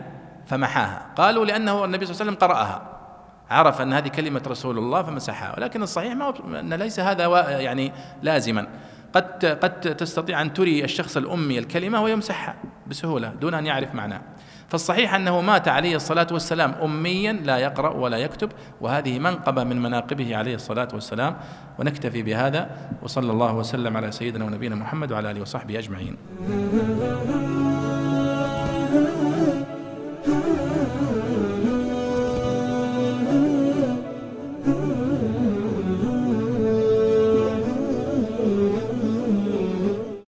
[0.45, 1.05] فمحاها.
[1.15, 2.89] قالوا لأنه النبي صلى الله عليه وسلم قرأها.
[3.49, 5.55] عرف أن هذه كلمة رسول الله فمسحها.
[5.57, 7.91] ولكن الصحيح ما أن ليس هذا يعني
[8.21, 8.67] لازما.
[9.13, 12.55] قد قد تستطيع أن تري الشخص الأمي الكلمة ويمسحها
[12.87, 14.21] بسهولة دون أن يعرف معناها
[14.69, 18.49] فالصحيح أنه مات عليه الصلاة والسلام أميا لا يقرأ ولا يكتب
[18.81, 21.35] وهذه منقبة من مناقبه عليه الصلاة والسلام
[21.79, 22.69] ونكتفي بهذا
[23.01, 26.17] وصلى الله وسلم على سيدنا ونبينا محمد وعلى آله وصحبه أجمعين.